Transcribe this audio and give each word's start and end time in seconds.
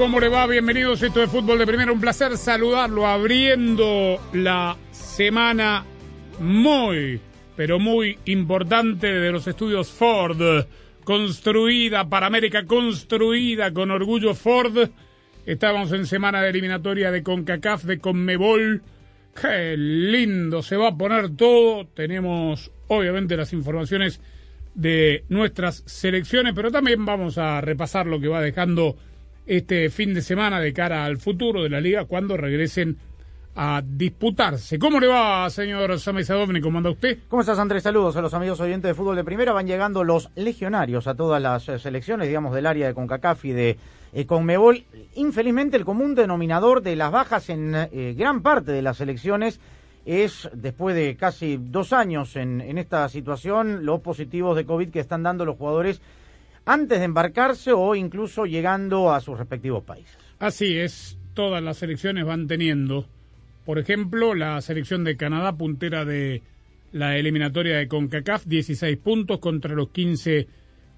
¿Cómo 0.00 0.18
le 0.18 0.30
va? 0.30 0.46
Bienvenidos 0.46 1.02
a 1.02 1.08
esto 1.08 1.20
de 1.20 1.26
Fútbol 1.26 1.58
de 1.58 1.66
Primera. 1.66 1.92
Un 1.92 2.00
placer 2.00 2.34
saludarlo 2.38 3.06
abriendo 3.06 4.18
la 4.32 4.78
semana 4.92 5.84
muy, 6.38 7.20
pero 7.54 7.78
muy 7.78 8.18
importante 8.24 9.08
de 9.08 9.30
los 9.30 9.46
estudios 9.46 9.90
Ford. 9.90 10.64
Construida 11.04 12.08
para 12.08 12.28
América, 12.28 12.64
construida 12.64 13.74
con 13.74 13.90
orgullo 13.90 14.34
Ford. 14.34 14.88
Estamos 15.44 15.92
en 15.92 16.06
semana 16.06 16.40
de 16.40 16.48
eliminatoria 16.48 17.10
de 17.10 17.22
CONCACAF, 17.22 17.84
de 17.84 17.98
CONMEBOL. 17.98 18.82
Qué 19.38 19.76
lindo 19.76 20.62
se 20.62 20.78
va 20.78 20.88
a 20.88 20.96
poner 20.96 21.36
todo. 21.36 21.86
Tenemos, 21.88 22.72
obviamente, 22.88 23.36
las 23.36 23.52
informaciones 23.52 24.22
de 24.74 25.24
nuestras 25.28 25.82
selecciones, 25.84 26.54
pero 26.54 26.70
también 26.70 27.04
vamos 27.04 27.36
a 27.36 27.60
repasar 27.60 28.06
lo 28.06 28.18
que 28.18 28.28
va 28.28 28.40
dejando 28.40 28.96
este 29.50 29.90
fin 29.90 30.14
de 30.14 30.22
semana 30.22 30.60
de 30.60 30.72
cara 30.72 31.04
al 31.04 31.16
futuro 31.16 31.64
de 31.64 31.68
la 31.68 31.80
liga 31.80 32.04
cuando 32.04 32.36
regresen 32.36 32.96
a 33.56 33.82
disputarse. 33.84 34.78
¿Cómo 34.78 35.00
le 35.00 35.08
va, 35.08 35.50
señor 35.50 35.98
Sammy 35.98 36.22
Sadovni? 36.22 36.60
¿Cómo 36.60 36.78
anda 36.78 36.90
usted? 36.90 37.18
¿Cómo 37.28 37.42
estás, 37.42 37.58
Andrés? 37.58 37.82
Saludos 37.82 38.14
a 38.14 38.22
los 38.22 38.32
amigos 38.32 38.60
oyentes 38.60 38.88
de 38.88 38.94
fútbol 38.94 39.16
de 39.16 39.24
primera. 39.24 39.52
Van 39.52 39.66
llegando 39.66 40.04
los 40.04 40.30
legionarios 40.36 41.08
a 41.08 41.16
todas 41.16 41.42
las 41.42 41.68
eh, 41.68 41.80
selecciones, 41.80 42.28
digamos, 42.28 42.54
del 42.54 42.64
área 42.64 42.86
de 42.86 42.94
CONCACAF 42.94 43.44
y 43.46 43.50
de 43.50 43.76
eh, 44.12 44.24
CONMEBOL. 44.24 44.84
Infelizmente, 45.16 45.76
el 45.76 45.84
común 45.84 46.14
denominador 46.14 46.80
de 46.80 46.94
las 46.94 47.10
bajas 47.10 47.50
en 47.50 47.74
eh, 47.74 48.14
gran 48.16 48.42
parte 48.42 48.70
de 48.70 48.82
las 48.82 48.98
selecciones 48.98 49.58
es, 50.04 50.48
después 50.54 50.94
de 50.94 51.16
casi 51.16 51.58
dos 51.60 51.92
años 51.92 52.36
en 52.36 52.78
esta 52.78 53.08
situación, 53.08 53.84
los 53.84 54.00
positivos 54.00 54.54
de 54.56 54.64
COVID 54.64 54.90
que 54.90 55.00
están 55.00 55.24
dando 55.24 55.44
los 55.44 55.56
jugadores 55.56 56.00
antes 56.64 56.98
de 56.98 57.04
embarcarse 57.04 57.72
o 57.72 57.94
incluso 57.94 58.46
llegando 58.46 59.12
a 59.12 59.20
sus 59.20 59.38
respectivos 59.38 59.84
países. 59.84 60.16
Así 60.38 60.78
es, 60.78 61.18
todas 61.34 61.62
las 61.62 61.78
selecciones 61.78 62.24
van 62.24 62.46
teniendo. 62.46 63.06
Por 63.64 63.78
ejemplo, 63.78 64.34
la 64.34 64.60
selección 64.60 65.04
de 65.04 65.16
Canadá, 65.16 65.56
puntera 65.56 66.04
de 66.04 66.42
la 66.92 67.16
eliminatoria 67.16 67.76
de 67.76 67.88
CONCACAF, 67.88 68.46
16 68.46 68.96
puntos 68.98 69.38
contra 69.38 69.74
los 69.74 69.90
15 69.90 70.48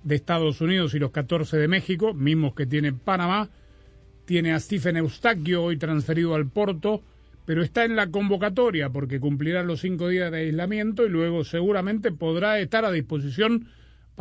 de 0.05 0.14
Estados 0.14 0.60
Unidos 0.60 0.94
y 0.94 0.98
los 0.98 1.10
14 1.10 1.56
de 1.56 1.68
México, 1.68 2.14
mismos 2.14 2.55
que 2.55 2.66
tiene 2.66 2.92
Panamá. 2.92 3.50
Tiene 4.24 4.52
a 4.52 4.61
Stephen 4.61 4.96
Eustaquio, 4.96 5.64
hoy 5.64 5.77
transferido 5.77 6.34
al 6.34 6.48
Porto, 6.48 7.02
pero 7.44 7.62
está 7.62 7.84
en 7.84 7.96
la 7.96 8.08
convocatoria 8.08 8.90
porque 8.90 9.20
cumplirá 9.20 9.62
los 9.62 9.80
cinco 9.80 10.08
días 10.08 10.30
de 10.30 10.39
aislamiento 10.39 11.05
y 11.05 11.08
luego 11.08 11.44
seguramente 11.44 12.12
podrá 12.12 12.61
estar 12.61 12.84
a 12.84 12.92
disposición 12.92 13.68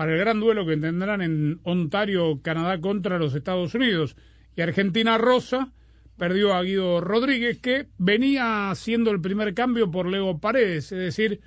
para 0.01 0.13
el 0.13 0.19
gran 0.19 0.39
duelo 0.39 0.65
que 0.65 0.77
tendrán 0.77 1.21
en 1.21 1.59
Ontario, 1.61 2.39
Canadá 2.41 2.81
contra 2.81 3.19
los 3.19 3.35
Estados 3.35 3.75
Unidos. 3.75 4.15
Y 4.55 4.61
Argentina 4.61 5.19
Rosa 5.19 5.73
perdió 6.17 6.55
a 6.55 6.63
Guido 6.63 7.01
Rodríguez, 7.01 7.59
que 7.59 7.85
venía 7.99 8.71
haciendo 8.71 9.11
el 9.11 9.21
primer 9.21 9.53
cambio 9.53 9.91
por 9.91 10.07
Leo 10.07 10.39
Paredes, 10.39 10.91
es 10.91 10.97
decir, 10.97 11.41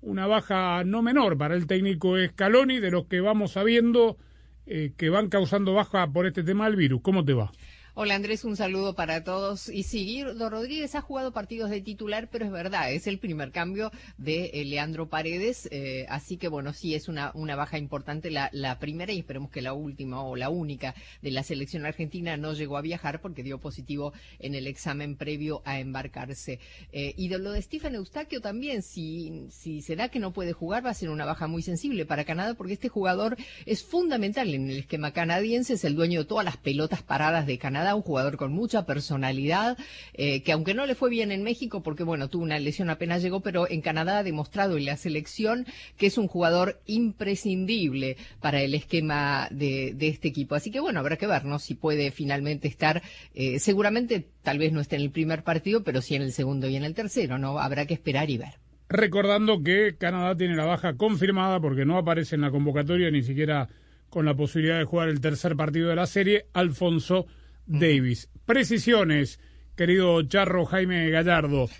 una 0.00 0.26
baja 0.26 0.84
no 0.84 1.02
menor 1.02 1.36
para 1.36 1.54
el 1.54 1.66
técnico 1.66 2.14
Scaloni, 2.16 2.80
de 2.80 2.90
los 2.90 3.04
que 3.08 3.20
vamos 3.20 3.52
sabiendo 3.52 4.16
eh, 4.64 4.94
que 4.96 5.10
van 5.10 5.28
causando 5.28 5.74
baja 5.74 6.10
por 6.10 6.24
este 6.26 6.42
tema 6.42 6.64
del 6.64 6.76
virus. 6.76 7.02
¿Cómo 7.02 7.26
te 7.26 7.34
va? 7.34 7.52
Hola 8.00 8.14
Andrés, 8.14 8.44
un 8.44 8.54
saludo 8.56 8.94
para 8.94 9.24
todos. 9.24 9.68
Y 9.68 9.82
sí, 9.82 10.04
Guido 10.04 10.48
Rodríguez 10.48 10.94
ha 10.94 11.00
jugado 11.00 11.32
partidos 11.32 11.68
de 11.68 11.80
titular, 11.80 12.28
pero 12.30 12.44
es 12.44 12.52
verdad, 12.52 12.92
es 12.92 13.08
el 13.08 13.18
primer 13.18 13.50
cambio 13.50 13.90
de 14.18 14.52
eh, 14.54 14.64
Leandro 14.64 15.08
Paredes. 15.08 15.68
eh, 15.72 16.06
así 16.08 16.36
que 16.36 16.46
bueno, 16.46 16.72
sí 16.72 16.94
es 16.94 17.08
una, 17.08 17.32
una 17.34 17.56
baja 17.56 17.76
importante, 17.76 18.30
la, 18.30 18.50
la 18.52 18.78
primera 18.78 19.12
y 19.12 19.18
esperemos 19.18 19.50
que 19.50 19.62
la 19.62 19.72
última 19.72 20.22
o 20.22 20.36
la 20.36 20.48
única 20.48 20.94
de 21.22 21.32
la 21.32 21.42
selección 21.42 21.86
argentina 21.86 22.36
no 22.36 22.52
llegó 22.52 22.76
a 22.76 22.82
viajar 22.82 23.20
porque 23.20 23.42
dio 23.42 23.58
positivo 23.58 24.12
en 24.38 24.54
el 24.54 24.68
examen 24.68 25.16
previo 25.16 25.62
a 25.64 25.80
embarcarse. 25.80 26.60
Eh, 26.92 27.14
y 27.16 27.26
de 27.26 27.38
lo 27.40 27.50
de 27.50 27.62
Stephen 27.62 27.96
Eustaquio 27.96 28.40
también, 28.40 28.82
si, 28.82 29.48
si 29.50 29.82
se 29.82 29.96
da 29.96 30.08
que 30.08 30.20
no 30.20 30.32
puede 30.32 30.52
jugar, 30.52 30.86
va 30.86 30.90
a 30.90 30.94
ser 30.94 31.10
una 31.10 31.24
baja 31.24 31.48
muy 31.48 31.62
sensible 31.62 32.06
para 32.06 32.24
Canadá 32.24 32.54
porque 32.54 32.74
este 32.74 32.88
jugador 32.88 33.36
es 33.66 33.82
fundamental 33.82 34.54
en 34.54 34.70
el 34.70 34.76
esquema 34.78 35.10
canadiense, 35.10 35.72
es 35.72 35.84
el 35.84 35.96
dueño 35.96 36.20
de 36.20 36.26
todas 36.26 36.44
las 36.44 36.58
pelotas 36.58 37.02
paradas 37.02 37.44
de 37.44 37.58
Canadá 37.58 37.87
un 37.94 38.02
jugador 38.02 38.36
con 38.36 38.52
mucha 38.52 38.86
personalidad, 38.86 39.76
eh, 40.14 40.42
que 40.42 40.52
aunque 40.52 40.74
no 40.74 40.86
le 40.86 40.94
fue 40.94 41.10
bien 41.10 41.32
en 41.32 41.42
México, 41.42 41.82
porque 41.82 42.04
bueno, 42.04 42.28
tuvo 42.28 42.42
una 42.42 42.58
lesión 42.58 42.90
apenas 42.90 43.22
llegó, 43.22 43.40
pero 43.40 43.68
en 43.70 43.80
Canadá 43.80 44.18
ha 44.18 44.22
demostrado 44.22 44.76
en 44.76 44.84
la 44.84 44.96
selección 44.96 45.66
que 45.96 46.06
es 46.06 46.18
un 46.18 46.28
jugador 46.28 46.80
imprescindible 46.86 48.16
para 48.40 48.62
el 48.62 48.74
esquema 48.74 49.48
de, 49.50 49.96
este 50.00 50.28
equipo. 50.28 50.54
Así 50.54 50.70
que 50.70 50.80
bueno, 50.80 51.00
habrá 51.00 51.16
que 51.16 51.26
ver, 51.26 51.44
¿no? 51.44 51.58
Si 51.58 51.74
puede 51.74 52.10
finalmente 52.10 52.68
estar, 52.68 53.02
eh, 53.34 53.58
seguramente 53.58 54.26
tal 54.42 54.58
vez 54.58 54.72
no 54.72 54.80
esté 54.80 54.96
en 54.96 55.02
el 55.02 55.10
primer 55.10 55.42
partido, 55.42 55.82
pero 55.84 56.00
sí 56.00 56.14
en 56.14 56.22
el 56.22 56.32
segundo 56.32 56.68
y 56.68 56.76
en 56.76 56.84
el 56.84 56.94
tercero, 56.94 57.38
¿no? 57.38 57.58
Habrá 57.58 57.86
que 57.86 57.94
esperar 57.94 58.30
y 58.30 58.38
ver. 58.38 58.54
Recordando 58.88 59.62
que 59.62 59.96
Canadá 59.98 60.34
tiene 60.34 60.56
la 60.56 60.64
baja 60.64 60.96
confirmada 60.96 61.60
porque 61.60 61.84
no 61.84 61.98
aparece 61.98 62.36
en 62.36 62.40
la 62.40 62.50
convocatoria 62.50 63.10
ni 63.10 63.22
siquiera 63.22 63.68
con 64.08 64.24
la 64.24 64.34
posibilidad 64.34 64.78
de 64.78 64.84
jugar 64.84 65.08
el 65.08 65.20
tercer 65.20 65.56
partido 65.56 65.90
de 65.90 65.96
la 65.96 66.06
serie, 66.06 66.46
Alfonso 66.54 67.26
Davis. 67.68 68.28
Precisiones, 68.44 69.40
querido 69.76 70.20
Charro 70.22 70.64
Jaime 70.66 71.08
Gallardo. 71.10 71.68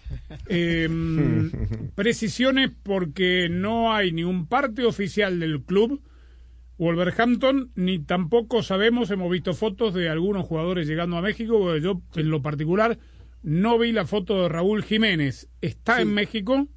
Eh, 0.51 0.89
precisiones 1.95 2.71
porque 2.83 3.49
no 3.51 3.93
hay 3.93 4.13
ni 4.13 4.25
un 4.25 4.47
parte 4.47 4.85
oficial 4.85 5.41
del 5.41 5.63
club 5.63 6.01
Wolverhampton, 6.79 7.73
ni 7.75 7.99
tampoco 7.99 8.63
sabemos, 8.63 9.11
hemos 9.11 9.31
visto 9.31 9.53
fotos 9.53 9.95
de 9.95 10.09
algunos 10.09 10.47
jugadores 10.47 10.87
llegando 10.87 11.17
a 11.17 11.23
México. 11.23 11.77
Yo, 11.77 12.01
en 12.15 12.31
lo 12.31 12.41
particular, 12.41 12.99
no 13.43 13.79
vi 13.79 13.91
la 13.93 14.07
foto 14.07 14.43
de 14.43 14.49
Raúl 14.49 14.85
Jiménez. 14.85 15.49
¿Está 15.61 15.97
Sí. 15.97 16.03
en 16.03 16.15
México? 16.15 16.69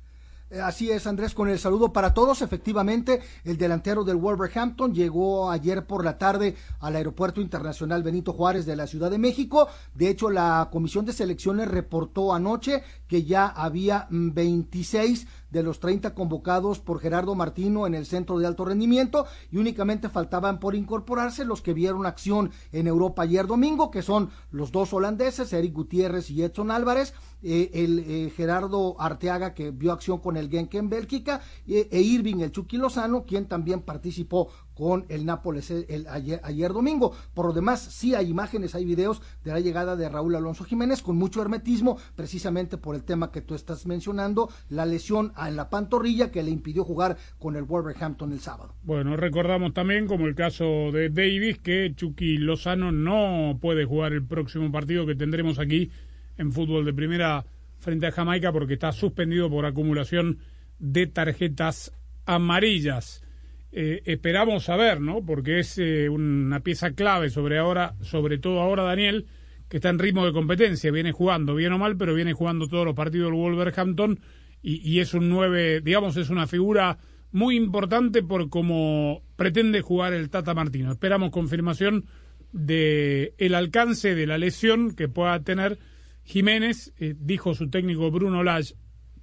Eh, 0.52 0.60
Así 0.60 0.92
es, 0.92 1.08
Andrés, 1.08 1.34
con 1.34 1.48
el 1.50 1.58
saludo 1.58 1.94
para 1.94 2.14
todos. 2.14 2.42
Efectivamente, 2.42 3.22
el 3.46 3.58
delantero 3.58 4.04
del 4.04 4.18
Wolverhampton 4.18 4.94
llegó 4.94 5.50
ayer 5.50 5.88
por 5.88 6.04
la 6.04 6.18
tarde 6.18 6.56
al 6.82 6.98
Aeropuerto 6.98 7.40
Internacional 7.40 8.04
Benito 8.04 8.34
Juárez 8.34 8.66
de 8.66 8.76
la 8.76 8.86
Ciudad 8.86 9.10
de 9.10 9.18
México. 9.18 9.70
De 9.96 10.10
hecho, 10.10 10.30
la 10.30 10.68
Comisión 10.70 11.06
de 11.06 11.14
Selecciones 11.14 11.70
reportó 11.70 12.34
anoche 12.34 12.84
que 13.12 13.26
ya 13.26 13.46
había 13.46 14.08
mm, 14.10 14.34
26 14.34 15.28
de 15.50 15.64
los 15.64 15.82
30 15.82 16.16
convocados 16.16 16.80
por 16.80 17.02
Gerardo 17.02 17.36
Martino 17.36 17.86
en 17.86 17.94
el 17.94 18.06
Centro 18.06 18.40
de 18.40 18.48
Alto 18.48 18.64
Rendimiento 18.64 19.26
y 19.52 19.58
únicamente 19.58 20.08
faltaban 20.08 20.62
por 20.62 20.76
incorporarse 20.76 21.44
los 21.44 21.62
que 21.62 21.74
vieron 21.74 22.06
acción 22.06 22.52
en 22.72 22.88
Europa 22.88 23.24
ayer 23.24 23.48
domingo, 23.48 23.92
que 23.92 24.02
son 24.02 24.30
los 24.50 24.72
dos 24.72 24.94
holandeses, 24.94 25.52
Eric 25.52 25.74
Gutiérrez 25.74 26.32
y 26.32 26.42
Edson 26.42 26.72
Álvarez, 26.72 27.14
eh, 27.44 27.70
el 27.74 28.00
eh, 28.00 28.30
Gerardo 28.34 28.96
Arteaga 28.98 29.54
que 29.54 29.72
vio 29.72 29.92
acción 29.92 30.20
con 30.20 30.38
el 30.38 30.50
Genk 30.50 30.74
en 30.76 30.88
Bélgica 30.88 31.42
eh, 31.68 31.90
e 31.92 32.00
Irving 32.00 32.40
el 32.40 32.54
Chucky 32.54 32.78
Lozano, 32.78 33.26
quien 33.26 33.46
también 33.46 33.82
participó 33.82 34.48
con 34.74 35.06
el 35.10 35.26
Nápoles 35.26 35.72
el, 35.72 35.86
el- 35.90 36.08
ayer, 36.08 36.40
ayer 36.44 36.72
domingo. 36.74 37.14
Por 37.34 37.46
lo 37.48 37.54
demás, 37.54 37.82
sí 37.82 38.16
hay 38.16 38.30
imágenes, 38.30 38.76
hay 38.76 38.86
videos 38.86 39.22
de 39.44 39.52
la 39.52 39.60
llegada 39.60 39.96
de 39.96 40.10
Raúl 40.10 40.36
Alonso 40.36 40.64
Jiménez 40.64 41.02
con 41.02 41.18
mucho 41.18 41.42
hermetismo, 41.42 41.98
precisamente 42.16 42.78
por 42.78 42.96
el 42.96 43.04
tema 43.04 43.32
que 43.32 43.42
tú 43.42 43.56
estás 43.56 43.86
mencionando, 43.86 44.50
la 44.70 44.86
lesión 44.86 45.34
en 45.38 45.56
la 45.56 45.70
pantorrilla 45.70 46.32
que 46.32 46.44
le 46.44 46.52
impidió 46.52 46.84
jugar 46.84 47.18
con 47.40 47.56
el 47.56 47.64
Wolverhampton 47.64 48.32
el 48.32 48.40
sábado. 48.40 48.74
Bueno, 48.84 49.16
recordamos 49.18 49.74
también, 49.74 50.08
como 50.08 50.26
el 50.28 50.36
caso 50.36 50.64
de 50.92 51.10
Davis, 51.10 51.60
que 51.60 51.94
Chucky 51.96 52.38
Lozano 52.38 52.92
no 52.92 53.58
puede 53.62 53.86
jugar 53.86 54.14
el 54.14 54.26
próximo 54.26 54.72
partido 54.72 55.06
que 55.06 55.16
tendremos 55.16 55.60
aquí 55.60 55.92
en 56.38 56.52
fútbol 56.52 56.86
de 56.86 56.94
primera 56.94 57.46
frente 57.80 58.08
a 58.08 58.12
Jamaica 58.12 58.52
porque 58.52 58.74
está 58.74 58.92
suspendido 58.92 59.50
por 59.50 59.66
acumulación 59.66 60.40
de 60.80 61.08
tarjetas 61.08 61.92
amarillas. 62.26 63.24
Eh, 63.72 64.02
esperamos 64.06 64.66
saber, 64.66 65.00
¿no? 65.00 65.26
Porque 65.26 65.60
es 65.60 65.78
eh, 65.78 66.10
una 66.10 66.60
pieza 66.60 66.92
clave 66.92 67.30
sobre 67.30 67.58
ahora, 67.58 67.96
sobre 68.02 68.38
todo 68.38 68.60
ahora 68.60 68.84
Daniel, 68.84 69.28
que 69.70 69.78
está 69.78 69.90
en 69.90 70.00
ritmo 70.00 70.26
de 70.26 70.34
competencia, 70.34 70.92
viene 70.92 71.14
jugando 71.14 71.56
bien 71.56 71.72
o 71.72 71.78
mal, 71.78 71.96
pero 71.96 72.14
viene 72.14 72.34
jugando 72.34 72.68
todos 72.68 72.86
los 72.86 72.96
partidos 72.96 73.32
del 73.32 73.40
Wolverhampton 73.40 74.20
y, 74.64 75.00
es 75.00 75.14
un 75.14 75.30
nueve, 75.30 75.82
digamos, 75.82 76.18
es 76.18 76.30
una 76.30 76.46
figura 76.46 77.00
muy 77.32 77.56
importante 77.56 78.22
por 78.22 78.50
cómo 78.50 79.24
pretende 79.36 79.82
jugar 79.82 80.14
el 80.14 80.30
Tata 80.30 80.54
Martino. 80.54 80.92
Esperamos 80.92 81.32
confirmación 81.32 82.06
de 82.52 83.34
el 83.38 83.56
alcance 83.56 84.14
de 84.14 84.28
la 84.28 84.38
lesión 84.38 84.94
que 84.94 85.08
pueda 85.08 85.42
tener 85.42 85.80
Jiménez, 86.24 86.94
eh, 87.00 87.16
dijo 87.18 87.56
su 87.56 87.70
técnico 87.70 88.12
Bruno 88.12 88.44
Lage 88.44 88.76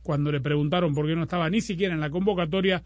cuando 0.02 0.32
le 0.32 0.40
preguntaron 0.40 0.94
por 0.94 1.06
qué 1.06 1.14
no 1.14 1.24
estaba 1.24 1.50
ni 1.50 1.60
siquiera 1.60 1.94
en 1.94 2.00
la 2.00 2.10
convocatoria, 2.10 2.82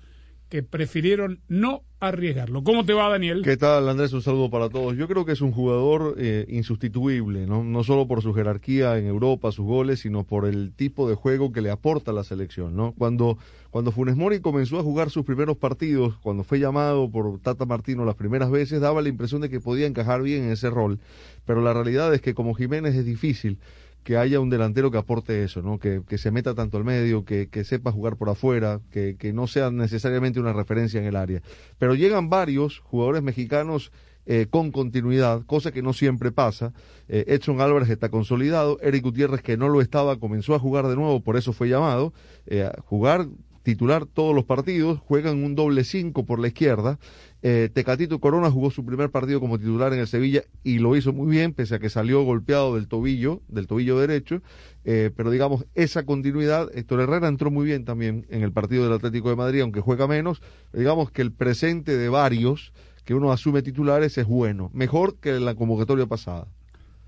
que 0.53 0.63
prefirieron 0.63 1.41
no 1.49 1.83
arriesgarlo. 1.99 2.63
¿Cómo 2.63 2.85
te 2.85 2.93
va, 2.93 3.09
Daniel? 3.09 3.41
¿Qué 3.43 3.57
tal, 3.57 3.89
Andrés? 3.89 4.13
Un 4.13 4.21
saludo 4.21 4.51
para 4.51 4.69
todos. 4.69 4.95
Yo 4.99 5.09
creo 5.09 5.25
que 5.25 5.33
es 5.33 5.41
un 5.41 5.51
jugador 5.51 6.17
eh, 6.19 6.45
insustituible, 6.51 7.47
¿no? 7.47 7.65
no 7.65 7.83
solo 7.85 8.07
por 8.07 8.21
su 8.21 8.35
jerarquía 8.35 8.99
en 8.99 9.07
Europa, 9.07 9.51
sus 9.51 9.65
goles, 9.65 10.01
sino 10.01 10.25
por 10.25 10.45
el 10.45 10.75
tipo 10.75 11.09
de 11.09 11.15
juego 11.15 11.53
que 11.53 11.63
le 11.63 11.71
aporta 11.71 12.13
la 12.13 12.23
selección. 12.23 12.77
¿no? 12.77 12.93
Cuando, 12.99 13.39
cuando 13.71 13.93
Funes 13.93 14.15
Mori 14.15 14.41
comenzó 14.41 14.79
a 14.79 14.83
jugar 14.83 15.09
sus 15.09 15.25
primeros 15.25 15.57
partidos, 15.57 16.19
cuando 16.19 16.45
fue 16.45 16.59
llamado 16.59 17.11
por 17.11 17.41
Tata 17.41 17.65
Martino 17.65 18.05
las 18.05 18.17
primeras 18.17 18.51
veces, 18.51 18.83
daba 18.83 19.01
la 19.01 19.09
impresión 19.09 19.41
de 19.41 19.49
que 19.49 19.59
podía 19.59 19.87
encajar 19.87 20.21
bien 20.21 20.45
en 20.45 20.51
ese 20.51 20.69
rol. 20.69 20.99
Pero 21.47 21.63
la 21.63 21.73
realidad 21.73 22.13
es 22.13 22.21
que 22.21 22.35
como 22.35 22.53
Jiménez 22.53 22.95
es 22.95 23.07
difícil 23.07 23.59
que 24.03 24.17
haya 24.17 24.41
un 24.41 24.51
delantero 24.51 24.91
que 24.91 24.99
aporte 24.99 25.45
eso, 25.45 25.63
¿no? 25.63 25.79
Que, 25.79 26.03
que 26.07 26.19
se 26.19 26.31
meta 26.31 26.55
tanto 26.55 26.77
al 26.77 26.85
medio, 26.85 27.25
que, 27.25 27.49
que 27.49 27.65
sepa 27.65 27.93
jugar 27.93 28.17
por 28.17 28.29
afuera, 28.29 28.81
que, 28.91 29.17
que, 29.17 29.33
no 29.33 29.47
sea 29.47 29.71
necesariamente 29.71 30.41
una 30.41 30.53
referencia 30.53 31.01
en 31.01 31.07
el 31.07 31.17
área. 31.17 31.43
Pero 31.79 31.95
llegan 31.95 32.29
varios 32.29 32.81
jugadores 32.81 33.23
mexicanos 33.23 33.93
eh, 34.25 34.47
con 34.49 34.71
continuidad, 34.71 35.45
cosa 35.47 35.73
que 35.73 35.83
no 35.83 35.93
siempre 35.93 36.31
pasa. 36.31 36.73
Eh, 37.09 37.25
Edson 37.27 37.61
Álvarez 37.61 37.91
está 37.91 38.09
consolidado, 38.09 38.79
Eric 38.81 39.03
Gutiérrez 39.03 39.43
que 39.43 39.57
no 39.57 39.69
lo 39.69 39.81
estaba 39.81 40.19
comenzó 40.21 40.55
a 40.55 40.61
jugar 40.61 40.87
de 40.87 40.95
nuevo, 40.95 41.21
por 41.21 41.37
eso 41.37 41.53
fue 41.53 41.69
llamado, 41.69 42.13
eh, 42.47 42.63
a 42.63 42.81
jugar 42.83 43.27
titular 43.63 44.07
todos 44.07 44.35
los 44.35 44.45
partidos, 44.45 45.01
juegan 45.01 45.43
un 45.45 45.55
doble 45.55 45.85
cinco 45.85 46.27
por 46.27 46.39
la 46.39 46.49
izquierda. 46.49 46.99
Eh, 47.43 47.71
Tecatito 47.73 48.21
Corona 48.21 48.51
jugó 48.51 48.71
su 48.71 48.85
primer 48.85 49.11
partido 49.11 49.41
como 49.41 49.59
titular 49.59 49.93
en 49.93 50.01
el 50.01 50.07
Sevilla 50.07 50.43
y 50.63 50.79
lo 50.79 50.97
hizo 50.97 51.13
muy 51.13 51.31
bien, 51.31 51.53
pese 51.53 51.77
a 51.77 51.79
que 51.79 51.91
salió 51.91 52.23
golpeado 52.23 52.75
del 52.75 52.89
tobillo, 52.89 53.43
del 53.49 53.67
tobillo 53.67 53.99
derecho. 53.99 54.43
Eh, 54.85 55.11
pero 55.17 55.31
digamos, 55.31 55.67
esa 55.75 56.05
continuidad, 56.05 56.69
Héctor 56.77 57.01
Herrera 57.01 57.29
entró 57.29 57.51
muy 57.51 57.67
bien 57.67 57.85
también 57.85 58.27
en 58.31 58.43
el 58.43 58.53
partido 58.53 58.85
del 58.85 58.93
Atlético 58.93 59.31
de 59.31 59.37
Madrid, 59.37 59.61
aunque 59.61 59.81
juega 59.81 60.07
menos. 60.07 60.43
Digamos 60.73 61.11
que 61.11 61.23
el 61.23 61.33
presente 61.33 61.97
de 61.97 62.09
varios 62.09 62.73
que 63.05 63.15
uno 63.15 63.33
asume 63.33 63.63
titulares 63.63 64.17
es 64.19 64.27
bueno, 64.27 64.71
mejor 64.73 65.17
que 65.19 65.33
la 65.41 65.55
convocatoria 65.55 66.07
pasada 66.07 66.47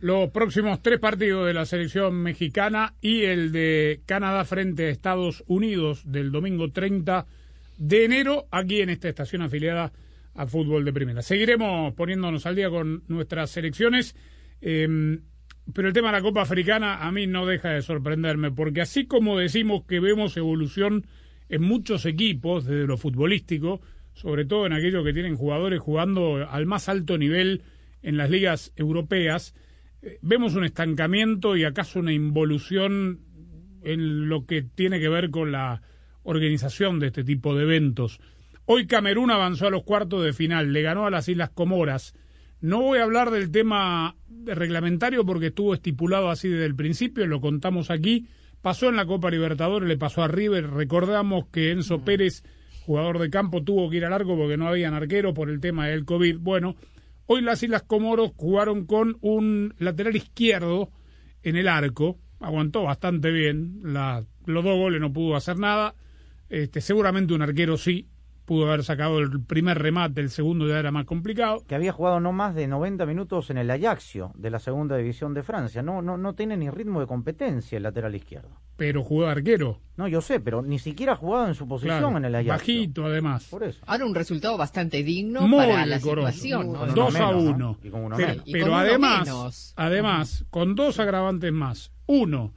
los 0.04 0.28
próximos 0.32 0.82
tres 0.82 1.00
partidos 1.00 1.46
de 1.46 1.54
la 1.54 1.64
selección 1.64 2.14
mexicana 2.22 2.92
y 3.00 3.22
el 3.22 3.52
de 3.52 4.02
Canadá 4.04 4.44
frente 4.44 4.84
a 4.84 4.90
Estados 4.90 5.42
Unidos 5.46 6.02
del 6.04 6.30
domingo 6.30 6.70
30 6.70 7.24
de 7.78 8.04
enero 8.04 8.46
aquí 8.50 8.82
en 8.82 8.90
esta 8.90 9.08
estación 9.08 9.40
afiliada 9.40 9.94
a 10.34 10.46
fútbol 10.46 10.84
de 10.84 10.92
primera. 10.92 11.22
Seguiremos 11.22 11.94
poniéndonos 11.94 12.44
al 12.44 12.54
día 12.54 12.68
con 12.68 13.02
nuestras 13.08 13.48
selecciones, 13.48 14.14
eh, 14.60 14.86
pero 15.72 15.88
el 15.88 15.94
tema 15.94 16.08
de 16.08 16.18
la 16.18 16.22
Copa 16.22 16.42
Africana 16.42 16.96
a 16.96 17.10
mí 17.10 17.26
no 17.26 17.46
deja 17.46 17.70
de 17.70 17.80
sorprenderme, 17.80 18.50
porque 18.50 18.82
así 18.82 19.06
como 19.06 19.38
decimos 19.38 19.86
que 19.86 20.00
vemos 20.00 20.36
evolución 20.36 21.06
en 21.48 21.62
muchos 21.62 22.04
equipos 22.04 22.66
desde 22.66 22.86
lo 22.86 22.98
futbolístico, 22.98 23.80
sobre 24.12 24.44
todo 24.44 24.66
en 24.66 24.74
aquellos 24.74 25.02
que 25.02 25.14
tienen 25.14 25.34
jugadores 25.34 25.80
jugando 25.80 26.46
al 26.46 26.66
más 26.66 26.90
alto 26.90 27.16
nivel 27.16 27.62
en 28.02 28.18
las 28.18 28.28
ligas 28.28 28.70
europeas, 28.76 29.54
vemos 30.22 30.54
un 30.54 30.64
estancamiento 30.64 31.56
y 31.56 31.64
acaso 31.64 32.00
una 32.00 32.12
involución 32.12 33.20
en 33.82 34.28
lo 34.28 34.46
que 34.46 34.62
tiene 34.62 35.00
que 35.00 35.08
ver 35.08 35.30
con 35.30 35.52
la 35.52 35.82
organización 36.22 36.98
de 36.98 37.08
este 37.08 37.24
tipo 37.24 37.54
de 37.54 37.64
eventos. 37.64 38.20
Hoy 38.66 38.86
Camerún 38.86 39.30
avanzó 39.30 39.66
a 39.66 39.70
los 39.70 39.84
cuartos 39.84 40.24
de 40.24 40.32
final, 40.32 40.72
le 40.72 40.82
ganó 40.82 41.06
a 41.06 41.10
las 41.10 41.28
Islas 41.28 41.50
Comoras. 41.50 42.14
No 42.60 42.80
voy 42.80 42.98
a 42.98 43.04
hablar 43.04 43.30
del 43.30 43.50
tema 43.50 44.16
reglamentario 44.44 45.26
porque 45.26 45.48
estuvo 45.48 45.74
estipulado 45.74 46.30
así 46.30 46.48
desde 46.48 46.64
el 46.64 46.74
principio, 46.74 47.26
lo 47.26 47.42
contamos 47.42 47.90
aquí. 47.90 48.26
Pasó 48.62 48.88
en 48.88 48.96
la 48.96 49.04
Copa 49.04 49.30
Libertadores, 49.30 49.86
le 49.86 49.98
pasó 49.98 50.22
a 50.22 50.28
River. 50.28 50.70
Recordamos 50.70 51.48
que 51.52 51.70
Enzo 51.70 52.02
Pérez, 52.02 52.42
jugador 52.86 53.18
de 53.18 53.28
campo, 53.28 53.62
tuvo 53.62 53.90
que 53.90 53.98
ir 53.98 54.06
a 54.06 54.10
largo 54.10 54.34
porque 54.38 54.56
no 54.56 54.66
habían 54.66 54.94
arquero 54.94 55.34
por 55.34 55.50
el 55.50 55.60
tema 55.60 55.88
del 55.88 56.06
COVID. 56.06 56.38
Bueno, 56.38 56.74
Hoy 57.26 57.40
las 57.40 57.62
Islas 57.62 57.82
Comoros 57.82 58.32
jugaron 58.36 58.84
con 58.84 59.16
un 59.20 59.74
lateral 59.78 60.14
izquierdo 60.14 60.90
en 61.42 61.56
el 61.56 61.68
arco, 61.68 62.18
aguantó 62.40 62.82
bastante 62.82 63.30
bien, 63.30 63.80
la, 63.82 64.24
los 64.44 64.64
dos 64.64 64.76
goles 64.76 65.00
no 65.00 65.12
pudo 65.12 65.34
hacer 65.34 65.58
nada, 65.58 65.94
este, 66.50 66.80
seguramente 66.80 67.32
un 67.32 67.42
arquero 67.42 67.78
sí, 67.78 68.08
pudo 68.44 68.66
haber 68.66 68.84
sacado 68.84 69.18
el 69.18 69.42
primer 69.42 69.78
remate, 69.78 70.20
el 70.20 70.30
segundo 70.30 70.66
ya 70.66 70.78
era 70.78 70.90
más 70.90 71.06
complicado. 71.06 71.64
Que 71.66 71.74
había 71.74 71.92
jugado 71.92 72.20
no 72.20 72.32
más 72.32 72.54
de 72.54 72.66
90 72.66 73.06
minutos 73.06 73.50
en 73.50 73.58
el 73.58 73.70
Ajaxio 73.70 74.32
de 74.34 74.50
la 74.50 74.58
segunda 74.58 74.96
división 74.96 75.34
de 75.34 75.42
Francia. 75.42 75.82
No, 75.82 76.02
no, 76.02 76.16
no 76.16 76.34
tiene 76.34 76.56
ni 76.56 76.70
ritmo 76.70 77.00
de 77.00 77.06
competencia 77.06 77.76
el 77.76 77.82
lateral 77.82 78.14
izquierdo. 78.14 78.50
Pero 78.76 79.02
jugó 79.02 79.26
arquero. 79.26 79.78
No, 79.96 80.08
yo 80.08 80.20
sé, 80.20 80.40
pero 80.40 80.62
ni 80.62 80.78
siquiera 80.78 81.12
ha 81.12 81.16
jugado 81.16 81.46
en 81.46 81.54
su 81.54 81.68
posición 81.68 82.16
en 82.16 82.24
el 82.24 82.34
Ajaxio. 82.34 82.52
Bajito, 82.52 83.06
además. 83.06 83.46
Por 83.50 83.64
eso. 83.64 83.80
Ahora 83.86 84.04
un 84.04 84.14
resultado 84.14 84.56
bastante 84.56 85.02
digno 85.02 85.48
para 85.50 85.86
la 85.86 85.98
situación. 85.98 86.72
¿no? 86.72 86.86
2 86.86 87.16
a 87.16 87.28
1. 87.28 87.78
Pero, 88.16 88.42
pero 88.50 88.74
además, 88.74 89.74
además, 89.76 90.44
con 90.50 90.74
dos 90.74 90.98
agravantes 90.98 91.52
más. 91.52 91.92
Uno, 92.06 92.52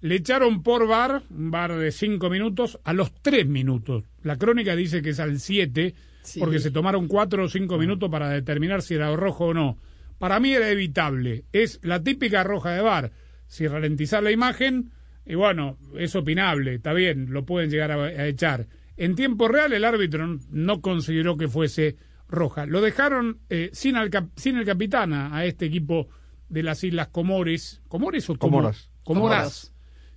le 0.00 0.16
echaron 0.16 0.62
por 0.62 0.86
bar, 0.86 1.22
un 1.30 1.50
bar 1.50 1.76
de 1.76 1.90
cinco 1.90 2.28
minutos, 2.28 2.78
a 2.84 2.92
los 2.92 3.12
tres 3.22 3.46
minutos. 3.46 4.04
La 4.22 4.36
crónica 4.36 4.76
dice 4.76 5.02
que 5.02 5.10
es 5.10 5.20
al 5.20 5.40
siete, 5.40 5.94
porque 6.38 6.58
se 6.58 6.70
tomaron 6.70 7.08
cuatro 7.08 7.44
o 7.44 7.48
cinco 7.48 7.78
minutos 7.78 8.10
para 8.10 8.30
determinar 8.30 8.82
si 8.82 8.94
era 8.94 9.14
rojo 9.16 9.46
o 9.46 9.54
no. 9.54 9.78
Para 10.18 10.40
mí 10.40 10.52
era 10.52 10.70
evitable. 10.70 11.44
Es 11.52 11.80
la 11.82 12.02
típica 12.02 12.42
roja 12.42 12.72
de 12.72 12.82
bar. 12.82 13.12
Si 13.46 13.66
ralentizar 13.66 14.22
la 14.22 14.32
imagen, 14.32 14.90
y 15.24 15.34
bueno, 15.34 15.78
es 15.96 16.14
opinable, 16.16 16.74
está 16.74 16.92
bien, 16.92 17.32
lo 17.32 17.44
pueden 17.44 17.70
llegar 17.70 17.92
a, 17.92 18.26
echar. 18.26 18.66
En 18.96 19.14
tiempo 19.14 19.48
real 19.48 19.72
el 19.72 19.84
árbitro 19.84 20.38
no 20.50 20.80
consideró 20.80 21.36
que 21.36 21.48
fuese 21.48 21.96
roja. 22.28 22.66
Lo 22.66 22.80
dejaron 22.80 23.40
eh, 23.50 23.70
sin, 23.72 23.96
el 23.96 24.10
sin 24.36 24.56
el 24.56 24.64
capitán 24.64 25.12
a, 25.12 25.44
este 25.44 25.66
equipo 25.66 26.08
de 26.48 26.62
las 26.62 26.82
Islas 26.82 27.08
Comores. 27.08 27.82
¿Comores 27.88 28.28
o 28.30 28.36
Comoras? 28.36 28.90
Comoras 29.04 29.75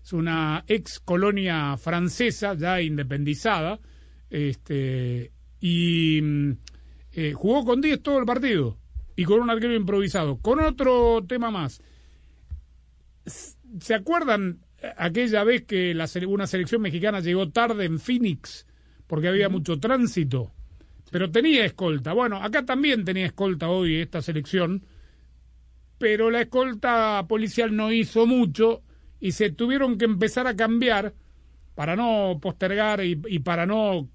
es 0.10 0.14
una 0.14 0.64
ex 0.68 1.00
colonia 1.00 1.78
francesa 1.78 2.56
ya 2.56 2.82
independizada, 2.82 3.80
este, 4.32 5.32
y 5.60 6.20
mm, 6.20 6.52
eh, 7.12 7.34
jugó 7.34 7.64
con 7.64 7.80
10 7.80 8.02
todo 8.02 8.18
el 8.18 8.26
partido 8.26 8.76
y 9.16 9.24
con 9.24 9.40
un 9.40 9.52
arquero 9.52 9.76
improvisado. 9.76 10.38
Con 10.38 10.62
otro 10.62 11.24
tema 11.28 11.52
más, 11.52 11.80
¿se 13.26 13.94
acuerdan 13.94 14.62
aquella 14.98 15.44
vez 15.44 15.66
que 15.66 15.94
la, 15.94 16.08
una 16.28 16.48
selección 16.48 16.82
mexicana 16.82 17.20
llegó 17.20 17.50
tarde 17.50 17.86
en 17.86 18.00
Phoenix 18.00 18.66
porque 19.06 19.28
había 19.28 19.48
mucho 19.48 19.80
tránsito? 19.80 20.52
Pero 21.12 21.30
tenía 21.30 21.66
escolta. 21.66 22.14
Bueno, 22.14 22.38
acá 22.38 22.66
también 22.66 23.06
tenía 23.06 23.28
escolta 23.28 23.70
hoy 23.70 23.98
esta 23.98 24.24
selección, 24.24 24.86
pero 26.00 26.32
la 26.32 26.42
escolta 26.42 27.24
policial 27.28 27.76
no 27.76 27.92
hizo 27.92 28.26
mucho 28.26 28.82
y 29.20 29.32
se 29.32 29.52
tuvieron 29.52 29.98
que 29.98 30.06
empezar 30.06 30.48
a 30.48 30.56
cambiar 30.56 31.14
para 31.76 31.96
no 31.96 32.40
postergar 32.42 33.04
y, 33.04 33.16
para 33.40 33.66
no 33.66 34.10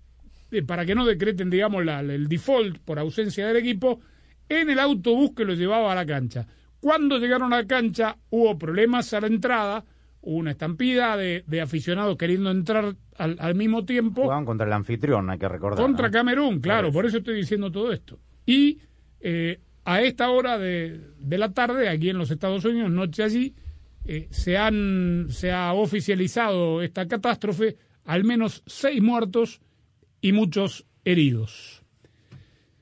eh, 0.50 0.62
para 0.62 0.84
que 0.84 0.94
no 0.94 1.06
decreten 1.06 1.50
digamos 1.50 1.84
la, 1.84 2.00
el 2.00 2.28
default 2.28 2.78
por 2.78 2.98
ausencia 2.98 3.46
del 3.46 3.56
equipo 3.56 4.00
en 4.48 4.70
el 4.70 4.78
autobús 4.78 5.32
que 5.34 5.44
los 5.44 5.58
llevaba 5.58 5.92
a 5.92 5.94
la 5.94 6.06
cancha. 6.06 6.46
Cuando 6.80 7.18
llegaron 7.18 7.52
a 7.52 7.62
la 7.62 7.66
cancha 7.66 8.16
hubo 8.30 8.58
problemas 8.58 9.12
a 9.14 9.20
la 9.22 9.26
entrada, 9.26 9.84
hubo 10.20 10.36
una 10.36 10.50
estampida 10.50 11.16
de, 11.16 11.42
aficionados 11.62 12.16
queriendo 12.16 12.50
entrar 12.50 12.96
al, 13.16 13.54
mismo 13.54 13.84
tiempo. 13.84 14.22
Jugaban 14.22 14.44
contra 14.44 14.66
el 14.66 14.72
anfitrión, 14.72 15.30
hay 15.30 15.38
que 15.38 15.48
recordar. 15.48 15.82
Contra 15.82 16.10
Camerún, 16.10 16.60
claro, 16.60 16.92
por 16.92 17.06
eso. 17.06 17.18
estoy 17.18 17.36
diciendo 17.36 17.72
todo 17.72 17.92
esto. 17.92 18.18
Y 18.44 18.80
eh, 19.20 19.60
a 19.84 20.02
esta 20.02 20.30
hora 20.30 20.58
de, 20.58 21.00
de 21.18 21.38
la 21.38 21.52
tarde, 21.52 21.88
aquí 21.88 22.10
en 22.10 22.18
los 22.18 22.30
Estados 22.30 22.64
Unidos, 22.66 22.90
noche 22.90 23.22
allí, 23.22 23.54
eh, 24.06 24.28
se, 24.30 24.56
han, 24.56 25.26
se 25.30 25.50
ha 25.52 25.72
oficializado 25.72 26.82
esta 26.82 27.06
catástrofe, 27.06 27.76
al 28.04 28.24
menos 28.24 28.62
seis 28.66 29.02
muertos 29.02 29.60
y 30.20 30.32
muchos 30.32 30.86
heridos. 31.04 31.82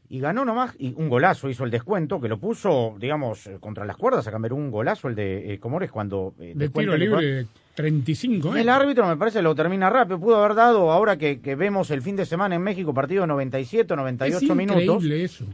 y 0.08 0.20
ganó 0.20 0.44
nomás, 0.44 0.74
y 0.78 0.92
un 0.96 1.08
golazo 1.08 1.48
hizo 1.48 1.64
el 1.64 1.70
descuento, 1.70 2.20
que 2.20 2.28
lo 2.28 2.38
puso, 2.38 2.94
digamos, 3.00 3.46
eh, 3.46 3.56
contra 3.60 3.84
las 3.86 3.96
cuerdas 3.96 4.26
a 4.26 4.30
Camerún, 4.30 4.64
un 4.64 4.70
golazo 4.70 5.08
el 5.08 5.14
de 5.14 5.54
eh, 5.54 5.58
Comores 5.58 5.90
cuando... 5.90 6.34
eh, 6.38 6.52
De 6.54 6.68
tiro 6.68 6.92
el 6.94 7.00
libre 7.00 7.46
35, 7.74 8.54
¿eh? 8.54 8.60
El 8.60 8.68
árbitro 8.68 9.06
me 9.06 9.16
parece 9.16 9.40
lo 9.40 9.54
termina 9.54 9.88
rápido, 9.88 10.20
pudo 10.20 10.36
haber 10.36 10.54
dado, 10.54 10.92
ahora 10.92 11.16
que, 11.16 11.40
que 11.40 11.54
vemos 11.54 11.90
el 11.90 12.02
fin 12.02 12.14
de 12.16 12.26
semana 12.26 12.54
en 12.56 12.62
México, 12.62 12.92
partido 12.92 13.22
de 13.22 13.28
97, 13.28 13.96
98 13.96 14.38
es 14.44 14.54
minutos, 14.54 15.04
eso. 15.04 15.46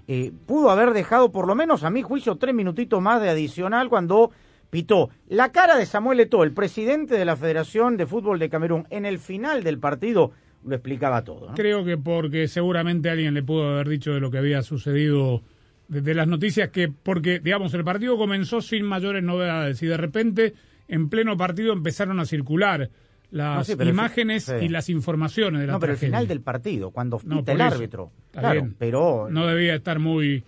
pudo 0.44 0.70
haber 0.70 0.92
dejado 0.92 1.30
por 1.30 1.46
lo 1.46 1.54
menos 1.54 1.84
a 1.84 1.90
mi 1.90 2.02
juicio 2.02 2.34
tres 2.36 2.52
minutitos 2.54 3.00
más 3.00 3.22
de 3.22 3.28
adicional 3.30 3.88
cuando 3.88 4.32
pitó 4.70 5.10
la 5.28 5.50
cara 5.52 5.76
de 5.76 5.86
Samuel 5.86 6.20
Eto'o, 6.20 6.44
el 6.44 6.52
presidente 6.52 7.16
de 7.16 7.24
la 7.24 7.36
Federación 7.36 7.96
de 7.96 8.06
Fútbol 8.06 8.38
de 8.38 8.48
Camerún, 8.50 8.86
en 8.90 9.06
el 9.06 9.18
final 9.18 9.62
del 9.64 9.78
partido 9.78 10.32
lo 10.64 10.74
explicaba 10.74 11.24
todo. 11.24 11.48
¿no? 11.48 11.54
Creo 11.54 11.84
que 11.84 11.96
porque 11.96 12.48
seguramente 12.48 13.08
alguien 13.10 13.34
le 13.34 13.42
pudo 13.42 13.68
haber 13.74 13.88
dicho 13.88 14.12
de 14.12 14.20
lo 14.20 14.30
que 14.30 14.38
había 14.38 14.62
sucedido 14.62 15.42
de, 15.88 16.00
de 16.02 16.14
las 16.14 16.26
noticias 16.28 16.68
que 16.70 16.88
porque 16.88 17.38
digamos 17.40 17.72
el 17.74 17.84
partido 17.84 18.18
comenzó 18.18 18.60
sin 18.60 18.84
mayores 18.84 19.22
novedades 19.22 19.82
y 19.82 19.86
de 19.86 19.96
repente 19.96 20.54
en 20.88 21.08
pleno 21.08 21.36
partido 21.36 21.72
empezaron 21.72 22.18
a 22.20 22.24
circular 22.26 22.90
las 23.30 23.58
No, 23.58 23.64
sí, 23.64 23.76
el 23.78 23.88
imágenes 23.88 24.44
sí. 24.44 24.52
y 24.62 24.68
las 24.68 24.88
informaciones 24.88 25.60
de 25.60 25.66
la 25.66 25.74
No, 25.74 25.80
pero 25.80 25.92
el 25.92 25.98
tragedia. 25.98 26.16
final 26.18 26.28
del 26.28 26.40
partido, 26.40 26.90
cuando 26.90 27.18
pita 27.18 27.52
el 27.52 27.60
eso. 27.60 27.74
árbitro. 27.74 28.10
Claro, 28.32 28.68
pero 28.78 29.28
no 29.30 29.46
debía 29.46 29.74
estar 29.74 29.98
muy 29.98 30.44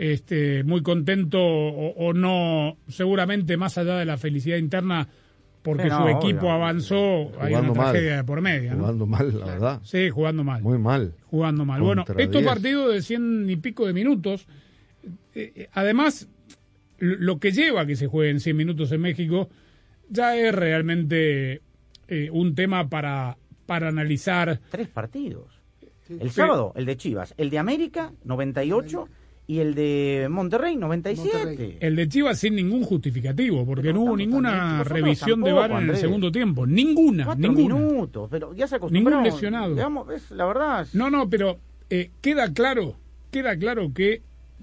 este 0.00 0.64
muy 0.64 0.82
contento 0.82 1.38
o, 1.40 1.90
o 2.08 2.12
no 2.12 2.76
seguramente 2.88 3.56
más 3.56 3.76
allá 3.78 3.96
de 3.96 4.04
la 4.04 4.16
felicidad 4.16 4.56
interna 4.56 5.08
porque 5.62 5.82
Sí, 5.84 5.88
no, 5.90 6.02
su 6.02 6.08
equipo 6.08 6.40
obvio. 6.46 6.52
avanzó 6.52 7.32
hay 7.38 7.52
una 7.54 7.62
mal. 7.72 7.74
tragedia 7.74 8.16
de 8.16 8.24
por 8.24 8.40
medio 8.40 8.70
¿no? 8.72 8.78
Jugando 8.78 9.06
mal, 9.06 9.38
la 9.40 9.46
verdad. 9.46 9.80
sí 9.84 10.08
jugando 10.08 10.42
mal 10.44 10.62
Muy 10.62 10.78
mal. 10.78 11.12
jugando 11.26 11.64
mal 11.66 11.80
bueno 11.82 12.04
estos 12.16 12.40
10. 12.40 12.44
partidos 12.46 12.92
de 12.94 13.02
cien 13.02 13.48
y 13.50 13.56
pico 13.56 13.86
de 13.86 13.92
minutos 13.92 14.46
eh, 15.34 15.52
eh, 15.54 15.68
además 15.72 16.28
lo 16.98 17.16
lo 17.16 17.38
que 17.40 17.52
lleva 17.52 17.82
a 17.82 17.86
que 17.86 17.96
se 17.96 18.06
jueguen 18.06 18.40
100 18.40 18.56
minutos 18.56 18.92
en 18.92 19.00
México 19.02 19.48
ya 20.08 20.36
es 20.36 20.54
realmente 20.54 21.60
eh, 22.08 22.28
un 22.32 22.54
tema 22.54 22.88
para 22.88 23.36
para 23.66 23.88
analizar 23.88 24.60
tres 24.70 24.88
partidos. 24.88 25.46
El 26.08 26.30
sábado, 26.32 26.72
el 26.74 26.86
de 26.86 26.96
Chivas, 26.96 27.34
el 27.36 27.50
de 27.50 27.58
América, 27.58 28.12
98, 28.24 29.08
y 29.50 29.58
el 29.58 29.74
de 29.74 30.28
Monterrey, 30.30 30.76
97. 30.76 31.36
Monterrey. 31.44 31.76
El 31.80 31.96
de 31.96 32.08
Chivas 32.08 32.38
sin 32.38 32.54
ningún 32.54 32.84
justificativo, 32.84 33.66
porque 33.66 33.82
Pero 33.88 33.94
no 33.94 34.00
hubo 34.02 34.16
ninguna 34.16 34.84
revisión 34.84 35.42
de 35.42 35.52
VAR 35.52 35.72
en 35.82 35.90
el 35.90 35.96
segundo 35.96 36.30
tiempo. 36.30 36.66
Ninguna, 36.66 37.24
Cuatro 37.24 37.52
ninguna. 37.52 37.74
minutos, 37.74 38.28
pero 38.30 38.54
ya 38.54 38.68
se 38.68 38.76
acostumbraron. 38.76 39.22
Ningún 39.24 39.34
lesionado. 39.34 39.74
Digamos, 39.74 40.08
es, 40.14 40.30
la 40.30 40.46
verdad. 40.46 40.82
es- 40.82 40.94
No, 40.94 41.10
no, 41.10 41.28
pero 41.28 41.58
eh, 41.90 42.10
queda 42.20 42.52
claro, 42.52 42.96
queda 43.32 43.56
claro 43.58 43.92
que 43.92 44.22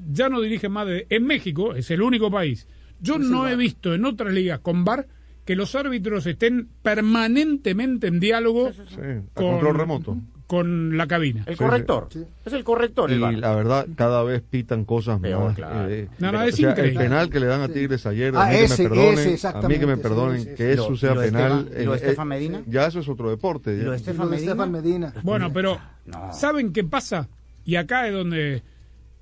ya 0.09 0.29
no 0.29 0.39
dirigen 0.39 0.71
más 0.71 0.87
de... 0.87 1.05
En 1.09 1.25
México, 1.25 1.75
es 1.75 1.91
el 1.91 2.01
único 2.01 2.31
país. 2.31 2.65
Yo 3.01 3.17
no 3.19 3.47
he 3.49 3.55
visto 3.57 3.93
en 3.93 4.05
otras 4.05 4.33
ligas 4.33 4.59
con 4.59 4.85
VAR 4.85 5.05
que 5.43 5.55
los 5.57 5.75
árbitros 5.75 6.25
estén 6.27 6.69
permanentemente 6.81 8.07
en 8.07 8.19
diálogo 8.21 8.71
Sí, 8.71 8.81
a 8.95 9.21
con, 9.33 9.51
control 9.51 9.75
remoto. 9.77 10.17
Con 10.47 10.95
la 10.97 11.05
cabina. 11.07 11.43
El 11.45 11.57
corrector. 11.57 12.07
sí. 12.09 12.23
Es 12.45 12.53
el 12.53 12.63
corrector, 12.63 13.11
el 13.11 13.17
Y 13.19 13.35
la 13.35 13.53
verdad, 13.53 13.85
cada 13.95 14.23
vez 14.23 14.41
pitan 14.41 14.85
cosas 14.85 15.19
Peor, 15.19 15.43
más. 15.47 15.55
claro. 15.55 15.89
eh, 15.89 16.07
No, 16.19 16.31
no, 16.31 16.39
o 16.39 16.41
es 16.43 16.55
sea, 16.55 16.67
el 16.69 16.71
increíble. 16.71 17.03
penal 17.03 17.29
que 17.29 17.39
le 17.41 17.45
dan 17.47 17.61
a 17.61 17.67
Tigres 17.67 18.05
ayer, 18.05 18.33
Ah, 18.35 18.45
a 18.47 18.49
mí 18.51 18.55
ese, 18.55 18.83
que 18.83 18.83
me 18.83 18.89
perdonen, 18.95 19.29
ese, 19.33 19.47
a 19.47 19.61
mí 19.61 19.79
que 19.79 19.85
me 19.85 19.97
perdonen 19.97 20.55
que 20.55 20.71
¿Y 20.71 20.75
lo- 20.77 20.83
eso 20.85 20.95
sea 20.95 21.13
lo 21.15 21.21
penal. 21.21 21.51
Estefan- 21.69 21.81
y 21.81 21.85
lo 21.85 21.91
de 21.91 21.97
eh, 21.97 22.01
Estefan 22.01 22.27
eh, 22.27 22.29
Medina? 22.29 22.61
Ya 22.65 22.87
eso 22.87 22.99
es 23.01 23.09
otro 23.09 23.29
deporte. 23.29 23.75
¿Y 23.75 23.79
ya. 23.79 23.83
lo 23.83 23.93
Estefan 23.93 24.29
Medina? 24.29 24.51
Estefan 24.53 24.71
Medina. 24.71 25.13
Bueno, 25.21 25.51
pero 25.51 25.79
No. 26.05 26.31
¿saben 26.33 26.71
qué 26.71 26.83
pasa? 26.85 27.27
Y 27.65 27.75
acá 27.75 28.07
es 28.07 28.13
donde 28.13 28.63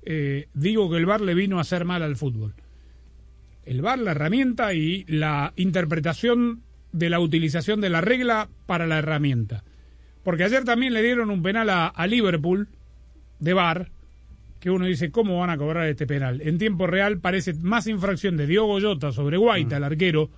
eh, 0.04 0.48
digo 0.54 0.88
que 0.88 0.96
el 0.98 1.06
VAR 1.06 1.20
le 1.20 1.34
vino 1.34 1.58
a 1.58 1.62
hacer 1.62 1.84
mal 1.84 2.02
al 2.04 2.14
fútbol. 2.14 2.54
El 3.64 3.82
VAR, 3.82 3.98
la 3.98 4.12
herramienta 4.12 4.72
y 4.74 5.04
la 5.08 5.52
interpretación 5.56 6.62
de 6.92 7.10
la 7.10 7.18
utilización 7.18 7.80
de 7.80 7.90
la 7.90 8.00
regla 8.00 8.48
para 8.66 8.86
la 8.86 8.98
herramienta. 8.98 9.64
Porque 10.26 10.42
ayer 10.42 10.64
también 10.64 10.92
le 10.92 11.04
dieron 11.04 11.30
un 11.30 11.40
penal 11.40 11.70
a, 11.70 11.86
a 11.86 12.06
Liverpool 12.08 12.66
de 13.38 13.52
VAR, 13.52 13.92
que 14.58 14.72
uno 14.72 14.86
dice, 14.86 15.12
¿cómo 15.12 15.38
van 15.38 15.50
a 15.50 15.56
cobrar 15.56 15.86
este 15.86 16.04
penal? 16.04 16.40
En 16.42 16.58
tiempo 16.58 16.88
real 16.88 17.20
parece 17.20 17.54
más 17.54 17.86
infracción 17.86 18.36
de 18.36 18.48
Diogo 18.48 18.80
Jota 18.80 19.12
sobre 19.12 19.36
Guaita, 19.36 19.76
el 19.76 19.84
arquero 19.84 20.28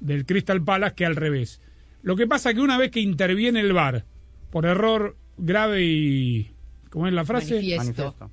del 0.00 0.24
Crystal 0.24 0.64
Palace, 0.64 0.94
que 0.94 1.04
al 1.04 1.16
revés. 1.16 1.60
Lo 2.00 2.16
que 2.16 2.26
pasa 2.26 2.54
que 2.54 2.62
una 2.62 2.78
vez 2.78 2.90
que 2.90 3.00
interviene 3.00 3.60
el 3.60 3.74
VAR, 3.74 4.06
por 4.48 4.64
error 4.64 5.18
grave 5.36 5.84
y... 5.84 6.52
¿Cómo 6.88 7.06
es 7.06 7.12
la 7.12 7.26
frase? 7.26 7.56
Manifiesto. 7.56 7.84
Manifiesto. 7.84 8.30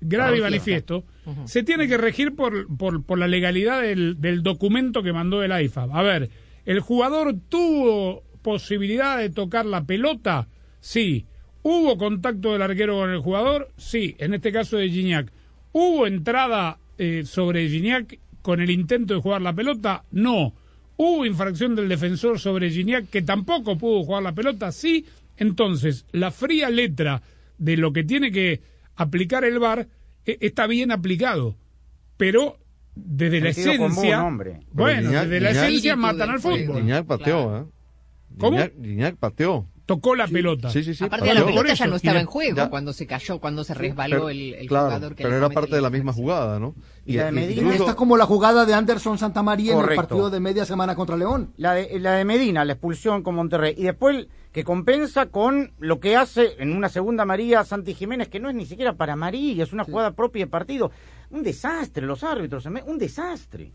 grave 0.00 0.38
y 0.38 0.40
Manifiesto. 0.40 1.04
se 1.44 1.62
tiene 1.62 1.86
que 1.86 1.98
regir 1.98 2.34
por, 2.34 2.66
por, 2.76 3.04
por 3.04 3.16
la 3.16 3.28
legalidad 3.28 3.80
del, 3.80 4.20
del 4.20 4.42
documento 4.42 5.04
que 5.04 5.12
mandó 5.12 5.40
el 5.44 5.52
AIFAB. 5.52 5.96
A 5.96 6.02
ver, 6.02 6.30
¿el 6.64 6.80
jugador 6.80 7.36
tuvo 7.48 8.24
posibilidad 8.42 9.18
de 9.18 9.30
tocar 9.30 9.66
la 9.66 9.84
pelota? 9.84 10.48
Sí. 10.80 11.26
¿Hubo 11.62 11.96
contacto 11.96 12.52
del 12.52 12.62
arquero 12.62 12.96
con 12.98 13.10
el 13.10 13.20
jugador? 13.20 13.70
Sí. 13.76 14.16
En 14.18 14.34
este 14.34 14.52
caso 14.52 14.76
de 14.76 14.88
Gignac. 14.90 15.32
¿Hubo 15.72 16.06
entrada 16.06 16.78
eh, 16.98 17.22
sobre 17.24 17.68
Gignac 17.68 18.18
con 18.42 18.60
el 18.60 18.70
intento 18.70 19.14
de 19.14 19.20
jugar 19.20 19.40
la 19.42 19.52
pelota? 19.52 20.04
No. 20.10 20.52
¿Hubo 20.96 21.24
infracción 21.24 21.74
del 21.74 21.88
defensor 21.88 22.38
sobre 22.38 22.70
Gignac 22.70 23.08
que 23.08 23.22
tampoco 23.22 23.78
pudo 23.78 24.02
jugar 24.02 24.22
la 24.24 24.32
pelota? 24.32 24.72
Sí. 24.72 25.06
Entonces, 25.36 26.04
la 26.12 26.30
fría 26.30 26.68
letra 26.68 27.22
de 27.58 27.76
lo 27.76 27.92
que 27.92 28.04
tiene 28.04 28.30
que 28.30 28.60
aplicar 28.96 29.44
el 29.44 29.58
VAR 29.58 29.86
eh, 30.26 30.36
está 30.40 30.66
bien 30.66 30.90
aplicado, 30.92 31.56
pero 32.16 32.58
desde 32.94 33.40
la 33.40 33.52
Sentido 33.54 33.86
esencia, 33.86 34.22
hombre. 34.22 34.60
bueno, 34.72 35.10
Gignac- 35.10 35.22
desde 35.26 35.40
la 35.40 35.50
Gignac- 35.52 35.64
esencia 35.68 35.96
matan 35.96 36.30
al 36.30 36.40
fútbol. 36.40 36.76
Gignac 36.76 37.06
pateó, 37.06 37.48
Claro. 37.48 37.58
¿eh? 37.62 37.70
¿Cómo? 38.38 38.58
Gignac, 38.58 38.72
Gignac 38.82 39.16
pateó. 39.16 39.66
Tocó 39.84 40.14
la 40.14 40.28
pelota. 40.28 40.70
Sí, 40.70 40.84
sí, 40.84 40.94
sí. 40.94 41.04
Aparte 41.04 41.26
pateó. 41.26 41.40
la 41.40 41.46
pelota 41.46 41.66
ya 41.68 41.74
eso, 41.74 41.86
no 41.88 41.96
estaba 41.96 42.14
de- 42.14 42.20
en 42.20 42.26
juego 42.26 42.56
ya. 42.56 42.70
cuando 42.70 42.92
se 42.92 43.06
cayó, 43.06 43.40
cuando 43.40 43.64
se 43.64 43.74
resbaló 43.74 44.14
Pero- 44.16 44.28
el, 44.30 44.54
el 44.54 44.66
claro, 44.68 44.86
jugador 44.86 45.14
que 45.16 45.24
pero 45.24 45.36
era 45.36 45.50
parte 45.50 45.74
de 45.74 45.82
la 45.82 45.90
misma 45.90 46.12
jugada, 46.12 46.60
¿no? 46.60 46.74
Y 47.04 47.14
la 47.14 47.26
de 47.26 47.32
Medina 47.32 47.62
incluso- 47.62 47.82
Está 47.82 47.96
como 47.96 48.16
la 48.16 48.24
jugada 48.24 48.64
de 48.64 48.74
Anderson 48.74 49.18
Santamaría 49.18 49.72
en 49.74 49.80
el 49.80 49.96
partido 49.96 50.30
de 50.30 50.38
media 50.38 50.64
semana 50.64 50.94
contra 50.94 51.16
León. 51.16 51.52
La 51.56 51.74
de, 51.74 51.98
la 51.98 52.12
de 52.12 52.24
Medina, 52.24 52.64
la 52.64 52.74
expulsión 52.74 53.22
con 53.24 53.34
Monterrey. 53.34 53.74
Y 53.76 53.82
después 53.82 54.28
que 54.52 54.62
compensa 54.62 55.26
con 55.26 55.72
lo 55.80 55.98
que 55.98 56.16
hace 56.16 56.54
en 56.58 56.76
una 56.76 56.88
segunda 56.88 57.24
María 57.24 57.64
Santi 57.64 57.92
Jiménez, 57.94 58.28
que 58.28 58.38
no 58.38 58.48
es 58.48 58.54
ni 58.54 58.66
siquiera 58.66 58.94
para 58.94 59.16
María, 59.16 59.64
es 59.64 59.72
una 59.72 59.82
jugada 59.84 60.12
propia 60.12 60.44
de 60.44 60.50
partido. 60.50 60.92
Un 61.30 61.42
desastre, 61.42 62.06
los 62.06 62.22
árbitros, 62.22 62.66
un 62.86 62.98
desastre. 62.98 63.72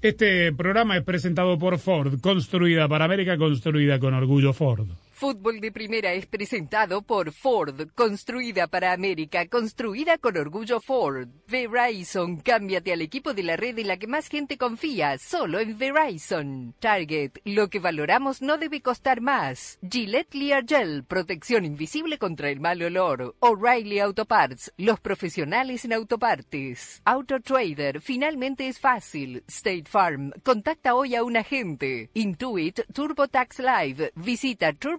Este 0.00 0.52
programa 0.52 0.96
es 0.96 1.02
presentado 1.02 1.58
por 1.58 1.76
Ford, 1.78 2.20
construida 2.20 2.86
para 2.86 3.06
América, 3.06 3.36
construida 3.36 3.98
con 3.98 4.14
orgullo 4.14 4.52
Ford. 4.52 4.86
Fútbol 5.18 5.58
de 5.58 5.72
Primera 5.72 6.12
es 6.12 6.26
presentado 6.26 7.02
por 7.02 7.32
Ford, 7.32 7.88
construida 7.96 8.68
para 8.68 8.92
América, 8.92 9.48
construida 9.48 10.16
con 10.16 10.36
orgullo 10.36 10.80
Ford. 10.80 11.26
Verizon, 11.48 12.36
cámbiate 12.36 12.92
al 12.92 13.02
equipo 13.02 13.34
de 13.34 13.42
la 13.42 13.56
red 13.56 13.76
en 13.80 13.88
la 13.88 13.96
que 13.96 14.06
más 14.06 14.28
gente 14.28 14.56
confía, 14.56 15.18
solo 15.18 15.58
en 15.58 15.76
Verizon. 15.76 16.72
Target, 16.78 17.32
lo 17.44 17.68
que 17.68 17.80
valoramos 17.80 18.42
no 18.42 18.58
debe 18.58 18.80
costar 18.80 19.20
más. 19.20 19.80
Gillette 19.82 20.28
Clear 20.28 20.64
Gel, 20.64 21.02
protección 21.02 21.64
invisible 21.64 22.16
contra 22.18 22.50
el 22.50 22.60
mal 22.60 22.80
olor. 22.80 23.34
O'Reilly 23.40 23.98
Auto 23.98 24.24
Parts, 24.24 24.72
los 24.76 25.00
profesionales 25.00 25.84
en 25.84 25.94
autopartes. 25.94 27.02
Auto 27.04 27.40
Trader, 27.40 28.00
finalmente 28.00 28.68
es 28.68 28.78
fácil. 28.78 29.42
State 29.48 29.86
Farm, 29.86 30.30
contacta 30.44 30.94
hoy 30.94 31.16
a 31.16 31.24
un 31.24 31.36
agente. 31.36 32.08
Intuit 32.14 32.82
TurboTax 32.92 33.58
Live, 33.58 34.12
visita 34.14 34.72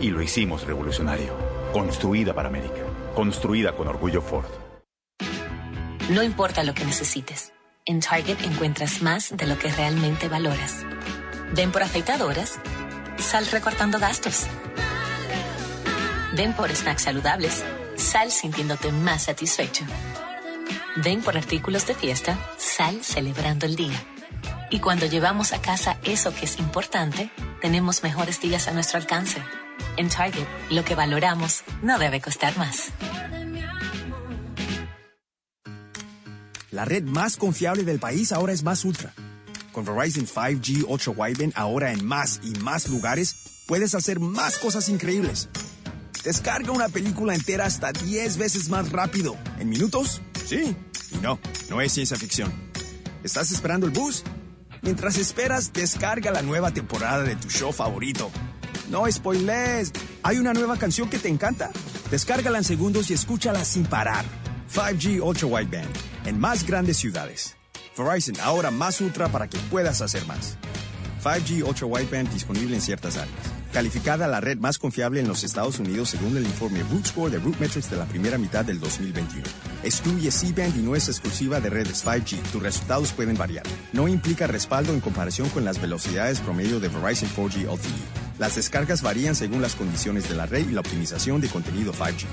y 0.00 0.10
lo 0.10 0.22
hicimos 0.22 0.66
revolucionario. 0.66 1.34
Construida 1.72 2.34
para 2.34 2.48
América. 2.48 2.82
Construida 3.14 3.72
con 3.72 3.88
orgullo 3.88 4.22
Ford. 4.22 4.46
No 6.08 6.22
importa 6.22 6.62
lo 6.62 6.72
que 6.72 6.84
necesites, 6.84 7.52
en 7.84 8.00
Target 8.00 8.40
encuentras 8.44 9.02
más 9.02 9.36
de 9.36 9.46
lo 9.46 9.58
que 9.58 9.72
realmente 9.72 10.28
valoras. 10.28 10.84
Ven 11.52 11.72
por 11.72 11.82
afeitadoras, 11.82 12.60
sal 13.18 13.46
recortando 13.50 13.98
gastos. 13.98 14.46
Ven 16.34 16.52
por 16.52 16.70
snacks 16.70 17.02
saludables, 17.02 17.64
sal 17.96 18.30
sintiéndote 18.30 18.92
más 18.92 19.24
satisfecho. 19.24 19.84
Ven 20.96 21.22
por 21.22 21.36
artículos 21.36 21.86
de 21.86 21.94
fiesta, 21.94 22.38
sal 22.56 23.02
celebrando 23.02 23.66
el 23.66 23.74
día. 23.74 24.00
Y 24.70 24.80
cuando 24.80 25.06
llevamos 25.06 25.52
a 25.52 25.60
casa 25.60 25.98
eso 26.04 26.34
que 26.34 26.44
es 26.44 26.58
importante, 26.58 27.30
tenemos 27.60 28.02
mejores 28.02 28.40
días 28.40 28.68
a 28.68 28.72
nuestro 28.72 28.98
alcance. 28.98 29.42
En 29.96 30.10
Target, 30.10 30.46
lo 30.70 30.84
que 30.84 30.94
valoramos 30.94 31.62
no 31.82 31.98
debe 31.98 32.20
costar 32.20 32.56
más. 32.58 32.90
La 36.70 36.84
red 36.84 37.04
más 37.04 37.38
confiable 37.38 37.84
del 37.84 37.98
país 37.98 38.32
ahora 38.32 38.52
es 38.52 38.62
Más 38.62 38.84
Ultra. 38.84 39.14
Con 39.72 39.86
Verizon 39.86 40.26
5G 40.26 40.84
Ultra 40.86 41.12
Wideband 41.12 41.54
ahora 41.56 41.92
en 41.92 42.04
más 42.04 42.40
y 42.42 42.50
más 42.58 42.88
lugares, 42.88 43.64
puedes 43.66 43.94
hacer 43.94 44.20
más 44.20 44.58
cosas 44.58 44.90
increíbles. 44.90 45.48
Descarga 46.22 46.72
una 46.72 46.90
película 46.90 47.34
entera 47.34 47.64
hasta 47.64 47.92
10 47.92 48.36
veces 48.36 48.68
más 48.68 48.92
rápido. 48.92 49.38
¿En 49.58 49.70
minutos? 49.70 50.20
Sí. 50.44 50.76
Y 51.12 51.16
no, 51.22 51.38
no 51.70 51.80
es 51.80 51.92
ciencia 51.92 52.18
ficción. 52.18 52.52
¿Estás 53.22 53.50
esperando 53.50 53.86
el 53.86 53.92
bus? 53.92 54.24
Mientras 54.82 55.16
esperas, 55.16 55.72
descarga 55.72 56.30
la 56.30 56.42
nueva 56.42 56.72
temporada 56.72 57.22
de 57.22 57.36
tu 57.36 57.48
show 57.48 57.72
favorito. 57.72 58.30
No 58.90 59.10
spoilers. 59.10 59.92
¿Hay 60.22 60.38
una 60.38 60.52
nueva 60.52 60.76
canción 60.76 61.08
que 61.08 61.18
te 61.18 61.28
encanta? 61.28 61.70
Descárgala 62.10 62.58
en 62.58 62.64
segundos 62.64 63.10
y 63.10 63.14
escúchala 63.14 63.64
sin 63.64 63.84
parar. 63.84 64.24
5G 64.72 65.20
Ultra 65.22 65.46
Wideband. 65.46 65.96
En 66.24 66.38
más 66.38 66.66
grandes 66.66 66.96
ciudades. 66.96 67.56
Verizon, 67.96 68.36
ahora 68.40 68.70
más 68.70 69.00
ultra 69.00 69.28
para 69.28 69.48
que 69.48 69.58
puedas 69.70 70.02
hacer 70.02 70.24
más. 70.26 70.56
5G 71.22 71.66
Ultra 71.66 71.86
Wideband 71.86 72.32
disponible 72.32 72.76
en 72.76 72.80
ciertas 72.80 73.16
áreas. 73.16 73.36
Calificada 73.72 74.26
la 74.28 74.40
red 74.40 74.58
más 74.58 74.78
confiable 74.78 75.20
en 75.20 75.28
los 75.28 75.44
Estados 75.44 75.78
Unidos 75.78 76.10
según 76.10 76.36
el 76.36 76.44
informe 76.44 76.82
Root 76.84 77.06
Score 77.06 77.30
de 77.30 77.38
Root 77.38 77.58
Metrics 77.58 77.90
de 77.90 77.96
la 77.96 78.06
primera 78.06 78.38
mitad 78.38 78.64
del 78.64 78.80
2021. 78.80 79.42
Excluye 79.82 80.30
C-Band 80.30 80.76
y 80.76 80.82
no 80.82 80.96
es 80.96 81.08
exclusiva 81.08 81.60
de 81.60 81.70
redes 81.70 82.04
5G. 82.04 82.40
Tus 82.52 82.62
resultados 82.62 83.12
pueden 83.12 83.36
variar. 83.36 83.64
No 83.92 84.08
implica 84.08 84.46
respaldo 84.46 84.94
en 84.94 85.00
comparación 85.00 85.48
con 85.50 85.64
las 85.64 85.80
velocidades 85.80 86.40
promedio 86.40 86.80
de 86.80 86.88
Verizon 86.88 87.28
4G 87.36 87.70
LTE. 87.70 88.25
Las 88.38 88.56
descargas 88.56 89.02
varían 89.02 89.34
según 89.34 89.62
las 89.62 89.74
condiciones 89.74 90.28
de 90.28 90.34
la 90.34 90.46
red 90.46 90.68
y 90.68 90.72
la 90.72 90.80
optimización 90.80 91.40
de 91.40 91.48
contenido 91.48 91.92
5G. 91.92 92.26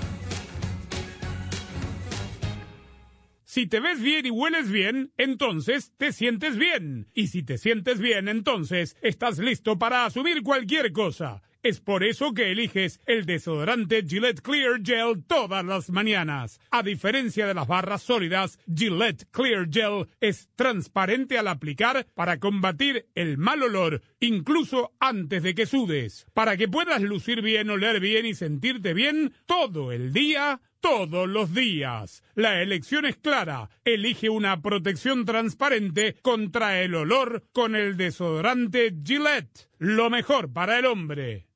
Si 3.46 3.68
te 3.68 3.80
ves 3.80 4.02
bien 4.02 4.26
y 4.26 4.32
hueles 4.32 4.72
bien, 4.72 5.14
entonces 5.16 5.94
te 5.98 6.12
sientes 6.12 6.58
bien. 6.58 7.08
Y 7.14 7.28
si 7.28 7.44
te 7.44 7.60
sientes 7.60 8.00
bien, 8.00 8.28
entonces 8.28 8.98
estás 9.02 9.38
listo 9.38 9.78
para 9.78 10.06
asumir 10.06 10.42
cualquier 10.42 10.92
cosa. 10.92 11.44
Es 11.64 11.80
por 11.80 12.04
eso 12.04 12.34
que 12.34 12.52
eliges 12.52 13.00
el 13.06 13.26
desodorante 13.26 14.04
Gillette 14.06 14.42
Clear 14.42 14.82
Gel 14.84 15.24
todas 15.26 15.64
las 15.64 15.90
mañanas. 15.90 16.60
A 16.72 16.84
diferencia 16.84 17.48
de 17.48 17.54
las 17.54 17.68
barras 17.68 18.02
sólidas, 18.02 18.60
Gillette 18.68 19.26
Clear 19.32 19.70
Gel 19.72 20.10
es 20.20 20.50
transparente 20.58 21.38
al 21.38 21.48
aplicar 21.48 22.06
para 22.16 22.38
combatir 22.38 23.08
el 23.16 23.38
mal 23.38 23.64
olor, 23.64 24.02
incluso 24.24 24.94
antes 25.00 25.44
de 25.44 25.54
que 25.56 25.66
sudes. 25.66 26.26
Para 26.34 26.58
que 26.58 26.68
puedas 26.68 27.02
lucir 27.02 27.42
bien, 27.42 27.70
oler 27.70 28.00
bien 28.00 28.26
y 28.26 28.34
sentirte 28.34 28.94
bien 28.94 29.34
todo 29.46 29.92
el 29.92 30.14
día, 30.14 30.62
todos 30.80 31.28
los 31.28 31.54
días. 31.54 32.24
La 32.36 32.62
elección 32.62 33.06
es 33.06 33.16
clara. 33.18 33.70
Elige 33.86 34.30
una 34.30 34.62
protección 34.62 35.26
transparente 35.26 36.16
contra 36.22 36.82
el 36.82 36.96
olor 36.96 37.46
con 37.54 37.76
el 37.76 37.98
desodorante 37.98 38.94
Gillette. 39.04 39.70
Lo 39.78 40.10
mejor 40.10 40.52
para 40.52 40.80
el 40.80 40.86
hombre. 40.86 41.48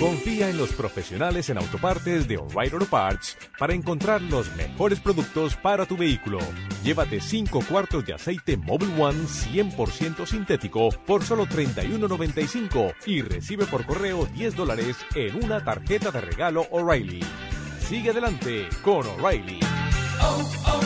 Confía 0.00 0.50
en 0.50 0.58
los 0.58 0.72
profesionales 0.72 1.48
en 1.48 1.56
autopartes 1.56 2.28
de 2.28 2.36
O'Reilly 2.36 2.74
Auto 2.74 2.84
Parts 2.84 3.38
para 3.58 3.72
encontrar 3.72 4.20
los 4.20 4.54
mejores 4.54 5.00
productos 5.00 5.56
para 5.56 5.86
tu 5.86 5.96
vehículo. 5.96 6.38
Llévate 6.84 7.18
5 7.18 7.62
cuartos 7.66 8.04
de 8.04 8.12
aceite 8.12 8.58
Mobile 8.58 8.92
One 9.02 9.24
100% 9.24 10.26
sintético 10.26 10.90
por 11.06 11.24
solo 11.24 11.46
$31.95 11.46 12.94
y 13.06 13.22
recibe 13.22 13.64
por 13.64 13.86
correo 13.86 14.26
10 14.26 14.54
dólares 14.54 14.98
en 15.14 15.42
una 15.42 15.64
tarjeta 15.64 16.10
de 16.10 16.20
regalo 16.20 16.66
O'Reilly. 16.70 17.20
Sigue 17.80 18.10
adelante 18.10 18.68
con 18.82 19.06
O'Reilly. 19.06 19.60
Auto 20.20 20.85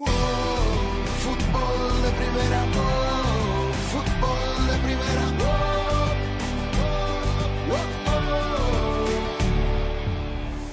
Fútbol 0.00 0.16
de 2.02 2.10
fútbol 3.90 4.66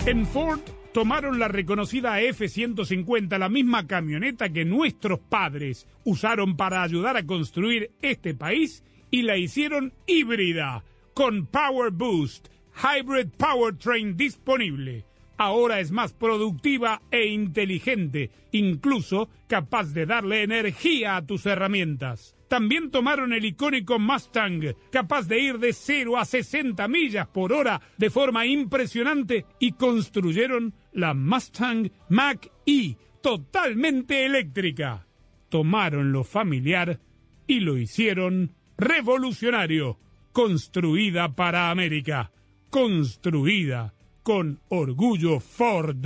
de 0.06 0.10
En 0.10 0.26
Ford 0.26 0.62
tomaron 0.94 1.40
la 1.40 1.50
reconocida 1.50 2.22
F-150, 2.22 3.38
la 3.38 3.50
misma 3.50 3.86
camioneta 3.86 4.48
que 4.50 4.64
nuestros 4.64 5.20
padres 5.20 5.88
usaron 6.06 6.56
para 6.56 6.82
ayudar 6.82 7.18
a 7.18 7.26
construir 7.26 7.92
este 8.02 8.34
país 8.34 8.86
y 9.12 9.24
la 9.24 9.36
hicieron 9.36 9.94
híbrida, 10.06 10.86
con 11.14 11.48
Power 11.48 11.92
Boost, 11.92 12.48
Hybrid 12.82 13.28
Powertrain 13.38 14.16
disponible. 14.16 15.07
Ahora 15.38 15.80
es 15.80 15.92
más 15.92 16.14
productiva 16.14 17.04
e 17.12 17.28
inteligente, 17.28 18.32
incluso 18.52 19.30
capaz 19.48 19.94
de 19.94 20.08
darle 20.08 20.42
energía 20.42 21.16
a 21.16 21.26
tus 21.26 21.46
herramientas. 21.46 22.36
También 22.48 22.90
tomaron 22.90 23.34
el 23.34 23.46
icónico 23.46 24.00
Mustang, 24.00 24.74
capaz 24.92 25.28
de 25.28 25.40
ir 25.40 25.60
de 25.60 25.74
0 25.74 26.18
a 26.18 26.26
60 26.26 26.88
millas 26.88 27.28
por 27.28 27.54
hora 27.54 27.82
de 27.98 28.10
forma 28.10 28.46
impresionante, 28.46 29.46
y 29.60 29.74
construyeron 29.74 30.74
la 30.94 31.14
Mustang 31.14 31.92
Mach-E, 32.10 32.96
totalmente 33.22 34.26
eléctrica. 34.26 35.06
Tomaron 35.50 36.12
lo 36.12 36.24
familiar 36.24 37.00
y 37.46 37.60
lo 37.60 37.78
hicieron 37.78 38.54
revolucionario, 38.78 40.00
construida 40.32 41.36
para 41.36 41.70
América, 41.70 42.32
construida 42.70 43.94
con 44.28 44.60
orgullo 44.68 45.40
Ford. 45.40 46.06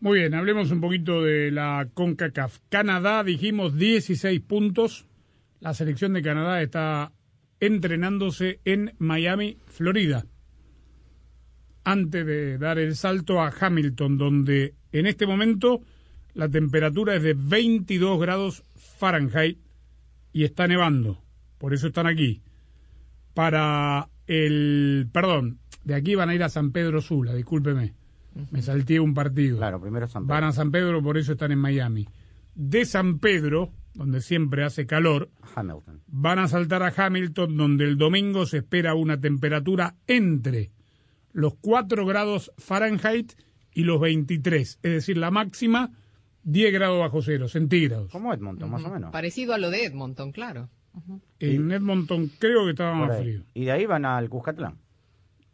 Muy 0.00 0.20
bien, 0.20 0.32
hablemos 0.32 0.70
un 0.70 0.80
poquito 0.80 1.22
de 1.22 1.50
la 1.50 1.86
CONCACAF. 1.92 2.60
Canadá, 2.70 3.22
dijimos 3.22 3.76
16 3.76 4.40
puntos. 4.40 5.06
La 5.58 5.74
selección 5.74 6.14
de 6.14 6.22
Canadá 6.22 6.62
está 6.62 7.12
entrenándose 7.60 8.60
en 8.64 8.94
Miami, 8.96 9.58
Florida. 9.66 10.24
Antes 11.84 12.24
de 12.24 12.56
dar 12.56 12.78
el 12.78 12.96
salto 12.96 13.42
a 13.42 13.52
Hamilton, 13.60 14.16
donde 14.16 14.72
en 14.90 15.04
este 15.04 15.26
momento 15.26 15.82
la 16.32 16.48
temperatura 16.48 17.14
es 17.14 17.22
de 17.22 17.34
22 17.34 18.18
grados 18.18 18.64
Fahrenheit 18.74 19.58
y 20.32 20.44
está 20.44 20.66
nevando. 20.66 21.22
Por 21.58 21.74
eso 21.74 21.88
están 21.88 22.06
aquí. 22.06 22.40
Para 23.34 24.08
el, 24.26 25.10
perdón, 25.12 25.59
de 25.90 25.96
aquí 25.96 26.14
van 26.14 26.28
a 26.28 26.34
ir 26.36 26.42
a 26.44 26.48
San 26.48 26.70
Pedro 26.70 27.00
Sula, 27.00 27.34
discúlpeme. 27.34 27.94
Me 28.52 28.62
salté 28.62 29.00
un 29.00 29.12
partido. 29.12 29.58
Claro, 29.58 29.80
primero 29.80 30.06
San 30.06 30.22
Pedro. 30.22 30.34
Van 30.34 30.44
a 30.44 30.52
San 30.52 30.70
Pedro, 30.70 31.02
por 31.02 31.18
eso 31.18 31.32
están 31.32 31.50
en 31.50 31.58
Miami. 31.58 32.06
de 32.54 32.84
San 32.84 33.18
Pedro, 33.18 33.72
donde 33.94 34.20
siempre 34.20 34.62
hace 34.62 34.86
calor, 34.86 35.30
Hamilton. 35.56 36.00
van 36.06 36.38
a 36.38 36.46
saltar 36.46 36.84
a 36.84 36.94
Hamilton, 36.96 37.56
donde 37.56 37.86
el 37.86 37.98
domingo 37.98 38.46
se 38.46 38.58
espera 38.58 38.94
una 38.94 39.20
temperatura 39.20 39.96
entre 40.06 40.70
los 41.32 41.54
4 41.60 42.06
grados 42.06 42.52
Fahrenheit 42.56 43.32
y 43.74 43.82
los 43.82 44.00
23, 44.00 44.78
es 44.80 44.92
decir, 44.92 45.16
la 45.16 45.32
máxima 45.32 45.90
10 46.44 46.72
grados 46.72 47.00
bajo 47.00 47.20
cero 47.22 47.48
centígrados. 47.48 48.12
Como 48.12 48.32
Edmonton, 48.32 48.70
más 48.70 48.84
o 48.84 48.90
menos. 48.90 49.10
Parecido 49.10 49.54
a 49.54 49.58
lo 49.58 49.70
de 49.70 49.86
Edmonton, 49.86 50.30
claro. 50.30 50.68
En 51.40 51.72
Edmonton 51.72 52.30
creo 52.38 52.64
que 52.64 52.70
estaba 52.70 52.94
más 52.94 53.18
frío. 53.18 53.42
Y 53.54 53.64
de 53.64 53.72
ahí 53.72 53.86
van 53.86 54.04
al 54.04 54.28
Cuscatlán. 54.28 54.78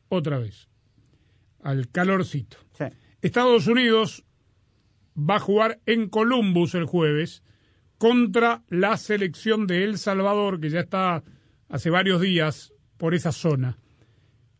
Otra 0.08 0.38
vez. 0.38 0.68
Al 1.62 1.88
calorcito. 1.90 2.58
Sí. 2.78 2.84
Estados 3.22 3.66
Unidos 3.66 4.24
va 5.18 5.36
a 5.36 5.40
jugar 5.40 5.80
en 5.86 6.08
Columbus 6.08 6.74
el 6.74 6.84
jueves 6.84 7.42
contra 7.98 8.62
la 8.68 8.96
selección 8.98 9.66
de 9.66 9.84
El 9.84 9.98
Salvador, 9.98 10.60
que 10.60 10.70
ya 10.70 10.80
está 10.80 11.22
hace 11.68 11.90
varios 11.90 12.20
días 12.20 12.72
por 12.98 13.14
esa 13.14 13.32
zona. 13.32 13.78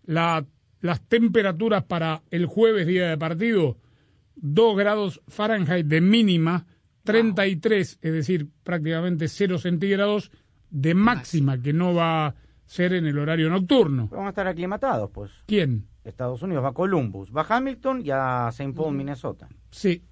La- 0.05 0.47
las 0.81 1.07
temperaturas 1.09 1.85
para 1.85 2.23
el 2.31 2.47
jueves, 2.47 2.87
día 2.87 3.09
de 3.11 3.19
partido, 3.19 3.79
2 4.37 4.77
grados 4.77 5.21
Fahrenheit 5.29 5.87
de 5.87 6.01
mínima, 6.01 6.67
33, 7.05 7.99
es 8.03 8.13
decir, 8.13 8.49
prácticamente 8.65 9.29
0 9.29 9.59
centígrados 9.59 10.31
de 10.71 10.95
máxima, 10.95 11.61
que 11.61 11.73
no 11.73 11.95
va 11.95 12.27
a 12.29 12.35
ser 12.67 12.93
en 12.93 13.07
el 13.07 13.19
horario 13.19 13.49
nocturno. 13.49 14.09
Van 14.09 14.27
a 14.27 14.29
estar 14.31 14.47
aclimatados, 14.47 15.11
pues. 15.11 15.31
¿Quién? 15.47 15.87
Estados 16.05 16.43
Unidos 16.43 16.63
va 16.65 16.69
a 16.69 16.73
Columbus, 16.73 17.33
va 17.35 17.43
a 17.43 17.57
Hamilton 17.57 18.03
y 18.05 18.11
a 18.11 18.49
St. 18.51 18.73
Paul, 18.75 18.95
Minnesota. 18.95 19.49
Sí, 19.71 20.03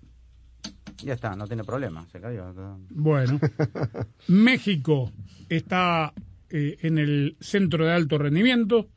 Ya 0.98 1.14
está, 1.14 1.36
no 1.36 1.46
tiene 1.46 1.64
problema. 1.64 2.06
Se 2.10 2.20
cayó. 2.20 2.52
Bueno, 2.90 3.38
México 4.28 5.10
está 5.48 6.12
eh, 6.50 6.78
en 6.82 6.98
el 6.98 7.36
centro 7.40 7.84
de 7.84 7.92
alto 7.92 8.18
rendimiento. 8.18 8.88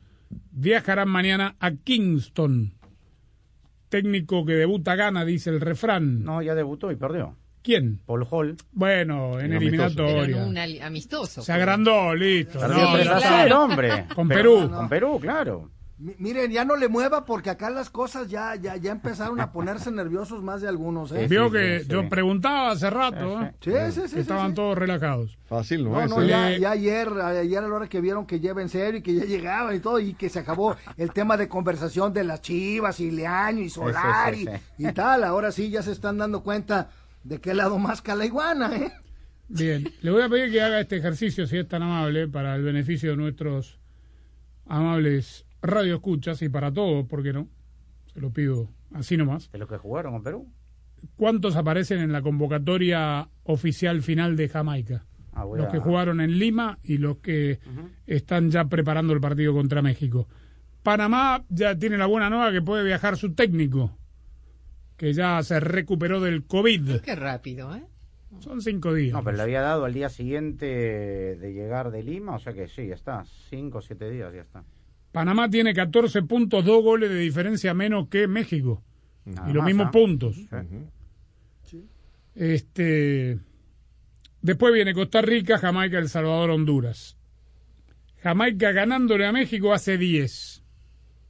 Viajarán 0.50 1.08
mañana 1.08 1.56
a 1.60 1.72
Kingston. 1.72 2.74
Técnico 3.88 4.44
que 4.44 4.52
debuta 4.52 4.94
gana, 4.96 5.24
dice 5.24 5.50
el 5.50 5.60
refrán. 5.60 6.22
No, 6.22 6.42
ya 6.42 6.54
debutó 6.54 6.90
y 6.92 6.96
perdió. 6.96 7.36
¿Quién? 7.62 8.00
Paul 8.06 8.26
Hall. 8.30 8.56
Bueno, 8.72 9.38
en 9.40 9.46
En 9.46 9.52
eliminatoria. 9.54 10.44
un 10.44 10.56
amistoso. 10.82 11.42
Se 11.42 11.52
agrandó, 11.52 12.14
listo. 12.14 12.58
Perdió 12.60 12.78
No, 12.84 12.92
3 12.94 13.04
ya 13.04 13.14
a 13.14 13.18
está. 13.18 13.42
0, 13.44 13.62
hombre. 13.64 14.06
Con 14.14 14.28
Pero- 14.28 14.54
Perú. 14.60 14.70
Con 14.70 14.88
Perú, 14.88 15.18
claro. 15.20 15.70
Mi- 16.00 16.14
Miren, 16.18 16.52
ya 16.52 16.64
no 16.64 16.76
le 16.76 16.86
mueva 16.86 17.24
porque 17.24 17.50
acá 17.50 17.70
las 17.70 17.90
cosas 17.90 18.28
ya, 18.28 18.54
ya, 18.54 18.76
ya 18.76 18.92
empezaron 18.92 19.40
a 19.40 19.50
ponerse 19.50 19.90
nerviosos 19.90 20.44
más 20.44 20.60
de 20.62 20.68
algunos. 20.68 21.10
¿eh? 21.10 21.26
Vio 21.28 21.50
que 21.50 21.82
yo 21.88 22.08
preguntaba 22.08 22.70
hace 22.70 22.88
rato. 22.88 23.42
¿eh? 23.42 23.52
Sí, 23.60 23.72
sí, 23.90 24.00
sí, 24.02 24.08
sí, 24.14 24.20
Estaban 24.20 24.50
sí. 24.50 24.54
todos 24.54 24.78
relajados. 24.78 25.36
Fácil, 25.48 25.82
¿no? 25.82 25.90
No, 25.90 26.00
es, 26.04 26.10
no, 26.10 26.22
¿eh? 26.22 26.28
ya, 26.28 26.56
ya 26.56 26.70
ayer, 26.70 27.08
ayer 27.20 27.58
a 27.58 27.66
la 27.66 27.74
hora 27.74 27.88
que 27.88 28.00
vieron 28.00 28.26
que 28.26 28.38
lleva 28.38 28.62
en 28.62 28.68
serio 28.68 29.00
y 29.00 29.02
que 29.02 29.12
ya 29.14 29.24
llegaba 29.24 29.74
y 29.74 29.80
todo, 29.80 29.98
y 29.98 30.14
que 30.14 30.28
se 30.28 30.38
acabó 30.38 30.76
el 30.96 31.10
tema 31.12 31.36
de 31.36 31.48
conversación 31.48 32.12
de 32.14 32.22
las 32.22 32.42
chivas 32.42 33.00
y 33.00 33.10
Leaño 33.10 33.62
y 33.62 33.68
Solari 33.68 34.44
sí, 34.46 34.50
y 34.78 34.92
tal, 34.92 35.24
ahora 35.24 35.50
sí 35.50 35.68
ya 35.68 35.82
se 35.82 35.90
están 35.90 36.16
dando 36.18 36.44
cuenta 36.44 36.90
de 37.24 37.40
qué 37.40 37.54
lado 37.54 37.78
más 37.78 38.02
la 38.06 38.24
iguana, 38.26 38.74
¿eh? 38.76 38.92
Bien, 39.48 39.88
le 40.02 40.10
voy 40.10 40.22
a 40.22 40.28
pedir 40.28 40.50
que 40.52 40.60
haga 40.62 40.80
este 40.80 40.96
ejercicio, 40.96 41.46
si 41.46 41.56
es 41.58 41.68
tan 41.68 41.82
amable, 41.82 42.28
para 42.28 42.54
el 42.54 42.62
beneficio 42.62 43.10
de 43.10 43.16
nuestros 43.16 43.78
amables 44.66 45.46
radioescuchas 45.62 46.42
y 46.42 46.48
para 46.48 46.72
todos, 46.72 47.06
¿por 47.06 47.22
qué 47.22 47.32
no? 47.32 47.48
Se 48.12 48.20
lo 48.20 48.30
pido 48.30 48.68
así 48.92 49.16
nomás. 49.16 49.50
De 49.50 49.58
los 49.58 49.68
que 49.68 49.78
jugaron 49.78 50.12
con 50.14 50.22
Perú. 50.22 50.48
¿Cuántos 51.16 51.56
aparecen 51.56 52.00
en 52.00 52.12
la 52.12 52.22
convocatoria 52.22 53.28
oficial 53.44 54.02
final 54.02 54.36
de 54.36 54.48
Jamaica? 54.48 55.04
Ah, 55.32 55.44
Los 55.44 55.66
a- 55.66 55.70
que 55.70 55.78
jugaron 55.78 56.20
en 56.20 56.38
Lima 56.38 56.78
y 56.82 56.98
los 56.98 57.18
que 57.18 57.60
están 58.06 58.50
ya 58.50 58.64
preparando 58.64 59.12
el 59.12 59.20
partido 59.20 59.52
contra 59.52 59.82
México. 59.82 60.28
Panamá 60.82 61.44
ya 61.48 61.76
tiene 61.78 61.96
la 61.98 62.06
buena 62.06 62.28
nueva 62.30 62.50
que 62.50 62.62
puede 62.62 62.82
viajar 62.84 63.16
su 63.16 63.34
técnico, 63.34 63.96
que 64.98 65.14
ya 65.14 65.42
se 65.42 65.60
recuperó 65.60 66.20
del 66.20 66.44
COVID. 66.44 67.00
Qué 67.00 67.14
rápido, 67.14 67.74
¿eh? 67.74 67.84
Son 68.40 68.60
cinco 68.60 68.92
días. 68.92 69.14
No, 69.14 69.24
pero 69.24 69.36
le 69.36 69.42
había 69.44 69.62
dado 69.62 69.84
al 69.86 69.94
día 69.94 70.10
siguiente 70.10 70.66
de 70.66 71.52
llegar 71.54 71.90
de 71.90 72.02
Lima, 72.02 72.34
o 72.34 72.38
sea 72.38 72.52
que 72.52 72.68
sí, 72.68 72.88
ya 72.88 72.94
está. 72.94 73.24
Cinco 73.48 73.78
o 73.78 73.80
siete 73.80 74.10
días, 74.10 74.34
ya 74.34 74.42
está. 74.42 74.64
Panamá 75.12 75.48
tiene 75.48 75.72
14 75.72 76.22
puntos, 76.22 76.64
dos 76.64 76.82
goles 76.82 77.08
de 77.08 77.18
diferencia 77.18 77.72
menos 77.72 78.08
que 78.08 78.28
México. 78.28 78.82
Nada 79.24 79.48
y 79.48 79.52
los 79.54 79.64
mismos 79.64 79.86
¿ah? 79.86 79.90
puntos. 79.92 80.36
Sí. 81.64 81.88
Este, 82.34 83.38
después 84.42 84.74
viene 84.74 84.92
Costa 84.92 85.22
Rica, 85.22 85.58
Jamaica, 85.58 85.98
El 85.98 86.08
Salvador, 86.08 86.50
Honduras. 86.50 87.16
Jamaica 88.18 88.72
ganándole 88.72 89.26
a 89.26 89.32
México 89.32 89.72
hace 89.72 89.96
10. 89.96 90.62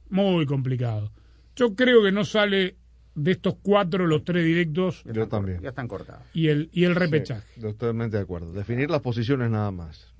Muy 0.09 0.45
complicado. 0.47 1.13
Yo 1.55 1.75
creo 1.75 2.03
que 2.03 2.11
no 2.11 2.25
sale 2.25 2.78
de 3.23 3.31
estos 3.31 3.55
cuatro 3.61 4.07
los 4.07 4.23
tres 4.23 4.45
directos 4.45 5.03
Yo 5.05 5.27
también. 5.27 5.61
Ya 5.61 5.69
están 5.69 5.87
cortados. 5.87 6.23
y 6.33 6.47
el, 6.47 6.69
y 6.71 6.83
el 6.85 6.95
repechaje. 6.95 7.45
Sí, 7.55 7.61
totalmente 7.61 8.17
de 8.17 8.23
acuerdo. 8.23 8.51
Definir 8.53 8.89
las 8.89 9.01
posiciones 9.01 9.49
nada 9.49 9.71
más. 9.71 10.13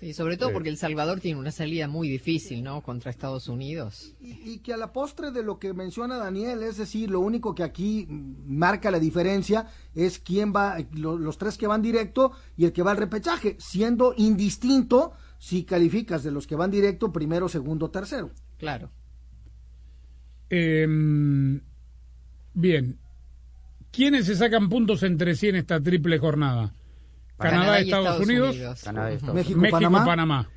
Sí, 0.00 0.12
sobre 0.12 0.36
todo 0.36 0.50
Sí. 0.50 0.52
porque 0.54 0.68
El 0.68 0.76
Salvador 0.76 1.20
tiene 1.20 1.40
una 1.40 1.50
salida 1.52 1.88
muy 1.88 2.08
difícil, 2.08 2.62
¿no? 2.62 2.82
Contra 2.82 3.10
Estados 3.10 3.48
Unidos. 3.48 4.14
Y, 4.20 4.32
y 4.52 4.58
que 4.58 4.72
a 4.72 4.76
la 4.76 4.92
postre 4.92 5.30
de 5.30 5.42
lo 5.42 5.58
que 5.58 5.72
menciona 5.72 6.18
Daniel, 6.18 6.62
es 6.62 6.76
decir, 6.76 7.10
lo 7.10 7.20
único 7.20 7.54
que 7.54 7.62
aquí 7.62 8.06
marca 8.08 8.90
la 8.90 8.98
diferencia 9.00 9.66
es 9.94 10.18
quién 10.18 10.52
va, 10.54 10.76
lo- 10.92 11.16
los 11.18 11.38
tres 11.38 11.56
que 11.56 11.66
van 11.66 11.80
directo 11.82 12.32
y 12.56 12.64
el 12.66 12.72
que 12.72 12.82
va 12.82 12.90
al 12.90 12.96
repechaje, 12.98 13.56
siendo 13.58 14.12
indistinto 14.16 15.12
si 15.38 15.64
calificas 15.64 16.22
de 16.22 16.30
los 16.30 16.46
que 16.46 16.56
van 16.56 16.70
directo 16.70 17.12
primero, 17.12 17.48
segundo, 17.48 17.90
tercero. 17.90 18.30
Claro. 18.58 18.90
Em, 20.48 21.60
bien. 22.56 22.98
¿Quiénes 23.92 24.26
se 24.26 24.34
sacan 24.34 24.68
puntos 24.68 25.02
entre 25.04 25.34
sí 25.36 25.48
en 25.48 25.56
esta 25.56 25.80
triple 25.80 26.18
jornada? 26.18 26.74
Canadá, 27.38 27.60
Canadá 27.60 27.80
y 27.80 27.84
Estados, 27.84 28.06
Estados 28.06 28.26
Unidos, 28.26 28.54
Unidos. 28.56 28.82
Canadá 28.82 29.10
y 29.10 29.14
Estados 29.14 29.34
México, 29.34 29.58
México, 29.60 29.76
Panamá. 29.78 30.04
Panamá. 30.04 30.50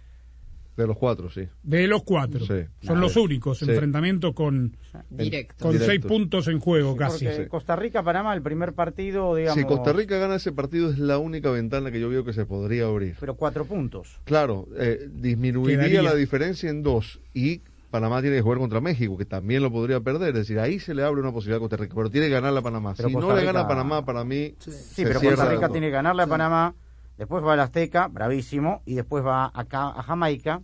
De 0.78 0.88
los 0.88 0.98
cuatro, 0.98 1.30
sí. 1.30 1.42
De 1.62 1.88
los 1.88 2.04
cuatro. 2.04 2.46
Sí. 2.46 2.54
Son 2.82 3.02
los 3.02 3.18
únicos 3.18 3.60
Sí. 3.60 3.66
enfrentamientos 3.70 4.34
con, 4.34 4.78
Directo. 5.10 5.66
con 5.66 5.78
seis 5.78 6.00
puntos 6.00 6.48
en 6.48 6.60
juego 6.62 6.96
casi. 6.96 7.28
Costa 7.50 7.76
Rica, 7.76 8.02
Panamá, 8.02 8.34
el 8.34 8.42
primer 8.42 8.72
partido, 8.74 9.36
digamos. 9.36 9.60
Si 9.62 9.68
Costa 9.68 9.92
Rica 9.92 10.18
gana 10.20 10.36
ese 10.36 10.54
partido 10.54 10.90
es 10.90 10.98
la 10.98 11.18
única 11.18 11.52
ventana 11.52 11.92
que 11.92 12.00
yo 12.00 12.08
veo 12.08 12.24
que 12.24 12.32
se 12.32 12.46
podría 12.46 12.86
abrir. 12.86 13.18
Pero 13.20 13.36
cuatro 13.36 13.66
puntos. 13.66 14.22
Claro, 14.24 14.70
eh, 14.78 15.06
disminuiría 15.12 15.80
Quedaría. 15.80 16.02
la 16.02 16.16
diferencia 16.16 16.70
en 16.70 16.82
dos 16.82 17.20
y 17.34 17.62
Panamá 17.90 18.22
tiene 18.22 18.36
que 18.38 18.42
jugar 18.42 18.60
contra 18.60 18.82
México, 18.82 19.18
que 19.18 19.26
también 19.26 19.64
lo 19.64 19.72
podría 19.72 20.00
perder. 20.00 20.30
Es 20.30 20.36
decir, 20.36 20.60
ahí 20.60 20.80
se 20.80 20.94
le 20.94 21.04
abre 21.04 21.22
una 21.22 21.32
posibilidad 21.32 21.58
a 21.58 21.62
Costa 21.62 21.78
Rica, 21.78 21.94
pero 21.96 22.10
tiene 22.10 22.28
que 22.28 22.34
ganar 22.34 22.56
a 22.56 22.62
Panamá. 22.62 22.94
Pero 22.96 23.10
si 23.10 23.14
Costa 23.16 23.28
no 23.30 23.34
le 23.36 23.42
Rica- 23.42 23.54
gana 23.54 23.66
a 23.66 23.68
Panamá, 23.68 24.06
para 24.06 24.24
mí. 24.24 24.56
Sí, 24.60 24.72
se 24.72 25.04
pero 25.04 25.20
Costa 25.22 25.50
Rica 25.50 25.68
la- 25.68 25.72
tiene 25.72 25.88
que 25.88 25.92
ganarle 25.92 26.24
a 26.24 26.28
Panamá, 26.28 26.76
después 27.18 27.44
va 27.44 27.54
al 27.54 27.60
Azteca, 27.62 28.08
bravísimo, 28.08 28.82
y 28.86 28.94
después 28.96 29.26
va 29.26 29.52
acá 29.54 29.88
a 29.90 30.04
Jamaica. 30.04 30.62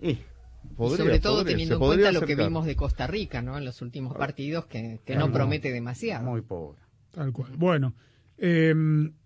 Y 0.00 0.18
sobre 0.76 1.20
todo 1.20 1.38
podría, 1.38 1.52
teniendo 1.52 1.74
en 1.74 1.80
cuenta 1.80 2.12
lo 2.12 2.20
que 2.22 2.36
vimos 2.36 2.66
de 2.66 2.76
Costa 2.76 3.06
Rica, 3.06 3.42
¿no? 3.42 3.58
En 3.58 3.64
los 3.64 3.82
últimos 3.82 4.14
partidos, 4.16 4.66
que, 4.66 5.00
no 5.16 5.32
promete 5.32 5.72
demasiado. 5.72 6.24
muy 6.24 6.40
pobre. 6.42 6.78
Tal 7.10 7.32
cual. 7.32 7.52
Bueno, 7.56 7.94
eh, 8.38 8.74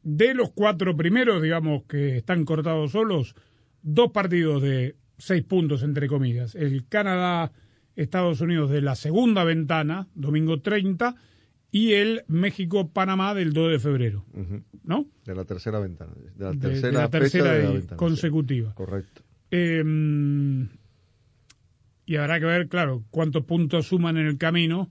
de 0.03 0.35
los 0.35 0.51
cuatro 0.53 0.97
primeros, 0.97 1.43
digamos 1.43 1.85
que 1.85 2.17
están 2.19 2.45
cortados 2.45 2.93
solos, 2.93 3.35
dos 3.83 4.11
partidos 4.12 4.62
de 4.62 4.97
seis 5.19 5.43
puntos, 5.45 5.83
entre 5.83 6.09
comillas. 6.09 6.55
El 6.55 6.87
Canadá-Estados 6.89 8.41
Unidos 8.41 8.71
de 8.71 8.81
la 8.83 8.95
segunda 8.95 9.45
ventana, 9.45 10.09
domingo 10.15 10.61
30, 10.61 11.15
y 11.71 11.93
el 11.93 12.25
México-Panamá 12.29 13.35
del 13.35 13.53
2 13.53 13.73
de 13.73 13.79
febrero. 13.79 14.25
¿no? 14.85 15.07
De 15.27 15.35
la 15.35 15.45
tercera 15.45 15.79
ventana. 15.81 16.13
De 16.15 16.45
la 16.45 16.53
De- 16.53 16.57
tercera, 16.59 16.89
de 16.89 16.93
la 16.95 17.09
fecha 17.09 17.11
tercera 17.21 17.53
de 17.53 17.63
la 17.65 17.71
ventana, 17.71 17.91
sí. 17.91 17.97
consecutiva. 17.97 18.75
Correcto. 18.75 19.23
Eh, 19.51 19.85
y 22.07 22.17
habrá 22.17 22.41
que 22.41 22.47
ver, 22.47 22.69
claro, 22.69 23.05
cuántos 23.11 23.45
puntos 23.45 23.87
suman 23.89 24.17
en 24.17 24.27
el 24.27 24.39
camino 24.39 24.91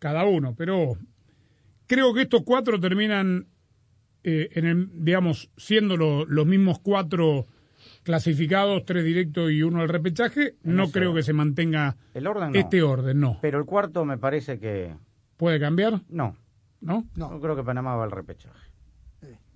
cada 0.00 0.24
uno. 0.24 0.54
Pero 0.56 0.96
creo 1.86 2.12
que 2.14 2.22
estos 2.22 2.42
cuatro 2.44 2.80
terminan, 2.80 3.46
eh, 4.24 4.48
en 4.54 4.66
el, 4.66 4.88
digamos, 5.04 5.50
siendo 5.56 5.96
lo- 5.96 6.24
los 6.24 6.46
mismos 6.46 6.80
cuatro 6.80 7.46
clasificados, 8.02 8.84
tres 8.84 9.04
directos 9.04 9.50
y 9.52 9.62
uno 9.62 9.80
al 9.82 9.88
repechaje. 9.88 10.54
No 10.62 10.90
creo 10.90 11.14
que 11.14 11.22
se 11.22 11.32
mantenga 11.32 11.96
El 12.14 12.26
orden 12.26 12.52
no. 12.52 12.58
este 12.58 12.82
orden, 12.82 13.20
no. 13.20 13.38
Pero 13.42 13.58
el 13.58 13.64
cuarto 13.64 14.04
me 14.04 14.18
parece 14.18 14.58
que 14.58 14.94
¿Puede 15.36 15.60
cambiar? 15.60 16.02
no. 16.08 16.36
¿No? 16.80 17.06
No, 17.16 17.40
creo 17.40 17.56
que 17.56 17.64
Panamá 17.64 17.96
va 17.96 18.04
al 18.04 18.10
repechaje. 18.12 18.70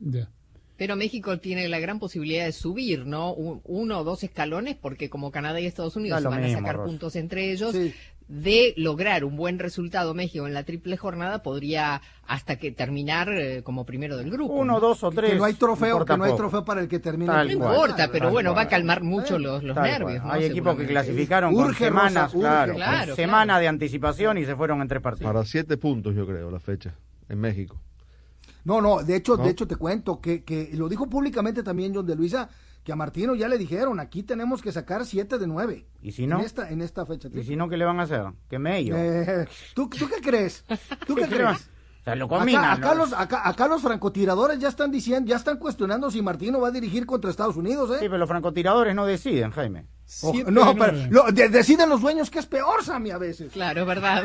Ya. 0.01 0.29
Pero 0.77 0.97
México 0.97 1.39
tiene 1.39 1.69
la 1.69 1.79
gran 1.79 2.01
posibilidad 2.01 2.45
de 2.45 2.51
subir, 2.53 3.07
¿no? 3.07 3.33
Un- 3.33 3.61
uno 3.65 4.01
o 4.01 4.05
dos 4.05 4.25
escalones, 4.25 4.75
porque 4.77 5.09
como 5.09 5.31
Canadá 5.31 5.61
y 5.61 5.67
Estados 5.67 5.95
Unidos 5.95 6.21
se 6.21 6.29
van 6.29 6.43
a 6.43 6.49
sacar 6.49 6.77
Rosa. 6.77 6.87
puntos 6.89 7.15
entre 7.17 7.53
ellos, 7.53 7.73
Sí. 7.73 7.95
De 8.35 8.73
lograr 8.79 9.25
un 9.27 9.37
buen 9.37 9.59
resultado 9.59 10.15
México 10.15 10.47
en 10.47 10.55
la 10.55 10.63
triple 10.65 10.97
jornada, 10.97 11.43
podría 11.43 12.01
hasta 12.27 12.57
que 12.57 12.73
terminar 12.73 13.29
eh, 13.31 13.63
como 13.63 13.85
primero 13.85 14.17
del 14.17 14.31
grupo. 14.31 14.55
Uno, 14.55 14.81
dos 14.81 15.05
o 15.05 15.11
Que 15.11 15.17
tres. 15.17 15.37
no 15.37 15.45
hay 15.45 15.53
trofeo, 15.53 16.03
que 16.03 16.17
no 16.17 16.25
hay 16.25 16.35
trofeo 16.35 16.65
para 16.65 16.81
el 16.81 16.89
que 16.89 16.99
termine. 16.99 17.31
Tal 17.31 17.53
No 17.53 17.59
cual. 17.59 17.73
importa, 17.75 18.09
pero 18.11 18.25
Tal 18.27 18.33
bueno, 18.33 18.55
va 18.55 18.63
a 18.63 18.69
calmar 18.69 19.03
mucho 19.03 19.39
los, 19.39 19.63
los 19.63 19.75
Tal 19.75 19.85
nervios. 19.85 20.25
¿no? 20.25 20.33
Hay 20.33 20.45
equipos 20.45 20.77
que 20.77 20.87
clasificaron 20.87 21.55
con 21.55 21.67
Urge, 21.67 21.85
semanas, 21.85 22.33
Rosa, 22.33 22.37
urge. 22.39 22.41
claro, 22.41 22.75
Claro, 22.75 22.91
con 22.95 22.99
claro. 23.05 23.17
semana 23.17 23.59
de 23.61 23.69
anticipación 23.69 24.39
y 24.39 24.47
se 24.47 24.57
fueron 24.57 24.81
en 24.81 24.89
tres 24.89 25.03
partidos. 25.03 25.31
Para 25.31 25.45
siete 25.45 25.77
puntos, 25.77 26.15
yo 26.15 26.27
creo, 26.27 26.51
la 26.51 26.59
fecha, 26.59 26.95
en 27.29 27.39
México. 27.39 27.79
No, 28.65 28.81
no, 28.81 29.03
de 29.03 29.17
hecho, 29.17 29.37
¿No? 29.37 29.45
de 29.45 29.51
hecho 29.51 29.67
te 29.67 29.77
cuento 29.77 30.23
que, 30.23 30.43
que 30.43 30.71
lo 30.73 30.89
dijo 30.89 31.07
públicamente 31.07 31.63
también 31.63 31.95
John 31.95 32.07
de 32.07 32.15
Luisa, 32.17 32.49
que 32.85 32.93
a 32.93 32.97
Martino 32.97 33.35
ya 33.35 33.49
le 33.49 33.59
dijeron, 33.59 34.01
aquí 34.01 34.23
tenemos 34.23 34.61
que 34.63 34.73
sacar 34.73 35.05
siete 35.07 35.39
de 35.39 35.47
nueve. 35.47 35.87
¿Y 36.03 36.13
si 36.13 36.27
no? 36.27 36.41
En 36.41 36.45
esta, 36.47 36.69
en 36.71 36.81
esta 36.83 37.07
fecha. 37.07 37.29
¿Y 37.33 37.43
si 37.45 37.55
no, 37.57 37.69
qué 37.69 37.77
le 37.77 37.85
van 37.85 38.01
a 38.01 38.05
hacer? 38.05 38.25
Que 38.51 38.59
me 38.59 38.79
ellos. 38.79 38.97
Eh, 38.99 39.47
¿tú, 39.75 39.89
¿Tú 39.89 40.09
qué 40.09 40.21
crees? 40.21 40.65
¿Tú 41.07 41.15
qué 41.15 41.23
¿Qué 41.23 41.29
crees? 41.29 41.43
crees? 41.45 41.69
O 42.01 42.05
sea, 42.05 42.17
lo 42.17 42.27
combinan. 42.27 42.65
Acá, 42.65 42.73
acá 42.75 42.89
¿no? 42.89 42.95
los, 42.97 43.13
acá, 43.13 43.49
acá 43.49 43.69
los 43.69 43.81
francotiradores 43.81 44.59
ya 44.59 44.67
están 44.69 44.91
diciendo, 44.91 45.29
ya 45.29 45.37
están 45.37 45.59
cuestionando 45.59 46.11
si 46.11 46.21
Martino 46.21 46.61
va 46.61 46.69
a 46.69 46.71
dirigir 46.73 47.07
contra 47.07 47.31
Estados 47.31 47.55
Unidos, 47.57 47.91
¿eh? 47.91 47.99
Sí, 48.01 48.07
pero 48.07 48.19
los 48.19 48.29
francotiradores 48.29 48.93
no 48.97 49.07
deciden, 49.07 49.53
Jaime. 49.53 49.87
No, 50.51 50.75
pero 50.77 50.93
lo- 51.11 51.31
de- 51.31 51.49
deciden 51.49 51.89
los 51.89 52.01
dueños 52.01 52.29
que 52.29 52.41
es 52.41 52.47
peor, 52.47 52.83
Sammy, 52.83 53.11
a 53.13 53.19
veces. 53.19 53.53
Claro, 53.53 53.87
verdad. 53.87 54.25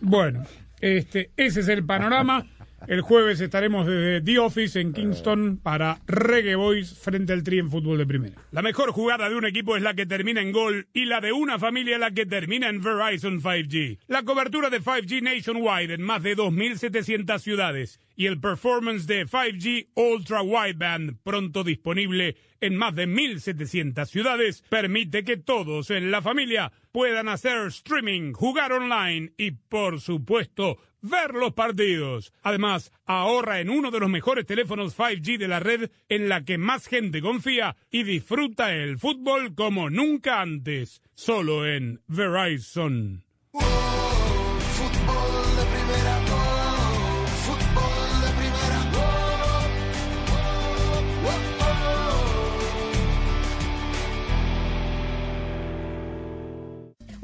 Bueno, 0.00 0.44
este, 0.80 1.30
ese 1.36 1.60
es 1.60 1.68
el 1.68 1.84
panorama. 1.84 2.46
El 2.86 3.00
jueves 3.00 3.40
estaremos 3.40 3.86
desde 3.86 4.20
The 4.20 4.38
Office 4.38 4.80
en 4.80 4.92
Kingston 4.92 5.58
para 5.62 6.00
Reggae 6.06 6.54
Boys 6.54 6.98
frente 6.98 7.32
al 7.32 7.42
Tri 7.42 7.58
en 7.58 7.70
fútbol 7.70 7.98
de 7.98 8.06
primera. 8.06 8.34
La 8.50 8.62
mejor 8.62 8.92
jugada 8.92 9.28
de 9.28 9.36
un 9.36 9.46
equipo 9.46 9.76
es 9.76 9.82
la 9.82 9.94
que 9.94 10.06
termina 10.06 10.42
en 10.42 10.52
gol 10.52 10.88
y 10.92 11.06
la 11.06 11.20
de 11.20 11.32
una 11.32 11.58
familia 11.58 11.98
la 11.98 12.10
que 12.10 12.26
termina 12.26 12.68
en 12.68 12.82
Verizon 12.82 13.40
5G. 13.40 13.98
La 14.06 14.22
cobertura 14.22 14.68
de 14.68 14.82
5G 14.82 15.22
nationwide 15.22 15.94
en 15.94 16.02
más 16.02 16.22
de 16.22 16.36
2.700 16.36 17.38
ciudades 17.38 18.00
y 18.16 18.26
el 18.26 18.40
performance 18.40 19.06
de 19.06 19.26
5G 19.26 19.88
Ultra 19.94 20.42
Wideband 20.42 21.18
pronto 21.22 21.64
disponible 21.64 22.36
en 22.60 22.76
más 22.76 22.94
de 22.94 23.06
1.700 23.06 24.06
ciudades 24.06 24.64
permite 24.68 25.24
que 25.24 25.36
todos 25.36 25.90
en 25.90 26.10
la 26.10 26.22
familia 26.22 26.72
puedan 26.92 27.28
hacer 27.28 27.66
streaming, 27.66 28.32
jugar 28.32 28.72
online 28.72 29.32
y, 29.36 29.50
por 29.50 30.00
supuesto, 30.00 30.78
ver 31.04 31.34
los 31.34 31.52
partidos. 31.52 32.32
Además, 32.42 32.90
ahorra 33.04 33.60
en 33.60 33.70
uno 33.70 33.90
de 33.90 34.00
los 34.00 34.08
mejores 34.08 34.46
teléfonos 34.46 34.96
5G 34.96 35.38
de 35.38 35.48
la 35.48 35.60
red 35.60 35.90
en 36.08 36.28
la 36.28 36.44
que 36.44 36.58
más 36.58 36.86
gente 36.86 37.20
confía 37.20 37.76
y 37.90 38.02
disfruta 38.02 38.74
el 38.74 38.98
fútbol 38.98 39.54
como 39.54 39.90
nunca 39.90 40.40
antes. 40.40 41.02
Solo 41.14 41.66
en 41.66 42.00
Verizon. 42.06 43.24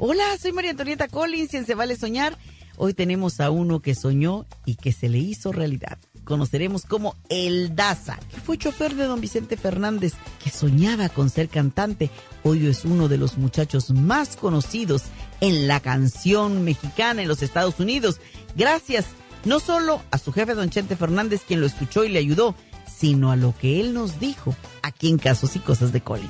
Hola, 0.03 0.35
soy 0.39 0.51
María 0.51 0.71
Antonieta 0.71 1.07
Collins 1.07 1.53
y 1.53 1.57
en 1.57 1.65
Se 1.67 1.75
Vale 1.75 1.95
Soñar. 1.95 2.35
Hoy 2.77 2.93
tenemos 2.93 3.39
a 3.39 3.51
uno 3.51 3.81
que 3.81 3.95
soñó 3.95 4.45
y 4.65 4.75
que 4.75 4.91
se 4.91 5.09
le 5.09 5.19
hizo 5.19 5.51
realidad. 5.51 5.97
Conoceremos 6.23 6.85
como 6.85 7.15
El 7.29 7.75
Daza, 7.75 8.19
que 8.29 8.39
fue 8.39 8.57
chofer 8.57 8.95
de 8.95 9.05
don 9.05 9.21
Vicente 9.21 9.57
Fernández, 9.57 10.13
que 10.43 10.49
soñaba 10.49 11.09
con 11.09 11.29
ser 11.29 11.49
cantante. 11.49 12.09
Hoy 12.43 12.67
es 12.67 12.85
uno 12.85 13.07
de 13.07 13.17
los 13.17 13.37
muchachos 13.37 13.89
más 13.91 14.35
conocidos 14.35 15.03
en 15.41 15.67
la 15.67 15.79
canción 15.79 16.63
mexicana 16.63 17.21
en 17.21 17.27
los 17.27 17.41
Estados 17.41 17.79
Unidos. 17.79 18.19
Gracias 18.55 19.05
no 19.45 19.59
solo 19.59 20.01
a 20.11 20.17
su 20.17 20.31
jefe 20.31 20.53
don 20.53 20.69
Chente 20.69 20.95
Fernández, 20.95 21.41
quien 21.47 21.61
lo 21.61 21.65
escuchó 21.65 22.03
y 22.03 22.09
le 22.09 22.19
ayudó, 22.19 22.55
sino 22.85 23.31
a 23.31 23.35
lo 23.35 23.55
que 23.57 23.79
él 23.79 23.93
nos 23.93 24.19
dijo 24.19 24.55
aquí 24.83 25.09
en 25.09 25.17
Casos 25.17 25.55
y 25.55 25.59
Cosas 25.59 25.91
de 25.91 26.01
Collins. 26.01 26.29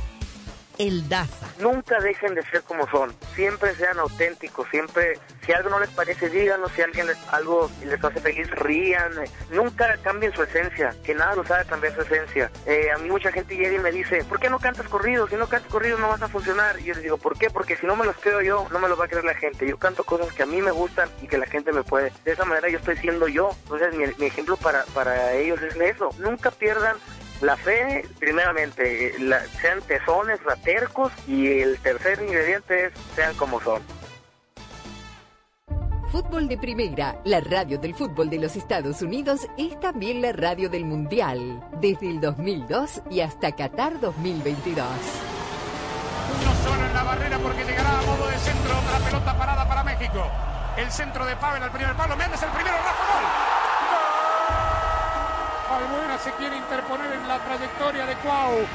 El. 0.81 1.03
Nunca 1.59 1.99
dejen 1.99 2.33
de 2.33 2.41
ser 2.41 2.63
como 2.63 2.89
son. 2.89 3.13
Siempre 3.35 3.75
sean 3.75 3.99
auténticos. 3.99 4.67
Siempre, 4.71 5.13
si 5.45 5.51
algo 5.51 5.69
no 5.69 5.79
les 5.79 5.91
parece, 5.91 6.27
díganlo. 6.27 6.67
Si 6.69 6.81
alguien 6.81 7.05
les, 7.05 7.19
algo 7.27 7.69
les 7.85 8.03
hace 8.03 8.19
feliz, 8.19 8.49
rían. 8.49 9.11
Nunca 9.51 9.95
cambien 10.01 10.33
su 10.33 10.41
esencia. 10.41 10.95
Que 11.03 11.13
nada 11.13 11.35
los 11.35 11.51
haga 11.51 11.65
cambiar 11.65 11.93
su 11.93 12.01
esencia. 12.01 12.49
Eh, 12.65 12.89
a 12.89 12.97
mí 12.97 13.09
mucha 13.09 13.31
gente 13.31 13.55
llega 13.55 13.75
y 13.75 13.79
me 13.79 13.91
dice, 13.91 14.23
¿por 14.23 14.39
qué 14.39 14.49
no 14.49 14.57
cantas 14.57 14.87
corridos? 14.87 15.29
Si 15.29 15.35
no 15.35 15.47
cantas 15.47 15.71
corridos 15.71 15.99
no 15.99 16.09
vas 16.09 16.23
a 16.23 16.27
funcionar. 16.27 16.79
Y 16.79 16.85
yo 16.85 16.95
les 16.95 17.03
digo, 17.03 17.19
¿por 17.19 17.37
qué? 17.37 17.51
Porque 17.51 17.77
si 17.77 17.85
no 17.85 17.95
me 17.95 18.05
los 18.05 18.15
creo 18.15 18.41
yo, 18.41 18.67
no 18.71 18.79
me 18.79 18.89
los 18.89 18.99
va 18.99 19.05
a 19.05 19.07
creer 19.07 19.25
la 19.25 19.35
gente. 19.35 19.67
Yo 19.67 19.77
canto 19.77 20.03
cosas 20.03 20.33
que 20.33 20.41
a 20.41 20.47
mí 20.47 20.63
me 20.63 20.71
gustan 20.71 21.09
y 21.21 21.27
que 21.27 21.37
la 21.37 21.45
gente 21.45 21.71
me 21.71 21.83
puede. 21.83 22.11
De 22.25 22.31
esa 22.31 22.45
manera 22.45 22.69
yo 22.69 22.79
estoy 22.79 22.97
siendo 22.97 23.27
yo. 23.27 23.51
Entonces 23.65 23.93
mi, 23.95 24.05
mi 24.17 24.25
ejemplo 24.25 24.57
para, 24.57 24.83
para 24.95 25.33
ellos 25.33 25.61
es 25.61 25.75
eso. 25.75 26.09
Nunca 26.17 26.49
pierdan 26.49 26.97
la 27.41 27.57
fe, 27.57 28.05
primeramente, 28.19 29.13
la- 29.19 29.41
sean 29.61 29.81
tesones, 29.81 30.41
ratercos 30.43 31.11
y 31.27 31.59
el 31.61 31.77
tercer 31.79 32.21
ingrediente 32.21 32.85
es 32.87 32.93
sean 33.15 33.35
como 33.35 33.59
son. 33.61 33.81
Fútbol 36.11 36.49
de 36.49 36.57
Primera, 36.57 37.21
la 37.23 37.39
radio 37.39 37.77
del 37.77 37.95
fútbol 37.95 38.29
de 38.29 38.37
los 38.37 38.57
Estados 38.57 39.01
Unidos, 39.01 39.47
es 39.57 39.79
también 39.79 40.21
la 40.21 40.33
radio 40.33 40.69
del 40.69 40.83
Mundial, 40.83 41.63
desde 41.79 42.09
el 42.09 42.19
2002 42.19 43.01
y 43.09 43.21
hasta 43.21 43.53
Qatar 43.55 43.97
2022. 44.01 44.85
Uno 46.41 46.53
solo 46.69 46.85
en 46.85 46.93
la 46.93 47.03
barrera 47.03 47.37
porque 47.39 47.63
llegará 47.63 47.99
a 47.99 48.01
modo 48.01 48.27
de 48.27 48.37
centro 48.39 48.77
otra 48.77 48.99
pelota 49.05 49.37
parada 49.37 49.67
para 49.67 49.83
México. 49.85 50.29
El 50.77 50.91
centro 50.91 51.25
de 51.25 51.35
Pavel 51.37 51.63
al 51.63 51.71
primer 51.71 51.95
palo. 51.95 52.15
Méndez 52.17 52.41
el 52.43 52.49
primero, 52.49 52.75
Rafa 52.75 53.13
Gol. 53.13 53.50
Albuena 55.71 56.17
se 56.17 56.31
quiere 56.33 56.57
interponer 56.57 57.11
en 57.13 57.27
la 57.27 57.39
trayectoria 57.39 58.05
de 58.05 58.15
Cuau. 58.15 58.67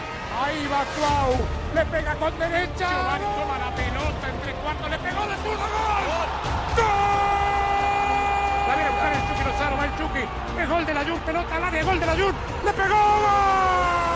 Ahí 0.42 0.66
va 0.66 0.84
Cuau. 0.96 1.36
Le 1.74 1.84
pega 1.86 2.14
con 2.16 2.38
derecha. 2.38 2.88
Giovanni 2.88 3.26
toma 3.36 3.58
la 3.58 3.70
pelota 3.74 4.28
entre 4.28 4.52
cuartos. 4.54 4.90
Le 4.90 4.98
pegó 4.98 5.26
de 5.26 5.36
zurda. 5.36 5.66
¡Gol! 5.66 6.28
¡Gol! 6.76 6.86
La 8.68 8.74
viene 8.74 8.88
a 8.88 8.92
buscar 8.92 9.12
el 9.12 9.20
Chucky 9.28 9.44
Lozano. 9.44 9.76
Va 9.76 9.84
el 9.84 9.96
Chucky. 9.98 10.24
Es 10.60 10.68
gol 10.68 10.86
de 10.86 10.94
la 10.94 11.04
Jun. 11.04 11.20
Pelota 11.20 11.56
al 11.56 11.64
área. 11.64 11.84
Gol 11.84 12.00
de 12.00 12.06
la 12.06 12.12
Jun. 12.12 12.34
Le 12.64 12.72
pegó. 12.72 14.15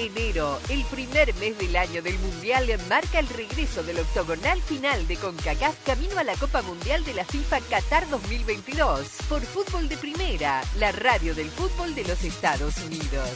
Enero, 0.00 0.58
el 0.70 0.82
primer 0.86 1.34
mes 1.34 1.58
del 1.58 1.76
año 1.76 2.00
del 2.00 2.18
Mundial, 2.20 2.66
marca 2.88 3.18
el 3.18 3.28
regreso 3.28 3.82
del 3.82 3.98
octogonal 3.98 4.62
final 4.62 5.06
de 5.06 5.16
CONCACAF 5.16 5.74
camino 5.84 6.18
a 6.18 6.24
la 6.24 6.34
Copa 6.36 6.62
Mundial 6.62 7.04
de 7.04 7.12
la 7.12 7.26
FIFA 7.26 7.60
Qatar 7.68 8.08
2022 8.08 9.06
por 9.28 9.42
Fútbol 9.42 9.90
de 9.90 9.98
Primera, 9.98 10.62
la 10.78 10.90
radio 10.92 11.34
del 11.34 11.50
fútbol 11.50 11.94
de 11.94 12.04
los 12.04 12.24
Estados 12.24 12.78
Unidos. 12.78 13.28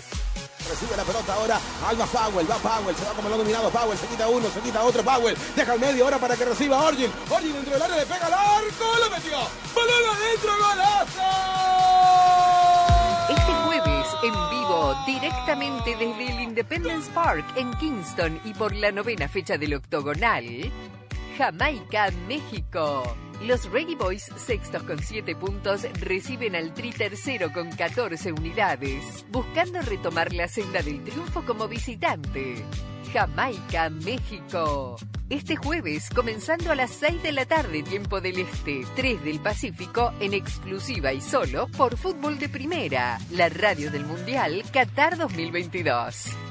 Recibe 0.66 0.96
la 0.96 1.04
pelota 1.04 1.34
ahora. 1.34 1.60
Ahí 1.86 1.96
va 1.96 2.06
Powell, 2.06 2.50
va 2.50 2.56
Powell, 2.56 2.96
se 2.96 3.04
va 3.04 3.12
como 3.12 3.28
lo 3.28 3.36
dominado 3.36 3.68
Powell, 3.68 3.98
se 3.98 4.06
quita 4.06 4.26
uno, 4.26 4.48
se 4.48 4.60
quita 4.60 4.82
otro 4.82 5.04
Powell. 5.04 5.36
Deja 5.54 5.74
el 5.74 5.80
medio 5.80 6.04
ahora 6.04 6.18
para 6.18 6.34
que 6.34 6.46
reciba 6.46 6.82
Orgin. 6.82 7.12
Orgin 7.28 7.52
dentro 7.52 7.74
del 7.74 7.82
área 7.82 7.96
le 7.96 8.06
pega 8.06 8.26
al 8.26 8.32
arco, 8.32 8.96
lo 9.00 9.10
metió. 9.10 9.38
Balón 9.74 10.16
adentro, 10.16 10.52
golazo. 10.56 12.23
En 14.24 14.32
vivo, 14.32 14.94
directamente 15.04 15.94
desde 15.98 16.32
el 16.32 16.40
Independence 16.40 17.10
Park 17.12 17.44
en 17.56 17.70
Kingston 17.74 18.40
y 18.46 18.54
por 18.54 18.74
la 18.74 18.90
novena 18.90 19.28
fecha 19.28 19.58
del 19.58 19.74
octogonal, 19.74 20.72
Jamaica, 21.36 22.10
México. 22.28 23.16
Los 23.42 23.68
Reggae 23.70 23.96
Boys, 23.96 24.30
sextos 24.36 24.82
con 24.84 24.98
7 25.00 25.34
puntos, 25.34 25.82
reciben 26.00 26.54
al 26.54 26.72
Tri 26.72 26.92
tercero 26.92 27.52
con 27.52 27.70
14 27.70 28.32
unidades, 28.32 29.26
buscando 29.30 29.80
retomar 29.82 30.32
la 30.32 30.46
senda 30.46 30.80
del 30.82 31.02
triunfo 31.02 31.44
como 31.44 31.66
visitante. 31.66 32.64
Jamaica, 33.12 33.90
México. 33.90 34.96
Este 35.28 35.56
jueves, 35.56 36.08
comenzando 36.10 36.70
a 36.70 36.74
las 36.76 36.90
6 36.90 37.22
de 37.22 37.32
la 37.32 37.46
tarde, 37.46 37.82
tiempo 37.82 38.20
del 38.20 38.38
Este, 38.38 38.84
3 38.94 39.24
del 39.24 39.40
Pacífico, 39.40 40.12
en 40.20 40.34
exclusiva 40.34 41.12
y 41.12 41.20
solo 41.20 41.66
por 41.76 41.96
Fútbol 41.96 42.38
de 42.38 42.48
Primera, 42.48 43.18
la 43.30 43.48
radio 43.48 43.90
del 43.90 44.04
Mundial 44.04 44.62
Qatar 44.72 45.16
2022. 45.16 46.43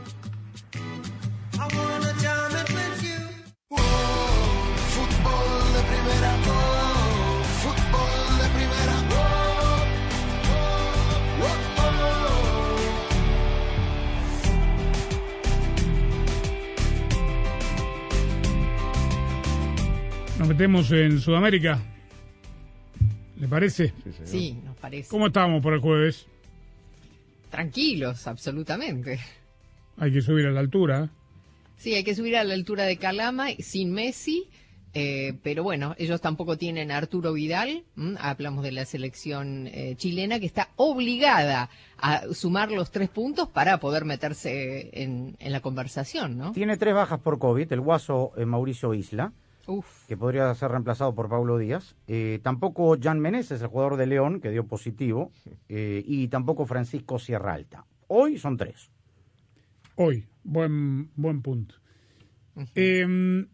Nos 20.44 20.50
metemos 20.50 20.92
en 20.92 21.22
Sudamérica. 21.22 21.80
¿Le 23.40 23.48
parece? 23.48 23.94
Sí, 24.26 24.60
nos 24.66 24.76
parece. 24.76 25.08
¿Cómo 25.10 25.28
estamos 25.28 25.64
por 25.64 25.74
el 25.74 25.80
jueves? 25.80 26.28
Tranquilos, 27.50 28.28
absolutamente. 28.28 29.22
Hay 29.96 30.12
que 30.12 30.22
subir 30.22 30.46
a 30.48 30.52
la 30.52 30.60
altura. 30.60 31.10
Sí, 31.78 31.94
hay 31.96 32.04
que 32.04 32.14
subir 32.14 32.36
a 32.36 32.44
la 32.44 32.56
altura 32.56 32.84
de 32.84 32.98
Calama 32.98 33.52
sin 33.60 33.94
Messi. 33.94 34.50
eh, 34.94 35.34
pero 35.44 35.64
bueno, 35.64 35.96
ellos 35.98 36.20
tampoco 36.20 36.58
tienen 36.58 36.92
a 36.92 36.98
Arturo 36.98 37.32
Vidal, 37.32 37.86
¿m? 37.96 38.18
hablamos 38.20 38.66
de 38.66 38.74
la 38.74 38.84
selección 38.84 39.68
eh, 39.68 39.96
chilena, 39.96 40.42
que 40.42 40.46
está 40.46 40.72
obligada 40.76 41.70
a 41.98 42.24
sumar 42.34 42.70
los 42.70 42.92
tres 42.92 43.08
puntos 43.08 43.48
para 43.48 43.80
poder 43.80 44.04
meterse 44.04 44.90
en, 44.92 45.38
en 45.40 45.52
la 45.54 45.62
conversación, 45.62 46.38
¿no? 46.38 46.52
Tiene 46.52 46.76
tres 46.76 46.94
bajas 46.94 47.22
por 47.22 47.40
COVID, 47.40 47.72
el 47.72 47.80
guaso 47.80 48.34
eh, 48.36 48.46
Mauricio 48.46 48.94
Isla, 48.94 49.32
Uf. 49.66 50.08
que 50.08 50.18
podría 50.18 50.54
ser 50.56 50.72
reemplazado 50.72 51.16
por 51.16 51.30
Paulo 51.30 51.58
Díaz. 51.58 51.96
Eh, 52.08 52.40
tampoco 52.44 52.98
Jan 53.02 53.20
Meneses, 53.20 53.62
el 53.62 53.68
jugador 53.68 53.98
de 53.98 54.08
León, 54.08 54.42
que 54.42 54.52
dio 54.52 54.68
positivo. 54.68 55.32
eh, 55.70 56.04
y 56.06 56.28
tampoco 56.28 56.66
Francisco 56.66 57.20
Sierra 57.20 57.54
Alta. 57.54 57.86
Hoy 58.08 58.38
son 58.38 58.58
tres. 58.58 58.92
Hoy, 59.96 60.26
buen, 60.44 61.10
buen 61.16 61.42
punto. 61.42 61.76
Eh, 62.76 63.46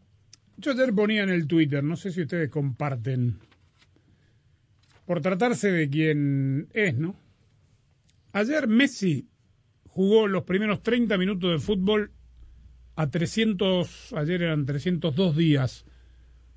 yo 0.58 0.72
ayer 0.72 0.94
ponía 0.94 1.24
en 1.24 1.30
el 1.30 1.48
Twitter, 1.48 1.84
no 1.84 1.96
sé 1.96 2.12
si 2.12 2.22
ustedes 2.24 2.50
comparten, 2.50 3.40
por 5.06 5.22
tratarse 5.22 5.72
de 5.72 5.90
quien 5.90 6.68
es, 6.74 6.98
¿no? 6.98 7.16
Ayer 8.34 8.68
Messi 8.68 9.28
jugó 9.88 10.28
los 10.28 10.44
primeros 10.44 10.84
30 10.84 11.18
minutos 11.18 11.52
de 11.52 11.60
fútbol 11.60 12.12
a 12.96 13.10
300, 13.10 14.14
ayer 14.14 14.44
eran 14.44 14.66
302 14.66 15.36
días 15.36 15.86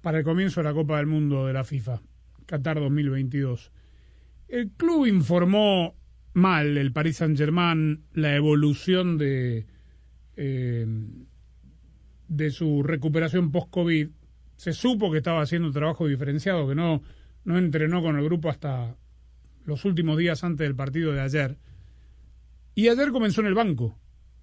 para 0.02 0.18
el 0.18 0.24
comienzo 0.24 0.60
de 0.60 0.64
la 0.64 0.74
Copa 0.74 0.98
del 0.98 1.06
Mundo 1.06 1.46
de 1.46 1.52
la 1.52 1.64
FIFA, 1.64 2.02
Qatar 2.44 2.80
2022. 2.80 3.70
El 4.48 4.70
club 4.72 5.06
informó 5.06 5.94
mal, 6.34 6.76
el 6.76 6.92
Paris 6.92 7.18
Saint-Germain, 7.18 8.04
la 8.12 8.34
evolución 8.34 9.16
de, 9.16 9.66
eh, 10.36 10.86
de 12.28 12.50
su 12.50 12.82
recuperación 12.82 13.52
post-COVID. 13.52 14.08
Se 14.56 14.72
supo 14.72 15.10
que 15.10 15.18
estaba 15.18 15.40
haciendo 15.40 15.68
un 15.68 15.74
trabajo 15.74 16.06
diferenciado, 16.06 16.68
que 16.68 16.74
no, 16.74 17.02
no 17.44 17.56
entrenó 17.56 18.02
con 18.02 18.16
el 18.18 18.24
grupo 18.24 18.50
hasta 18.50 18.96
los 19.64 19.84
últimos 19.84 20.18
días 20.18 20.42
antes 20.42 20.66
del 20.66 20.74
partido 20.74 21.12
de 21.12 21.20
ayer. 21.20 21.58
Y 22.74 22.88
ayer 22.88 23.12
comenzó 23.12 23.40
en 23.40 23.46
el 23.46 23.54
banco. 23.54 23.96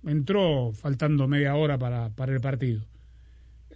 Entró 0.05 0.71
faltando 0.71 1.27
media 1.27 1.55
hora 1.55 1.77
para, 1.77 2.09
para 2.09 2.33
el 2.33 2.39
partido. 2.39 2.85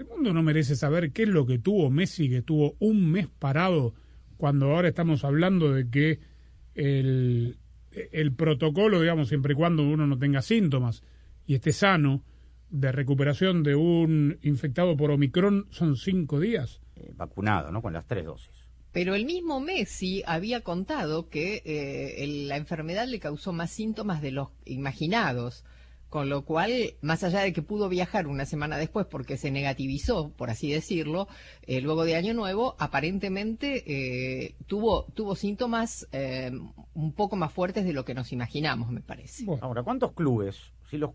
El 0.03 0.09
mundo 0.09 0.33
no 0.33 0.43
merece 0.43 0.75
saber 0.75 1.11
qué 1.11 1.23
es 1.23 1.29
lo 1.29 1.45
que 1.45 1.59
tuvo 1.59 1.89
Messi, 1.89 2.29
que 2.29 2.41
tuvo 2.41 2.75
un 2.79 3.09
mes 3.09 3.27
parado, 3.39 3.93
cuando 4.37 4.71
ahora 4.75 4.89
estamos 4.89 5.23
hablando 5.23 5.71
de 5.71 5.89
que 5.89 6.19
el, 6.75 7.57
el 8.11 8.33
protocolo, 8.33 8.99
digamos, 8.99 9.29
siempre 9.29 9.53
y 9.53 9.55
cuando 9.55 9.83
uno 9.83 10.05
no 10.05 10.17
tenga 10.17 10.41
síntomas 10.41 11.03
y 11.45 11.55
esté 11.55 11.71
sano, 11.71 12.23
de 12.69 12.91
recuperación 12.91 13.63
de 13.63 13.75
un 13.75 14.39
infectado 14.41 14.97
por 14.97 15.11
Omicron 15.11 15.67
son 15.69 15.95
cinco 15.95 16.39
días. 16.39 16.81
Eh, 16.95 17.11
vacunado, 17.15 17.71
¿no? 17.71 17.81
Con 17.81 17.93
las 17.93 18.05
tres 18.07 18.25
dosis. 18.25 18.49
Pero 18.91 19.15
el 19.15 19.25
mismo 19.25 19.59
Messi 19.59 20.21
había 20.25 20.61
contado 20.61 21.29
que 21.29 21.61
eh, 21.65 22.23
el- 22.23 22.47
la 22.47 22.57
enfermedad 22.57 23.07
le 23.07 23.19
causó 23.19 23.53
más 23.53 23.71
síntomas 23.71 24.21
de 24.21 24.31
los 24.31 24.49
imaginados, 24.65 25.63
con 26.13 26.29
lo 26.29 26.45
cual, 26.45 26.93
más 27.01 27.23
allá 27.23 27.39
de 27.39 27.53
que 27.53 27.63
pudo 27.63 27.89
viajar 27.89 28.27
una 28.27 28.45
semana 28.45 28.77
después 28.77 29.07
porque 29.07 29.35
se 29.35 29.49
negativizó, 29.49 30.29
por 30.29 30.51
así 30.51 30.71
decirlo, 30.71 31.27
eh, 31.63 31.81
luego 31.81 32.05
de 32.05 32.15
Año 32.15 32.35
Nuevo, 32.35 32.75
aparentemente 32.77 33.83
eh, 33.87 34.53
tuvo, 34.67 35.05
tuvo 35.15 35.33
síntomas 35.33 36.07
eh, 36.11 36.51
un 36.93 37.13
poco 37.13 37.35
más 37.35 37.51
fuertes 37.51 37.83
de 37.83 37.93
lo 37.93 38.05
que 38.05 38.13
nos 38.13 38.31
imaginamos, 38.31 38.91
me 38.91 39.01
parece. 39.01 39.43
Ahora, 39.59 39.81
¿cuántos 39.81 40.11
clubes? 40.11 40.71
Si 40.87 40.99
los, 40.99 41.13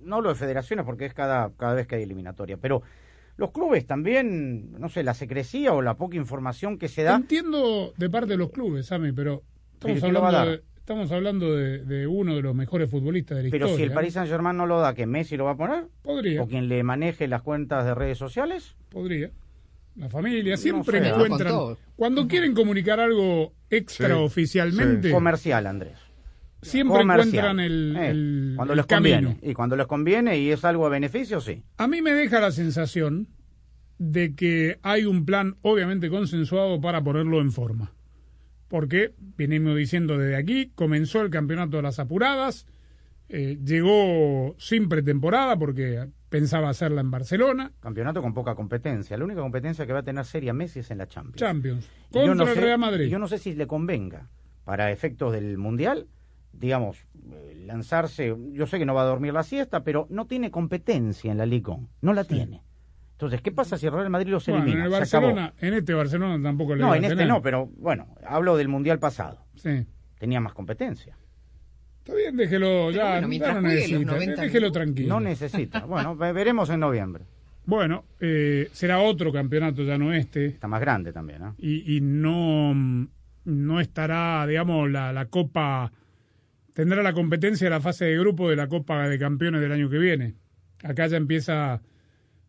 no 0.00 0.22
lo 0.22 0.30
de 0.30 0.36
federaciones 0.36 0.86
porque 0.86 1.04
es 1.04 1.12
cada, 1.12 1.50
cada 1.58 1.74
vez 1.74 1.86
que 1.86 1.96
hay 1.96 2.04
eliminatoria, 2.04 2.56
pero 2.56 2.80
los 3.36 3.50
clubes 3.50 3.86
también, 3.86 4.72
no 4.80 4.88
sé, 4.88 5.02
la 5.02 5.12
secrecía 5.12 5.74
o 5.74 5.82
la 5.82 5.98
poca 5.98 6.16
información 6.16 6.78
que 6.78 6.88
se 6.88 7.02
da. 7.02 7.14
Entiendo 7.16 7.92
de 7.98 8.08
parte 8.08 8.28
de 8.28 8.36
los 8.38 8.52
clubes, 8.52 8.86
Sami, 8.86 9.12
pero 9.12 9.42
Pero 9.80 9.96
estamos 9.96 10.00
¿quién 10.00 10.14
lo 10.14 10.22
va 10.22 10.28
a 10.28 10.40
hablando, 10.40 10.50
de, 10.52 10.73
estamos 10.84 11.10
hablando 11.12 11.54
de, 11.56 11.78
de 11.82 12.06
uno 12.06 12.36
de 12.36 12.42
los 12.42 12.54
mejores 12.54 12.90
futbolistas 12.90 13.38
de 13.38 13.44
la 13.44 13.50
Pero 13.50 13.66
historia. 13.68 13.76
si 13.78 13.82
el 13.84 13.90
¿eh? 13.90 13.94
Paris 13.94 14.12
Saint 14.12 14.28
Germain 14.30 14.54
no 14.54 14.66
lo 14.66 14.80
da, 14.80 14.92
¿que 14.94 15.06
Messi 15.06 15.34
lo 15.38 15.46
va 15.46 15.52
a 15.52 15.56
poner? 15.56 15.86
Podría. 16.02 16.42
¿O 16.42 16.46
quien 16.46 16.68
le 16.68 16.82
maneje 16.82 17.26
las 17.26 17.40
cuentas 17.40 17.86
de 17.86 17.94
redes 17.94 18.18
sociales? 18.18 18.76
Podría. 18.90 19.30
La 19.96 20.10
familia 20.10 20.52
No 20.52 20.56
siempre 20.58 21.00
sé, 21.00 21.08
encuentran. 21.08 21.76
Cuando 21.96 22.28
quieren 22.28 22.52
comunicar 22.52 23.00
algo 23.00 23.54
extraoficialmente, 23.70 25.10
Comercial, 25.10 25.66
Andrés. 25.66 25.96
siempre 26.60 26.98
Comercial. 26.98 27.28
encuentran 27.28 27.60
el, 27.60 27.96
Eh, 27.96 28.10
el- 28.10 28.52
cuando 28.56 28.72
el 28.74 28.76
les 28.78 28.86
camino. 28.86 29.16
conviene. 29.28 29.38
Y 29.50 29.54
cuando 29.54 29.76
les 29.76 29.86
conviene 29.86 30.38
y 30.38 30.50
es 30.50 30.64
algo 30.66 30.84
a 30.84 30.90
beneficio, 30.90 31.40
sí. 31.40 31.62
A 31.78 31.86
mí 31.88 32.02
me 32.02 32.12
deja 32.12 32.40
la 32.40 32.50
sensación 32.50 33.28
de 33.98 34.34
que 34.34 34.78
hay 34.82 35.06
un 35.06 35.24
plan 35.24 35.56
obviamente 35.62 36.10
consensuado 36.10 36.78
para 36.80 37.02
ponerlo 37.02 37.40
en 37.40 37.52
forma. 37.52 37.92
Porque, 38.74 39.14
venimos 39.36 39.76
diciendo 39.76 40.18
desde 40.18 40.34
aquí, 40.34 40.72
comenzó 40.74 41.20
el 41.20 41.30
campeonato 41.30 41.76
de 41.76 41.84
las 41.84 42.00
apuradas, 42.00 42.66
eh, 43.28 43.56
llegó 43.64 44.56
sin 44.58 44.88
pretemporada 44.88 45.56
porque 45.56 46.08
pensaba 46.28 46.70
hacerla 46.70 47.00
en 47.00 47.08
Barcelona, 47.12 47.70
Campeonato 47.78 48.20
con 48.20 48.34
poca 48.34 48.56
competencia. 48.56 49.16
La 49.16 49.24
única 49.26 49.42
competencia 49.42 49.86
que 49.86 49.92
va 49.92 50.00
a 50.00 50.02
tener 50.02 50.24
seria 50.24 50.52
Messi 50.52 50.80
es 50.80 50.90
en 50.90 50.98
la 50.98 51.06
Champions. 51.06 51.36
Champions, 51.36 51.88
Y 52.10 52.14
yo 52.14 52.20
contra 52.26 52.34
no 52.34 52.50
el 52.50 52.54
sé- 52.56 52.60
Real 52.62 52.78
Madrid. 52.80 53.06
Yo 53.06 53.20
no 53.20 53.28
sé 53.28 53.38
si 53.38 53.54
le 53.54 53.68
convenga, 53.68 54.28
para 54.64 54.90
efectos 54.90 55.32
del 55.32 55.56
Mundial, 55.56 56.08
digamos, 56.52 56.96
eh, 57.32 57.62
lanzarse. 57.64 58.34
Yo 58.54 58.66
sé 58.66 58.80
que 58.80 58.86
no 58.86 58.94
va 58.94 59.02
a 59.02 59.06
dormir 59.06 59.32
la 59.34 59.44
siesta, 59.44 59.84
pero 59.84 60.08
no 60.10 60.26
tiene 60.26 60.50
competencia 60.50 61.30
en 61.30 61.38
la 61.38 61.46
Liga. 61.46 61.76
No 62.00 62.12
la 62.12 62.24
tiene. 62.24 62.64
Entonces, 63.14 63.40
¿qué 63.42 63.52
pasa 63.52 63.78
si 63.78 63.86
el 63.86 63.92
Real 63.92 64.10
Madrid 64.10 64.28
los 64.28 64.44
Bueno, 64.46 64.62
elimina? 64.64 64.80
en 64.86 64.92
el. 64.92 64.98
Barcelona, 64.98 65.54
en 65.58 65.74
este 65.74 65.94
Barcelona 65.94 66.42
tampoco 66.42 66.74
le 66.74 66.82
No, 66.82 66.88
va 66.88 66.94
a 66.94 66.96
en 66.98 67.04
este 67.04 67.14
tener. 67.16 67.28
no, 67.28 67.40
pero 67.42 67.66
bueno, 67.76 68.08
hablo 68.26 68.56
del 68.56 68.68
Mundial 68.68 68.98
pasado. 68.98 69.44
Sí. 69.54 69.86
Tenía 70.18 70.40
más 70.40 70.52
competencia. 70.52 71.16
Está 71.98 72.14
bien, 72.14 72.36
déjelo, 72.36 72.90
ya, 72.90 73.20
bueno, 73.20 73.28
no 73.54 73.60
necesita, 73.62 74.12
90 74.12 74.42
déjelo 74.42 74.72
tranquilo. 74.72 75.08
No 75.08 75.20
necesita. 75.20 75.80
Bueno, 75.86 76.16
ve- 76.16 76.32
veremos 76.32 76.68
en 76.70 76.80
noviembre. 76.80 77.24
Bueno, 77.66 78.04
eh, 78.20 78.68
será 78.72 78.98
otro 79.00 79.32
campeonato, 79.32 79.82
ya 79.84 79.96
no 79.96 80.12
este. 80.12 80.46
Está 80.46 80.68
más 80.68 80.80
grande 80.82 81.12
también, 81.14 81.40
¿no? 81.40 81.54
Y, 81.58 81.96
y 81.96 82.00
no, 82.02 82.74
no 83.44 83.80
estará, 83.80 84.46
digamos, 84.46 84.90
la, 84.90 85.12
la 85.14 85.26
copa 85.26 85.90
tendrá 86.74 87.02
la 87.02 87.12
competencia 87.14 87.66
de 87.66 87.70
la 87.70 87.80
fase 87.80 88.04
de 88.06 88.18
grupo 88.18 88.50
de 88.50 88.56
la 88.56 88.66
Copa 88.68 89.08
de 89.08 89.18
Campeones 89.18 89.60
del 89.62 89.72
año 89.72 89.88
que 89.88 89.98
viene. 89.98 90.34
Acá 90.82 91.06
ya 91.06 91.16
empieza 91.16 91.80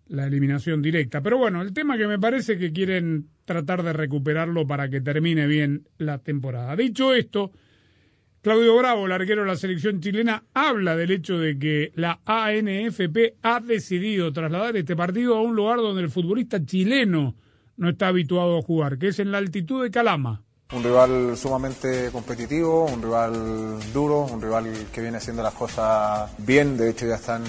la 0.07 0.25
eliminación 0.25 0.81
directa. 0.81 1.21
Pero 1.21 1.37
bueno, 1.37 1.61
el 1.61 1.73
tema 1.73 1.97
que 1.97 2.07
me 2.07 2.19
parece 2.19 2.57
que 2.57 2.71
quieren 2.71 3.27
tratar 3.45 3.83
de 3.83 3.93
recuperarlo 3.93 4.67
para 4.67 4.89
que 4.89 5.01
termine 5.01 5.47
bien 5.47 5.87
la 5.97 6.19
temporada. 6.19 6.75
Dicho 6.75 7.13
esto, 7.13 7.51
Claudio 8.41 8.77
Bravo, 8.77 9.07
el 9.07 9.11
arquero 9.11 9.41
de 9.41 9.47
la 9.47 9.55
selección 9.55 10.01
chilena, 10.01 10.43
habla 10.53 10.95
del 10.95 11.11
hecho 11.11 11.39
de 11.39 11.57
que 11.57 11.91
la 11.95 12.21
ANFP 12.25 13.37
ha 13.41 13.59
decidido 13.59 14.31
trasladar 14.31 14.77
este 14.77 14.95
partido 14.95 15.35
a 15.35 15.41
un 15.41 15.55
lugar 15.55 15.77
donde 15.77 16.03
el 16.03 16.09
futbolista 16.09 16.63
chileno 16.63 17.35
no 17.77 17.89
está 17.89 18.09
habituado 18.09 18.59
a 18.59 18.61
jugar, 18.61 18.99
que 18.99 19.07
es 19.07 19.19
en 19.19 19.31
la 19.31 19.39
altitud 19.39 19.83
de 19.83 19.91
Calama. 19.91 20.44
Un 20.73 20.83
rival 20.83 21.37
sumamente 21.37 22.09
competitivo, 22.11 22.85
un 22.85 22.99
rival 22.99 23.93
duro, 23.93 24.21
un 24.21 24.41
rival 24.41 24.87
que 24.91 24.99
viene 24.99 25.17
haciendo 25.17 25.43
las 25.43 25.53
cosas 25.53 26.31
bien, 26.39 26.75
de 26.75 26.89
hecho 26.89 27.05
ya 27.05 27.15
están, 27.15 27.43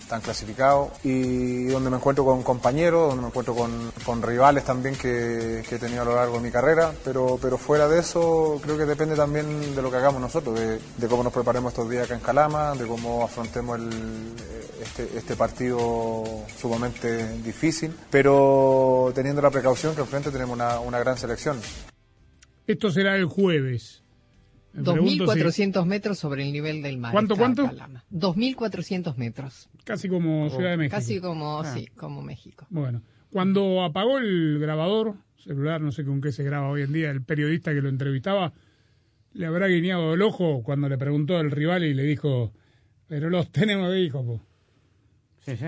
están 0.00 0.20
clasificados 0.20 0.90
y 1.04 1.66
donde 1.66 1.90
me 1.90 1.96
encuentro 1.98 2.24
con 2.24 2.42
compañeros, 2.42 3.10
donde 3.10 3.22
me 3.22 3.28
encuentro 3.28 3.54
con, 3.54 4.22
rivales 4.22 4.64
también 4.64 4.96
que, 4.96 5.60
he 5.60 5.78
tenido 5.78 6.02
a 6.02 6.04
lo 6.04 6.16
largo 6.16 6.38
de 6.38 6.40
mi 6.40 6.50
carrera, 6.50 6.92
pero, 7.04 7.38
pero 7.40 7.56
fuera 7.56 7.86
de 7.86 8.00
eso 8.00 8.58
creo 8.60 8.76
que 8.76 8.84
depende 8.84 9.14
también 9.14 9.76
de 9.76 9.80
lo 9.80 9.88
que 9.88 9.98
hagamos 9.98 10.20
nosotros, 10.20 10.58
de, 10.58 11.08
cómo 11.08 11.22
nos 11.22 11.32
preparemos 11.32 11.72
estos 11.72 11.88
días 11.88 12.06
acá 12.06 12.14
en 12.16 12.20
Calama, 12.20 12.72
de 12.72 12.84
cómo 12.84 13.22
afrontemos 13.22 13.78
este, 14.82 15.08
este 15.16 15.36
partido 15.36 16.24
sumamente 16.60 17.38
difícil, 17.44 17.96
pero 18.10 19.12
teniendo 19.14 19.40
la 19.40 19.50
precaución 19.50 19.94
que 19.94 20.00
enfrente 20.00 20.32
tenemos 20.32 20.58
una 20.58 20.98
gran 20.98 21.16
selección. 21.16 21.60
Esto 22.70 22.90
será 22.92 23.16
el 23.16 23.24
jueves. 23.24 24.04
2.400 24.76 25.82
si... 25.82 25.88
metros 25.88 26.18
sobre 26.18 26.44
el 26.44 26.52
nivel 26.52 26.82
del 26.82 26.98
mar. 26.98 27.10
¿Cuánto, 27.10 27.36
cuánto? 27.36 27.64
2.400 28.12 29.16
metros. 29.16 29.68
Casi 29.84 30.08
como 30.08 30.46
oh, 30.46 30.50
Ciudad 30.50 30.70
de 30.70 30.76
México. 30.76 30.96
Casi 30.96 31.20
como, 31.20 31.60
ah. 31.60 31.74
sí, 31.74 31.86
como 31.96 32.22
México. 32.22 32.66
Bueno, 32.70 33.02
cuando 33.30 33.82
apagó 33.82 34.18
el 34.18 34.58
grabador 34.60 35.16
celular, 35.36 35.80
no 35.80 35.90
sé 35.90 36.04
con 36.04 36.20
qué 36.20 36.30
se 36.30 36.44
graba 36.44 36.68
hoy 36.68 36.82
en 36.82 36.92
día, 36.92 37.10
el 37.10 37.22
periodista 37.22 37.72
que 37.72 37.82
lo 37.82 37.88
entrevistaba, 37.88 38.52
le 39.32 39.46
habrá 39.46 39.66
guiñado 39.66 40.14
el 40.14 40.22
ojo 40.22 40.62
cuando 40.62 40.88
le 40.88 40.98
preguntó 40.98 41.38
al 41.38 41.50
rival 41.50 41.82
y 41.82 41.94
le 41.94 42.04
dijo, 42.04 42.52
pero 43.08 43.30
los 43.30 43.50
tenemos 43.52 43.90
de 43.90 44.00
hijo, 44.00 44.24
po. 44.24 44.40
Sí, 45.44 45.56
sí. 45.56 45.64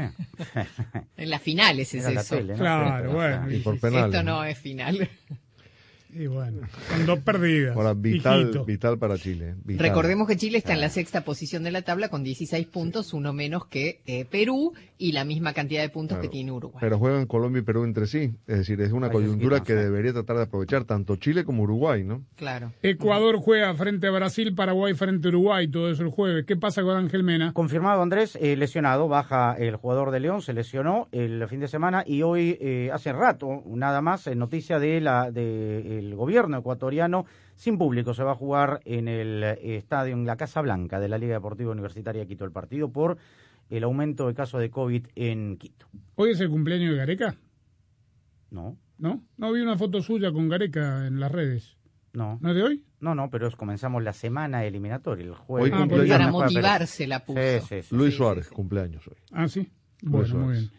en 1.16 1.30
las 1.30 1.42
finales 1.42 1.92
es 1.94 2.04
Era 2.04 2.20
eso. 2.20 2.36
Tele, 2.36 2.52
¿no? 2.52 2.58
Claro, 2.58 3.12
bueno. 3.12 3.50
Y 3.50 3.58
por 3.58 3.80
penal, 3.80 4.10
Esto 4.10 4.22
no 4.22 4.44
es 4.44 4.58
final. 4.58 5.08
Y 6.12 6.26
bueno, 6.26 6.60
con 6.90 7.06
dos 7.06 7.20
perdidas. 7.20 7.74
Ahora, 7.76 7.94
vital, 7.94 8.62
vital 8.66 8.98
para 8.98 9.16
Chile. 9.16 9.54
Vital. 9.64 9.86
Recordemos 9.88 10.28
que 10.28 10.36
Chile 10.36 10.58
está 10.58 10.74
en 10.74 10.80
la 10.82 10.88
sexta 10.90 11.22
posición 11.24 11.62
de 11.62 11.70
la 11.70 11.82
tabla 11.82 12.08
con 12.10 12.22
16 12.22 12.66
puntos, 12.66 13.14
uno 13.14 13.32
menos 13.32 13.66
que 13.66 14.02
eh, 14.06 14.26
Perú 14.26 14.74
y 14.98 15.12
la 15.12 15.24
misma 15.24 15.52
cantidad 15.52 15.80
de 15.82 15.88
puntos 15.88 16.16
Claro. 16.16 16.22
que 16.22 16.28
tiene 16.28 16.52
Uruguay. 16.52 16.78
Pero 16.80 16.98
juegan 16.98 17.26
Colombia 17.26 17.60
y 17.60 17.64
Perú 17.64 17.84
entre 17.84 18.06
sí. 18.06 18.34
Es 18.46 18.58
decir, 18.58 18.80
es 18.82 18.92
una 18.92 19.10
coyuntura 19.10 19.62
que 19.62 19.74
debería 19.74 20.12
tratar 20.12 20.36
de 20.36 20.42
aprovechar 20.42 20.84
tanto 20.84 21.16
Chile 21.16 21.44
como 21.44 21.62
Uruguay, 21.62 22.04
¿no? 22.04 22.24
Claro. 22.36 22.72
Ecuador 22.82 23.36
juega 23.38 23.74
frente 23.74 24.06
a 24.06 24.10
Brasil, 24.10 24.54
Paraguay 24.54 24.94
frente 24.94 25.28
a 25.28 25.30
Uruguay, 25.30 25.66
todo 25.68 25.90
eso 25.90 26.02
el 26.02 26.10
jueves. 26.10 26.44
¿Qué 26.46 26.56
pasa 26.56 26.82
con 26.82 26.96
Ángel 26.96 27.22
Mena? 27.24 27.52
Confirmado 27.52 28.02
Andrés, 28.02 28.36
eh, 28.40 28.54
lesionado, 28.56 29.08
baja 29.08 29.54
el 29.58 29.76
jugador 29.76 30.10
de 30.10 30.20
León, 30.20 30.42
se 30.42 30.52
lesionó 30.52 31.08
el 31.10 31.46
fin 31.48 31.60
de 31.60 31.68
semana 31.68 32.04
y 32.06 32.22
hoy, 32.22 32.58
eh, 32.60 32.90
hace 32.92 33.12
rato, 33.12 33.62
nada 33.66 34.02
más, 34.02 34.26
eh, 34.26 34.34
noticia 34.34 34.78
de 34.78 35.00
la 35.00 35.30
del 36.02 36.14
gobierno 36.14 36.58
ecuatoriano, 36.58 37.26
sin 37.56 37.78
público, 37.78 38.14
se 38.14 38.22
va 38.24 38.32
a 38.32 38.36
jugar 38.36 38.80
en 38.84 39.08
el 39.08 39.42
eh, 39.42 39.76
estadio, 39.76 40.14
en 40.14 40.26
la 40.26 40.36
Casa 40.36 40.60
Blanca 40.60 41.00
de 41.00 41.08
la 41.08 41.18
Liga 41.18 41.34
Deportiva 41.34 41.72
Universitaria 41.72 42.22
de 42.22 42.26
Quito, 42.28 42.44
el 42.44 42.52
partido 42.52 42.90
por 42.90 43.18
el 43.70 43.84
aumento 43.84 44.26
de 44.28 44.34
casos 44.34 44.60
de 44.60 44.70
COVID 44.70 45.06
en 45.14 45.56
Quito. 45.56 45.86
¿Hoy 46.16 46.30
es 46.30 46.40
el 46.40 46.50
cumpleaños 46.50 46.90
de 46.92 46.96
Gareca? 46.98 47.36
No. 48.50 48.76
¿No? 48.98 49.22
No 49.36 49.52
vi 49.52 49.60
una 49.60 49.76
foto 49.78 50.02
suya 50.02 50.30
con 50.32 50.48
Gareca 50.48 51.06
en 51.06 51.18
las 51.20 51.32
redes. 51.32 51.76
No. 52.12 52.38
¿No 52.42 52.50
es 52.50 52.56
de 52.56 52.62
hoy? 52.62 52.84
No, 53.00 53.14
no, 53.14 53.30
pero 53.30 53.48
es, 53.48 53.56
comenzamos 53.56 54.02
la 54.02 54.12
semana 54.12 54.64
eliminatoria, 54.64 55.24
el 55.24 55.34
jueves. 55.34 55.72
Hoy 55.72 55.78
cumpleaños. 55.78 56.18
Para 56.18 56.30
motivarse 56.30 57.06
la 57.06 57.24
puso. 57.24 57.40
Sí, 57.40 57.66
sí, 57.68 57.82
sí. 57.82 57.96
Luis 57.96 58.14
Suárez, 58.14 58.48
cumpleaños 58.48 59.06
hoy. 59.08 59.16
Ah, 59.32 59.48
sí. 59.48 59.60
Luis 60.02 60.12
Bueno, 60.12 60.26
Suárez. 60.28 60.44
muy 60.46 60.52
bien. 60.58 60.70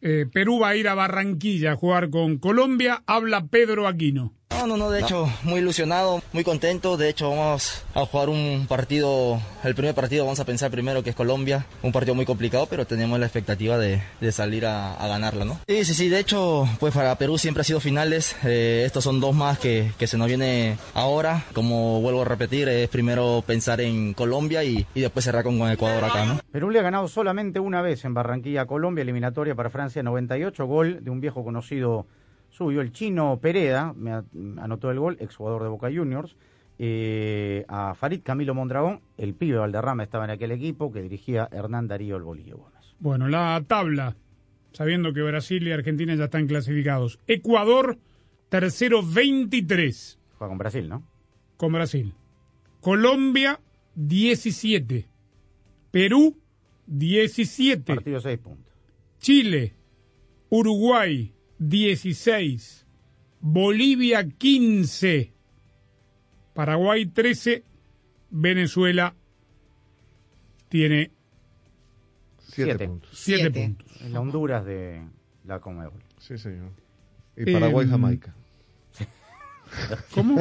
Eh, 0.00 0.26
Perú 0.32 0.60
va 0.60 0.68
a 0.68 0.76
ir 0.76 0.88
a 0.88 0.94
Barranquilla 0.94 1.72
a 1.72 1.76
jugar 1.76 2.10
con 2.10 2.38
Colombia. 2.38 3.02
Habla 3.06 3.46
Pedro 3.48 3.88
Aquino. 3.88 4.32
No, 4.50 4.66
no, 4.66 4.76
no, 4.76 4.90
de 4.90 5.00
hecho, 5.00 5.28
muy 5.42 5.60
ilusionado, 5.60 6.22
muy 6.32 6.42
contento. 6.42 6.96
De 6.96 7.08
hecho, 7.08 7.28
vamos 7.30 7.84
a 7.94 8.06
jugar 8.06 8.28
un 8.30 8.66
partido, 8.68 9.40
el 9.64 9.74
primer 9.74 9.94
partido 9.94 10.24
vamos 10.24 10.40
a 10.40 10.44
pensar 10.44 10.70
primero 10.70 11.02
que 11.02 11.10
es 11.10 11.16
Colombia. 11.16 11.66
Un 11.82 11.92
partido 11.92 12.14
muy 12.14 12.24
complicado, 12.24 12.66
pero 12.66 12.86
tenemos 12.86 13.18
la 13.20 13.26
expectativa 13.26 13.76
de, 13.76 14.00
de 14.20 14.32
salir 14.32 14.64
a, 14.66 14.94
a 14.94 15.08
ganarla, 15.08 15.44
¿no? 15.44 15.60
Sí, 15.68 15.84
sí, 15.84 15.94
sí, 15.94 16.08
de 16.08 16.20
hecho, 16.20 16.66
pues 16.80 16.94
para 16.94 17.16
Perú 17.16 17.38
siempre 17.38 17.60
ha 17.60 17.64
sido 17.64 17.80
finales. 17.80 18.34
Eh, 18.44 18.84
estos 18.86 19.04
son 19.04 19.20
dos 19.20 19.34
más 19.34 19.58
que, 19.58 19.92
que 19.98 20.06
se 20.06 20.16
nos 20.16 20.26
viene 20.26 20.78
ahora. 20.94 21.44
Como 21.52 22.00
vuelvo 22.00 22.22
a 22.22 22.24
repetir, 22.24 22.68
es 22.68 22.88
primero 22.88 23.44
pensar 23.46 23.80
en 23.80 24.14
Colombia 24.14 24.64
y, 24.64 24.86
y 24.94 25.00
después 25.00 25.24
cerrar 25.24 25.44
con, 25.44 25.58
con 25.58 25.70
Ecuador 25.70 26.04
acá, 26.04 26.24
¿no? 26.24 26.40
Perú 26.50 26.70
le 26.70 26.78
ha 26.78 26.82
ganado 26.82 27.08
solamente 27.08 27.60
una 27.60 27.82
vez 27.82 28.04
en 28.04 28.14
Barranquilla 28.14 28.62
a 28.62 28.66
Colombia, 28.66 29.02
eliminatoria 29.02 29.54
para 29.54 29.70
Francia 29.70 30.02
98, 30.02 30.64
gol 30.66 31.04
de 31.04 31.10
un 31.10 31.20
viejo 31.20 31.44
conocido 31.44 32.06
suyo, 32.56 32.80
el 32.80 32.92
chino 32.92 33.38
Pereda, 33.40 33.92
me 33.92 34.12
anotó 34.60 34.90
el 34.90 34.98
gol, 34.98 35.16
exjugador 35.20 35.62
de 35.62 35.68
Boca 35.68 35.88
Juniors, 35.94 36.36
eh, 36.78 37.64
a 37.68 37.94
Farid 37.94 38.22
Camilo 38.22 38.54
Mondragón, 38.54 39.00
el 39.18 39.34
pibe 39.34 39.58
Valderrama 39.58 40.02
estaba 40.02 40.24
en 40.24 40.30
aquel 40.30 40.52
equipo 40.52 40.90
que 40.92 41.02
dirigía 41.02 41.48
Hernán 41.52 41.86
Darío 41.86 42.16
el 42.16 42.22
Bolillo 42.22 42.56
Gómez. 42.56 42.94
Bueno, 42.98 43.28
la 43.28 43.62
tabla, 43.66 44.16
sabiendo 44.72 45.12
que 45.12 45.22
Brasil 45.22 45.66
y 45.68 45.72
Argentina 45.72 46.14
ya 46.14 46.24
están 46.24 46.46
clasificados. 46.46 47.18
Ecuador, 47.26 47.98
tercero 48.48 49.02
23 49.02 50.18
Juega 50.38 50.48
con 50.48 50.58
Brasil, 50.58 50.88
¿no? 50.88 51.02
con 51.56 51.72
Brasil. 51.72 52.14
Colombia, 52.80 53.60
17. 53.94 55.08
Perú, 55.90 56.36
17. 56.86 57.94
Partido 57.94 58.20
6 58.20 58.38
puntos. 58.38 58.74
Chile, 59.18 59.74
Uruguay, 60.50 61.32
16. 61.58 62.86
Bolivia, 63.40 64.28
15. 64.28 65.32
Paraguay, 66.54 67.06
13. 67.06 67.64
Venezuela 68.30 69.14
tiene 70.68 71.10
Siete, 72.38 72.70
Siete. 72.72 72.86
puntos. 72.88 73.10
7 73.12 73.40
Siete. 73.42 73.60
puntos. 73.66 74.00
En 74.02 74.12
la 74.12 74.20
Honduras 74.20 74.64
de 74.64 75.02
la 75.44 75.60
Conmebol. 75.60 76.02
Sí, 76.18 76.38
señor. 76.38 76.72
Y 77.36 77.52
Paraguay, 77.52 77.84
Em, 77.84 77.90
Jamaica. 77.90 78.34
¿Cómo? 80.14 80.36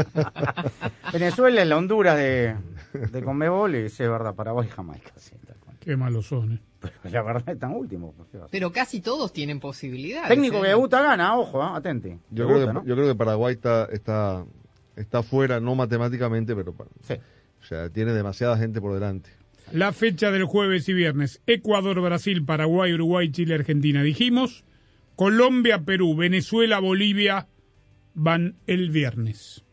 Venezuela 1.12 1.62
es 1.62 1.68
la 1.68 1.78
Honduras 1.78 2.16
de, 2.18 2.56
de 2.94 3.24
Conmebol 3.24 3.76
y 3.76 3.90
sí, 3.90 4.04
es 4.04 4.10
verdad, 4.10 4.34
Paraguay 4.36 4.68
y 4.68 4.72
Jamaica. 4.72 5.12
Sí, 5.18 5.36
tal 5.46 5.58
cual. 5.58 5.65
Qué 5.86 5.96
malos 5.96 6.26
son, 6.28 6.54
¿eh? 6.54 6.60
Pero 7.04 7.14
la 7.14 7.22
verdad 7.22 7.54
están 7.54 7.74
últimos. 7.74 8.14
Pero 8.52 8.72
casi 8.72 9.02
todos 9.02 9.32
tienen 9.32 9.60
posibilidades. 9.60 10.30
Técnico 10.30 10.58
¿eh? 10.58 10.62
que 10.64 10.68
debuta 10.70 11.02
gana, 11.02 11.38
ojo, 11.38 11.62
¿eh? 11.62 11.68
atente. 11.74 12.20
Yo, 12.32 12.48
Debuta, 12.48 12.56
creo 12.56 12.68
que, 12.68 12.74
¿no? 12.74 12.86
yo 12.86 12.96
creo 12.96 13.08
que 13.08 13.16
Paraguay 13.16 13.54
está, 13.54 13.86
está, 13.86 14.46
está 14.96 15.24
fuera, 15.24 15.60
no 15.60 15.76
matemáticamente, 15.76 16.56
pero 16.56 16.76
Sí. 17.02 17.14
o 17.62 17.64
sea, 17.66 17.90
tiene 17.90 18.12
demasiada 18.14 18.58
gente 18.58 18.82
por 18.82 18.94
delante. 18.94 19.30
La 19.72 19.94
fecha 19.94 20.30
del 20.32 20.46
jueves 20.46 20.88
y 20.90 20.94
viernes. 20.94 21.42
Ecuador, 21.48 22.00
Brasil, 22.02 22.44
Paraguay, 22.46 22.94
Uruguay, 22.94 23.32
Chile, 23.32 23.56
Argentina. 23.56 24.04
Dijimos. 24.04 24.64
Colombia, 25.16 25.84
Perú, 25.86 26.16
Venezuela, 26.16 26.80
Bolivia 26.80 27.48
van 28.14 28.56
el 28.68 28.90
viernes. 28.92 29.64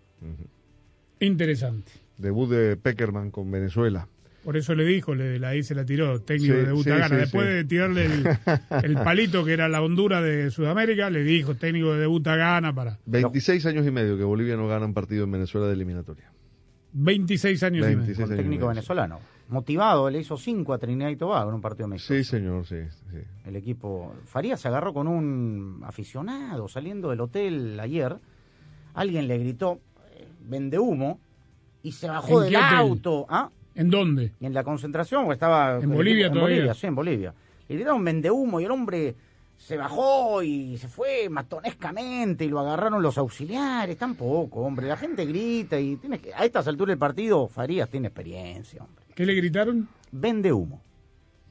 Interesante. 1.21 1.93
Debut 2.17 2.49
de 2.49 2.77
Peckerman 2.77 3.31
con 3.31 3.51
Venezuela. 3.51 4.09
Por 4.45 4.57
eso 4.57 4.75
le 4.75 4.85
dijo, 4.85 5.15
le, 5.15 5.39
la 5.39 5.51
ahí 5.51 5.63
se 5.63 5.75
la 5.75 5.85
tiró, 5.85 6.21
técnico 6.21 6.55
Sí, 6.55 6.59
de 6.61 6.67
debuta 6.67 7.09
sí, 7.09 7.15
Después 7.15 7.47
sí. 7.47 7.53
de 7.53 7.65
tirarle 7.65 8.07
el, 8.07 8.27
el 8.85 8.95
palito 8.95 9.45
que 9.45 9.53
era 9.53 9.69
la 9.69 9.81
Honduras 9.83 10.23
de 10.23 10.51
Sudamérica, 10.51 11.11
le 11.11 11.23
dijo, 11.23 11.55
técnico 11.55 11.93
de 11.93 12.01
debuta 12.01 12.35
gana 12.35 12.75
para 12.75 12.99
26 13.07 13.65
años 13.67 13.87
y 13.87 13.91
medio 13.93 14.17
que 14.17 14.25
Bolivia 14.25 14.57
no 14.57 14.67
gana 14.67 14.85
un 14.85 14.95
partido 14.95 15.25
en 15.25 15.31
Venezuela 15.31 15.69
de 15.69 15.75
eliminatoria. 15.75 16.33
26 16.95 17.63
años 17.63 17.79
y 17.79 17.83
medio. 17.83 17.97
26 17.99 18.29
Con 18.29 18.37
técnico 18.37 18.67
venezolano. 18.69 19.21
Motivado, 19.49 20.09
le 20.11 20.21
hizo 20.21 20.37
5 20.37 20.73
a 20.73 20.79
Trinidad 20.79 21.11
y 21.11 21.17
Tobago 21.17 21.51
en 21.51 21.55
un 21.57 21.61
partido 21.61 21.87
mexicano. 21.89 22.19
Sí, 22.19 22.25
señor, 22.25 22.67
sí. 22.67 22.77
sí. 23.11 23.19
El 23.45 23.57
equipo. 23.57 24.15
Farías 24.25 24.61
se 24.61 24.69
agarró 24.69 24.93
con 24.93 25.07
un 25.07 25.83
aficionado 25.85 26.69
saliendo 26.69 27.11
del 27.11 27.21
hotel 27.21 27.79
ayer. 27.79 28.17
Alguien 28.95 29.29
le 29.29 29.39
gritó, 29.39 29.81
eh, 30.15 30.27
vende 30.49 30.79
humo, 30.79 31.19
y 31.83 31.93
se 31.93 32.09
bajó 32.09 32.45
¿En 32.45 32.53
del 32.53 32.57
auto. 32.63 33.27
¿Ah? 33.29 33.51
¿En 33.75 33.91
dónde? 33.91 34.33
En 34.41 34.55
la 34.55 34.65
concentración, 34.65 35.31
estaba. 35.33 35.79
¿En 35.79 35.91
Bolivia 35.91 36.27
en 36.27 36.33
todavía? 36.33 36.57
Bolivia, 36.57 36.75
sí, 36.75 36.87
en 36.87 36.95
Bolivia. 36.95 37.35
Le 37.69 37.75
gritaron 37.77 38.05
vende 38.05 38.31
humo 38.31 38.61
y 38.61 38.65
el 38.65 38.71
hombre 38.71 39.15
se 39.57 39.77
bajó 39.77 40.43
y 40.43 40.77
se 40.77 40.89
fue 40.89 41.29
matonescamente 41.29 42.45
y 42.45 42.49
lo 42.49 42.61
agarraron 42.61 43.03
los 43.03 43.17
auxiliares. 43.17 43.97
Tampoco, 43.97 44.61
hombre. 44.61 44.89
La 44.89 44.97
gente 44.97 45.25
grita 45.25 45.79
y 45.79 45.97
tiene 45.97 46.19
que, 46.19 46.35
a 46.35 46.45
estas 46.45 46.67
alturas 46.67 46.93
del 46.93 46.99
partido, 46.99 47.47
Farías 47.49 47.89
tiene 47.89 48.09
experiencia, 48.09 48.83
hombre. 48.83 49.05
¿Qué 49.15 49.25
le 49.25 49.35
gritaron? 49.35 49.89
Vende 50.11 50.53
humo. 50.53 50.83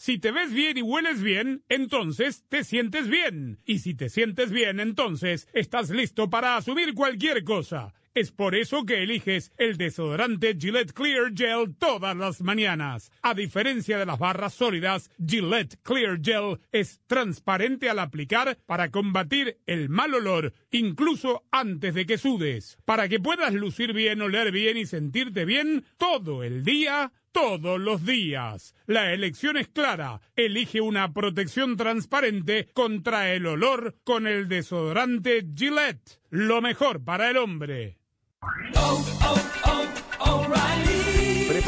Si 0.00 0.16
te 0.16 0.30
ves 0.30 0.50
bien 0.50 0.78
y 0.78 0.80
hueles 0.80 1.20
bien, 1.22 1.62
entonces 1.68 2.46
te 2.48 2.64
sientes 2.64 3.06
bien. 3.06 3.60
Y 3.66 3.80
si 3.80 3.92
te 3.92 4.08
sientes 4.08 4.50
bien, 4.50 4.80
entonces 4.80 5.46
estás 5.52 5.90
listo 5.90 6.30
para 6.30 6.56
asumir 6.56 6.94
cualquier 6.94 7.44
cosa. 7.44 7.92
Es 8.14 8.32
por 8.32 8.54
eso 8.54 8.84
que 8.86 9.02
eliges 9.02 9.52
el 9.58 9.76
desodorante 9.76 10.56
Gillette 10.58 10.94
Clear 10.94 11.32
Gel 11.36 11.76
todas 11.78 12.16
las 12.16 12.40
mañanas. 12.40 13.12
A 13.20 13.34
diferencia 13.34 13.98
de 13.98 14.06
las 14.06 14.18
barras 14.18 14.54
sólidas, 14.54 15.10
Gillette 15.24 15.76
Clear 15.82 16.18
Gel 16.20 16.58
es 16.72 17.02
transparente 17.06 17.90
al 17.90 17.98
aplicar 17.98 18.58
para 18.66 18.90
combatir 18.90 19.58
el 19.66 19.90
mal 19.90 20.14
olor, 20.14 20.54
incluso 20.70 21.44
antes 21.52 21.94
de 21.94 22.06
que 22.06 22.16
sudes. 22.16 22.78
Para 22.86 23.06
que 23.08 23.20
puedas 23.20 23.52
lucir 23.52 23.92
bien, 23.92 24.22
oler 24.22 24.50
bien 24.50 24.78
y 24.78 24.86
sentirte 24.86 25.44
bien 25.44 25.84
todo 25.98 26.42
el 26.42 26.64
día, 26.64 27.12
todos 27.32 27.80
los 27.80 28.04
días. 28.04 28.74
La 28.86 29.12
elección 29.12 29.56
es 29.56 29.68
clara. 29.68 30.20
Elige 30.36 30.80
una 30.80 31.12
protección 31.12 31.76
transparente 31.76 32.68
contra 32.72 33.32
el 33.32 33.46
olor 33.46 33.96
con 34.04 34.26
el 34.26 34.48
desodorante 34.48 35.46
Gillette. 35.54 36.20
Lo 36.30 36.60
mejor 36.60 37.04
para 37.04 37.30
el 37.30 37.36
hombre. 37.36 37.98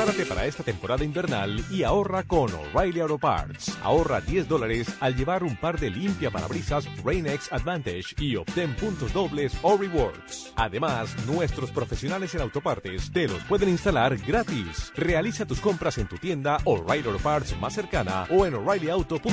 Prepárate 0.02 0.26
para 0.26 0.46
esta 0.46 0.64
temporada 0.64 1.04
invernal 1.04 1.64
y 1.70 1.84
ahorra 1.84 2.24
con 2.24 2.50
O'Reilly 2.52 2.98
Auto 2.98 3.18
Parts. 3.18 3.78
Ahorra 3.84 4.20
10 4.20 4.48
dólares 4.48 4.88
al 4.98 5.14
llevar 5.14 5.44
un 5.44 5.56
par 5.56 5.78
de 5.78 5.90
limpia 5.90 6.28
parabrisas 6.28 6.88
Rain-X 7.04 7.52
Advantage 7.52 8.16
y 8.18 8.34
obtén 8.34 8.74
puntos 8.74 9.12
dobles 9.12 9.56
o 9.62 9.76
rewards. 9.76 10.52
Además, 10.56 11.14
nuestros 11.24 11.70
profesionales 11.70 12.34
en 12.34 12.40
autopartes 12.40 13.12
te 13.12 13.28
los 13.28 13.44
pueden 13.44 13.68
instalar 13.68 14.16
gratis. 14.16 14.92
Realiza 14.96 15.46
tus 15.46 15.60
compras 15.60 15.96
en 15.98 16.08
tu 16.08 16.16
tienda 16.16 16.58
O'Reilly 16.64 17.06
Auto 17.06 17.20
Parts 17.20 17.56
más 17.60 17.72
cercana 17.72 18.26
o 18.28 18.44
en 18.44 18.54
o'ReillyAuto.com. 18.54 19.32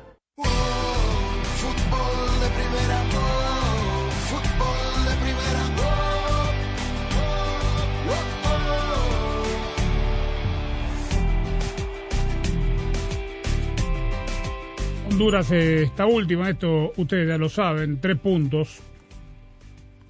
Honduras, 15.11 15.51
eh, 15.51 15.83
esta 15.83 16.05
última, 16.05 16.49
esto 16.49 16.93
ustedes 16.95 17.27
ya 17.27 17.37
lo 17.37 17.49
saben, 17.49 17.99
tres 17.99 18.17
puntos, 18.17 18.81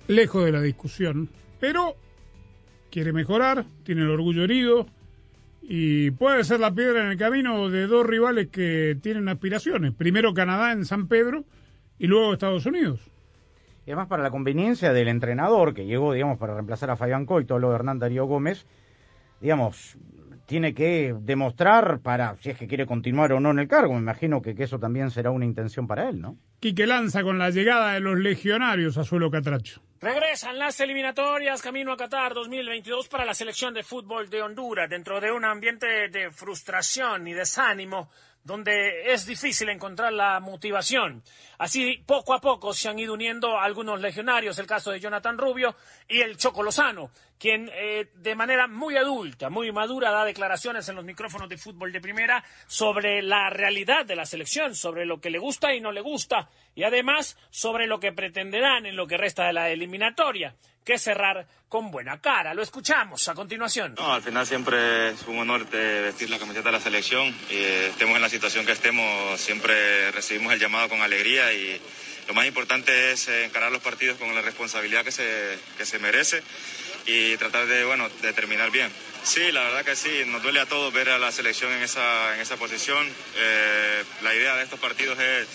lejos 0.07 0.45
de 0.45 0.51
la 0.51 0.61
discusión, 0.61 1.27
pero 1.59 1.95
quiere 2.91 3.11
mejorar, 3.11 3.65
tiene 3.83 4.01
el 4.01 4.11
orgullo 4.11 4.43
herido 4.43 4.85
y 5.63 6.11
puede 6.11 6.43
ser 6.43 6.59
la 6.59 6.71
piedra 6.71 7.01
en 7.01 7.07
el 7.07 7.17
camino 7.17 7.67
de 7.71 7.87
dos 7.87 8.05
rivales 8.05 8.49
que 8.49 8.95
tienen 9.01 9.27
aspiraciones. 9.27 9.91
Primero 9.91 10.35
Canadá 10.35 10.71
en 10.71 10.85
San 10.85 11.07
Pedro 11.07 11.45
y 11.97 12.05
luego 12.05 12.33
Estados 12.33 12.67
Unidos. 12.67 12.99
Y 13.87 13.89
además 13.89 14.07
para 14.07 14.21
la 14.21 14.29
conveniencia 14.29 14.93
del 14.93 15.07
entrenador 15.07 15.73
que 15.73 15.87
llegó, 15.87 16.13
digamos, 16.13 16.37
para 16.37 16.53
reemplazar 16.53 16.91
a 16.91 16.95
Fabián 16.95 17.25
Coito, 17.25 17.57
lo 17.57 17.69
de 17.69 17.75
Hernán 17.75 17.97
Darío 17.97 18.25
Gómez, 18.25 18.67
digamos, 19.41 19.97
tiene 20.51 20.73
que 20.73 21.15
demostrar 21.17 22.01
para 22.01 22.35
si 22.35 22.49
es 22.49 22.57
que 22.57 22.67
quiere 22.67 22.85
continuar 22.85 23.31
o 23.31 23.39
no 23.39 23.51
en 23.51 23.59
el 23.59 23.69
cargo. 23.69 23.93
Me 23.93 24.01
imagino 24.01 24.41
que, 24.41 24.53
que 24.53 24.63
eso 24.63 24.79
también 24.79 25.09
será 25.09 25.31
una 25.31 25.45
intención 25.45 25.87
para 25.87 26.09
él, 26.09 26.19
¿no? 26.19 26.35
Quique 26.59 26.85
lanza 26.85 27.23
con 27.23 27.39
la 27.39 27.51
llegada 27.51 27.93
de 27.93 28.01
los 28.01 28.19
legionarios 28.19 28.97
a 28.97 29.05
suelo 29.05 29.31
catracho. 29.31 29.81
Regresan 30.01 30.59
las 30.59 30.77
eliminatorias 30.81 31.61
camino 31.61 31.93
a 31.93 31.97
Qatar 31.97 32.33
2022 32.33 33.07
para 33.07 33.23
la 33.23 33.33
selección 33.33 33.73
de 33.73 33.83
fútbol 33.83 34.29
de 34.29 34.41
Honduras 34.41 34.89
dentro 34.89 35.21
de 35.21 35.31
un 35.31 35.45
ambiente 35.45 36.09
de 36.09 36.31
frustración 36.31 37.29
y 37.29 37.33
desánimo 37.33 38.09
donde 38.43 39.13
es 39.13 39.25
difícil 39.25 39.69
encontrar 39.69 40.13
la 40.13 40.39
motivación. 40.39 41.23
Así, 41.57 42.03
poco 42.05 42.33
a 42.33 42.41
poco 42.41 42.73
se 42.73 42.89
han 42.89 42.99
ido 42.99 43.13
uniendo 43.13 43.59
algunos 43.59 44.01
legionarios, 44.01 44.57
el 44.57 44.65
caso 44.65 44.91
de 44.91 44.99
Jonathan 44.99 45.37
Rubio 45.37 45.75
y 46.07 46.21
el 46.21 46.37
Choco 46.37 46.63
Lozano, 46.63 47.11
quien 47.37 47.69
eh, 47.73 48.09
de 48.15 48.35
manera 48.35 48.67
muy 48.67 48.97
adulta, 48.97 49.49
muy 49.49 49.71
madura, 49.71 50.11
da 50.11 50.25
declaraciones 50.25 50.87
en 50.89 50.95
los 50.95 51.05
micrófonos 51.05 51.49
de 51.49 51.57
fútbol 51.57 51.91
de 51.91 52.01
primera 52.01 52.43
sobre 52.67 53.21
la 53.21 53.49
realidad 53.49 54.05
de 54.05 54.15
la 54.15 54.25
selección, 54.25 54.75
sobre 54.75 55.05
lo 55.05 55.19
que 55.19 55.29
le 55.29 55.39
gusta 55.39 55.73
y 55.73 55.81
no 55.81 55.91
le 55.91 56.01
gusta, 56.01 56.49
y 56.75 56.83
además 56.83 57.37
sobre 57.49 57.87
lo 57.87 57.99
que 57.99 58.11
pretenderán 58.11 58.85
en 58.85 58.95
lo 58.95 59.07
que 59.07 59.17
resta 59.17 59.45
de 59.45 59.53
la 59.53 59.69
eliminatoria, 59.69 60.55
que 60.83 60.97
cerrar 60.97 61.47
con 61.69 61.91
buena 61.91 62.19
cara. 62.19 62.53
Lo 62.53 62.61
escuchamos 62.61 63.27
a 63.29 63.33
continuación. 63.33 63.95
No, 63.95 64.13
al 64.13 64.21
final 64.21 64.45
siempre 64.45 65.11
es 65.11 65.21
un 65.23 65.39
honor 65.39 65.69
de 65.69 66.01
vestir 66.01 66.29
la 66.29 66.39
camiseta 66.39 66.69
de 66.69 66.73
la 66.73 66.81
selección 66.81 67.27
y 67.49 67.55
eh, 67.55 67.87
estemos 67.87 68.15
en 68.15 68.21
la 68.21 68.29
situación 68.29 68.65
que 68.65 68.73
estemos, 68.73 69.39
siempre 69.39 70.11
recibimos 70.11 70.51
el 70.53 70.59
llamado 70.59 70.89
con 70.89 71.01
alegría 71.01 71.53
y 71.53 71.81
lo 72.27 72.33
más 72.33 72.45
importante 72.45 73.11
es 73.11 73.27
encarar 73.27 73.71
los 73.71 73.81
partidos 73.81 74.17
con 74.17 74.33
la 74.35 74.41
responsabilidad 74.41 75.03
que 75.03 75.11
se, 75.11 75.57
que 75.77 75.85
se 75.85 75.99
merece 75.99 76.43
y 77.05 77.35
tratar 77.37 77.65
de, 77.67 77.83
bueno, 77.85 78.09
de 78.21 78.33
terminar 78.33 78.71
bien. 78.71 78.91
Sí, 79.23 79.51
la 79.51 79.63
verdad 79.63 79.85
que 79.85 79.95
sí, 79.95 80.23
nos 80.27 80.41
duele 80.41 80.59
a 80.59 80.65
todos 80.65 80.91
ver 80.93 81.09
a 81.09 81.19
la 81.19 81.31
selección 81.31 81.71
en 81.71 81.83
esa, 81.83 82.35
en 82.35 82.41
esa 82.41 82.57
posición. 82.57 83.07
Eh, 83.37 84.03
la 84.23 84.33
idea 84.33 84.55
de 84.55 84.63
estos 84.63 84.79
partidos 84.79 85.19
es 85.19 85.47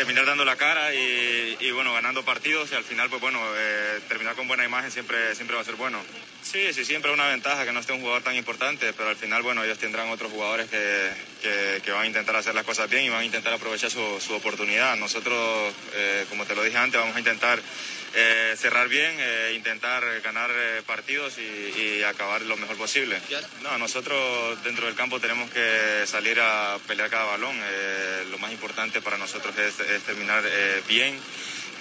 terminar 0.00 0.24
dando 0.24 0.46
la 0.46 0.56
cara 0.56 0.94
y, 0.94 1.58
y, 1.60 1.70
bueno, 1.72 1.92
ganando 1.92 2.24
partidos 2.24 2.72
y 2.72 2.74
al 2.74 2.84
final, 2.84 3.10
pues 3.10 3.20
bueno, 3.20 3.38
eh, 3.54 4.00
terminar 4.08 4.34
con 4.34 4.48
buena 4.48 4.64
imagen 4.64 4.90
siempre, 4.90 5.34
siempre 5.34 5.56
va 5.56 5.60
a 5.60 5.64
ser 5.64 5.74
bueno. 5.74 6.00
Sí, 6.40 6.72
sí, 6.72 6.86
siempre 6.86 7.10
es 7.10 7.14
una 7.14 7.28
ventaja 7.28 7.66
que 7.66 7.72
no 7.72 7.80
esté 7.80 7.92
un 7.92 8.00
jugador 8.00 8.22
tan 8.22 8.34
importante, 8.34 8.94
pero 8.94 9.10
al 9.10 9.16
final, 9.16 9.42
bueno, 9.42 9.62
ellos 9.62 9.78
tendrán 9.78 10.08
otros 10.08 10.32
jugadores 10.32 10.70
que, 10.70 11.10
que, 11.40 11.80
que 11.84 11.90
van 11.90 12.02
a 12.02 12.06
intentar 12.06 12.36
hacer 12.36 12.54
las 12.54 12.64
cosas 12.64 12.88
bien 12.88 13.04
y 13.04 13.08
van 13.08 13.20
a 13.20 13.24
intentar 13.24 13.52
aprovechar 13.52 13.90
su, 13.90 14.20
su 14.20 14.34
oportunidad. 14.34 14.96
Nosotros, 14.96 15.74
eh, 15.94 16.26
como 16.28 16.44
te 16.46 16.54
lo 16.54 16.62
dije 16.62 16.78
antes, 16.78 17.00
vamos 17.00 17.16
a 17.16 17.18
intentar 17.18 17.60
eh, 18.14 18.54
cerrar 18.56 18.88
bien, 18.88 19.12
eh, 19.18 19.52
intentar 19.54 20.02
ganar 20.20 20.50
eh, 20.52 20.82
partidos 20.84 21.38
y, 21.38 21.80
y, 21.80 22.02
acabar 22.02 22.42
lo 22.42 22.56
mejor 22.56 22.76
posible. 22.76 23.20
No, 23.62 23.78
nosotros 23.78 24.62
dentro 24.64 24.86
del 24.86 24.96
campo 24.96 25.20
tenemos 25.20 25.48
que 25.50 26.04
salir 26.06 26.40
a 26.40 26.78
pelear 26.86 27.08
cada 27.08 27.24
balón. 27.24 27.56
Eh, 27.62 28.26
lo 28.30 28.38
más 28.38 28.50
importante 28.50 29.00
para 29.00 29.16
nosotros 29.16 29.56
es, 29.58 29.78
es 29.80 30.02
terminar 30.02 30.42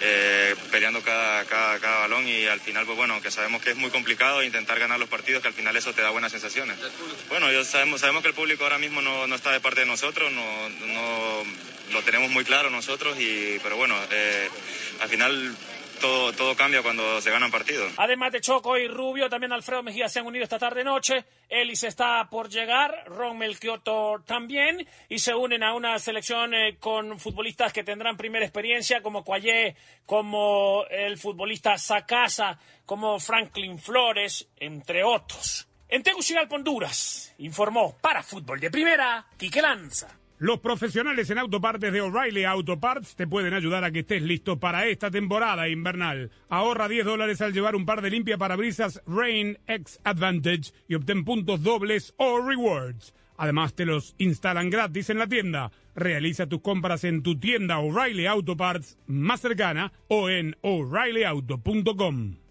eh, 0.01 0.55
peleando 0.71 1.01
cada, 1.01 1.43
cada, 1.45 1.79
cada, 1.79 1.99
balón 1.99 2.27
y 2.27 2.45
al 2.45 2.59
final, 2.61 2.85
pues 2.85 2.97
bueno, 2.97 3.21
que 3.21 3.31
sabemos 3.31 3.61
que 3.61 3.71
es 3.71 3.75
muy 3.75 3.89
complicado 3.89 4.43
intentar 4.43 4.79
ganar 4.79 4.99
los 4.99 5.09
partidos, 5.09 5.41
que 5.41 5.47
al 5.47 5.53
final 5.53 5.75
eso 5.75 5.93
te 5.93 6.01
da 6.01 6.09
buenas 6.09 6.31
sensaciones. 6.31 6.77
Bueno, 7.27 7.51
yo 7.51 7.63
sabemos, 7.63 8.01
sabemos 8.01 8.21
que 8.21 8.29
el 8.29 8.33
público 8.33 8.63
ahora 8.63 8.77
mismo 8.77 9.01
no, 9.01 9.27
no 9.27 9.35
está 9.35 9.51
de 9.51 9.59
parte 9.59 9.81
de 9.81 9.85
nosotros, 9.85 10.31
no, 10.31 10.69
no, 10.69 11.43
lo 11.91 12.01
tenemos 12.03 12.29
muy 12.31 12.45
claro 12.45 12.69
nosotros, 12.69 13.19
y, 13.19 13.59
pero 13.61 13.75
bueno, 13.77 13.95
al 15.01 15.09
final 15.09 15.55
todo, 15.99 16.55
cambia 16.55 16.81
cuando 16.81 17.21
se 17.21 17.31
ganan 17.31 17.51
partidos. 17.51 17.93
Además 17.97 18.31
de 18.31 18.41
Choco 18.41 18.77
y 18.77 18.87
Rubio, 18.87 19.29
también 19.29 19.51
Alfredo 19.51 19.83
Mejía 19.83 20.09
se 20.09 20.19
han 20.19 20.25
unido 20.25 20.43
esta 20.43 20.59
tarde-noche. 20.59 21.25
Ellis 21.47 21.83
está 21.83 22.27
por 22.29 22.49
llegar, 22.49 23.05
Ron 23.07 23.37
Melchioto 23.37 24.23
también, 24.25 24.87
y 25.07 25.19
se 25.19 25.33
unen 25.33 25.63
a 25.63 25.73
una 25.73 25.97
selección 25.99 26.53
eh, 26.53 26.77
con 26.79 27.19
futbolistas 27.19 27.73
que 27.73 27.83
tendrán 27.83 28.17
primera 28.17 28.45
experiencia, 28.45 29.01
como 29.01 29.23
Cuayé, 29.23 29.75
como 30.05 30.85
el 30.89 31.17
futbolista 31.17 31.77
Sacasa, 31.77 32.59
como 32.85 33.19
Franklin 33.19 33.79
Flores, 33.79 34.49
entre 34.57 35.03
otros. 35.03 35.67
En 35.87 36.03
Tegucigalpa, 36.03 36.55
Honduras, 36.55 37.33
informó 37.39 37.97
para 37.99 38.21
Fútbol 38.21 38.59
de 38.59 38.69
Primera, 38.69 39.25
Quique 39.37 39.61
Lanza. 39.61 40.18
Los 40.39 40.61
profesionales 40.61 41.29
en 41.29 41.37
autopartes 41.37 41.91
de 41.91 41.99
O'Reilly 41.99 42.45
Auto 42.45 42.79
Parts 42.79 43.17
te 43.17 43.27
pueden 43.27 43.53
ayudar 43.53 43.83
a 43.83 43.91
que 43.91 43.99
estés 43.99 44.21
listo 44.21 44.57
para 44.57 44.87
esta 44.87 45.11
temporada 45.11 45.67
invernal. 45.67 46.31
Ahorra 46.47 46.87
10 46.87 47.05
dólares 47.05 47.41
al 47.41 47.51
llevar 47.51 47.75
un 47.75 47.85
par 47.85 48.01
de 48.01 48.09
limpia 48.09 48.37
parabrisas 48.37 49.01
Rain 49.05 49.57
X 49.67 49.99
Advantage 50.05 50.71
y 50.87 50.95
obtén 50.95 51.25
puntos 51.25 51.61
dobles 51.61 52.13
o 52.15 52.39
rewards. 52.39 53.13
Además 53.35 53.73
te 53.73 53.83
los 53.83 54.15
instalan 54.17 54.69
gratis 54.69 55.09
en 55.09 55.17
la 55.19 55.27
tienda. 55.27 55.73
Realiza 55.93 56.47
tus 56.47 56.61
compras 56.61 57.03
en 57.03 57.21
tu 57.21 57.37
tienda 57.37 57.79
O'Reilly 57.79 58.25
Auto 58.25 58.55
Parts 58.55 58.97
más 59.07 59.41
cercana 59.41 59.91
o 60.07 60.29
en 60.29 60.55
o'ReillyAuto.com. 60.61 62.48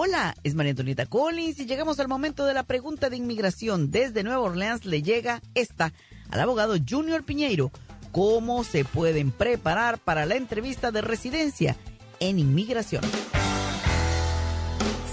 Hola, 0.00 0.36
es 0.44 0.54
María 0.54 0.70
Antonieta 0.70 1.06
Collins 1.06 1.58
y 1.58 1.66
llegamos 1.66 1.98
al 1.98 2.06
momento 2.06 2.44
de 2.44 2.54
la 2.54 2.62
pregunta 2.62 3.10
de 3.10 3.16
inmigración. 3.16 3.90
Desde 3.90 4.22
Nueva 4.22 4.42
Orleans 4.42 4.84
le 4.84 5.02
llega 5.02 5.42
esta 5.56 5.92
al 6.30 6.38
abogado 6.38 6.76
Junior 6.88 7.24
Piñeiro. 7.24 7.72
¿Cómo 8.12 8.62
se 8.62 8.84
pueden 8.84 9.32
preparar 9.32 9.98
para 9.98 10.24
la 10.24 10.36
entrevista 10.36 10.92
de 10.92 11.00
residencia 11.00 11.74
en 12.20 12.38
inmigración? 12.38 13.02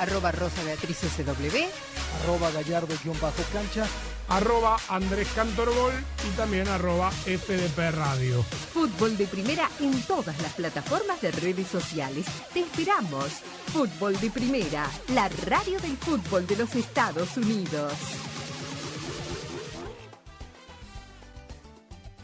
Arroba 0.00 0.32
Rosa 0.32 0.64
Beatriz 0.64 0.96
SW. 0.96 1.56
Arroba 2.22 2.50
Gallardo-cancha. 2.50 3.86
Arroba 4.28 4.78
Andrés 4.88 5.28
Cantorbol 5.34 5.92
y 6.26 6.36
también 6.36 6.66
arroba 6.68 7.10
FDP 7.10 7.90
Radio. 7.90 8.42
Fútbol 8.72 9.16
de 9.18 9.26
primera 9.26 9.68
en 9.78 10.00
todas 10.02 10.40
las 10.40 10.54
plataformas 10.54 11.20
de 11.20 11.32
redes 11.32 11.66
sociales. 11.66 12.26
Te 12.54 12.60
esperamos. 12.60 13.26
Fútbol 13.72 14.18
de 14.20 14.30
primera, 14.30 14.88
la 15.14 15.28
radio 15.46 15.78
del 15.80 15.96
fútbol 15.98 16.46
de 16.46 16.56
los 16.56 16.74
Estados 16.76 17.36
Unidos. 17.36 17.92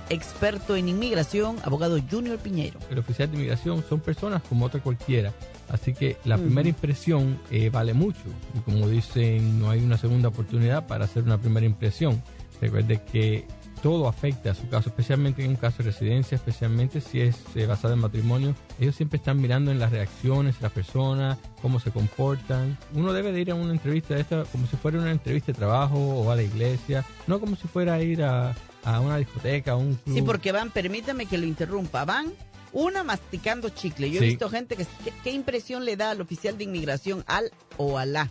Experto 0.09 0.77
en 0.77 0.89
inmigración, 0.89 1.57
abogado 1.65 1.99
Junior 2.09 2.39
Piñero. 2.39 2.79
El 2.89 3.01
oficial 3.01 3.29
de 3.29 3.37
inmigración 3.37 3.85
son 3.87 4.01
personas 4.01 4.41
como 4.49 4.65
otra 4.65 4.81
cualquiera. 4.81 5.33
Así 5.69 5.95
que 5.95 6.17
la 6.25 6.39
primera 6.39 6.69
impresión 6.69 7.39
eh, 7.51 7.71
vale 7.71 7.95
mucho. 7.95 8.23
Y 8.55 8.61
como 8.61 8.89
dicen, 8.89 9.61
no 9.61 9.71
hay 9.71 9.83
una 9.83 9.99
segunda 9.99 10.29
oportunidad 10.29 10.87
para 10.87 11.05
hacer 11.05 11.25
una 11.25 11.39
primera 11.39 11.67
impresión. 11.67 12.23
Recuerde 12.61 13.03
que 13.03 13.47
todo 13.83 14.09
afecta 14.09 14.51
a 14.51 14.55
su 14.55 14.69
caso, 14.69 14.89
especialmente 14.89 15.45
en 15.45 15.51
un 15.51 15.57
caso 15.57 15.79
de 15.79 15.91
residencia, 15.91 16.37
especialmente 16.37 17.01
si 17.01 17.21
es 17.21 17.37
eh, 17.55 17.67
basado 17.67 17.95
en 17.95 18.01
matrimonio. 18.01 18.55
Ellos 18.81 18.97
siempre 18.97 19.19
están 19.19 19.41
mirando 19.41 19.71
en 19.71 19.79
las 19.79 19.91
reacciones 19.91 20.57
de 20.57 20.63
las 20.63 20.73
personas, 20.73 21.39
cómo 21.61 21.79
se 21.79 21.91
comportan. 21.91 22.79
Uno 22.95 23.13
debe 23.13 23.33
de 23.33 23.41
ir 23.43 23.51
a 23.51 23.55
una 23.55 23.73
entrevista 23.73 24.15
de 24.15 24.23
esta 24.23 24.45
como 24.45 24.67
si 24.67 24.77
fuera 24.77 24.99
una 24.99 25.11
entrevista 25.11 25.53
de 25.53 25.59
trabajo 25.59 25.99
o 25.99 26.31
a 26.31 26.37
la 26.37 26.43
iglesia, 26.43 27.05
no 27.27 27.39
como 27.39 27.57
si 27.57 27.69
fuera 27.69 27.95
a 27.95 28.03
ir 28.03 28.23
a, 28.23 28.55
a 28.85 29.01
una 29.01 29.19
discoteca, 29.19 29.73
a 29.73 29.77
un 29.77 29.95
club. 29.95 30.17
Sí, 30.17 30.23
porque 30.23 30.53
van, 30.53 30.71
permítame 30.71 31.27
que 31.27 31.39
lo 31.39 31.47
interrumpa, 31.47 32.05
van 32.05 32.33
una 32.77 33.03
masticando 33.03 33.71
chicle. 33.71 34.11
Yo 34.11 34.21
he 34.21 34.27
visto 34.27 34.51
gente 34.51 34.77
que, 34.77 34.87
¿qué 35.25 35.31
impresión 35.31 35.85
le 35.87 35.97
da 35.97 36.11
al 36.11 36.21
oficial 36.21 36.59
de 36.59 36.65
inmigración 36.65 37.25
al 37.27 37.51
o 37.79 37.99
a 37.99 38.05
la? 38.05 38.31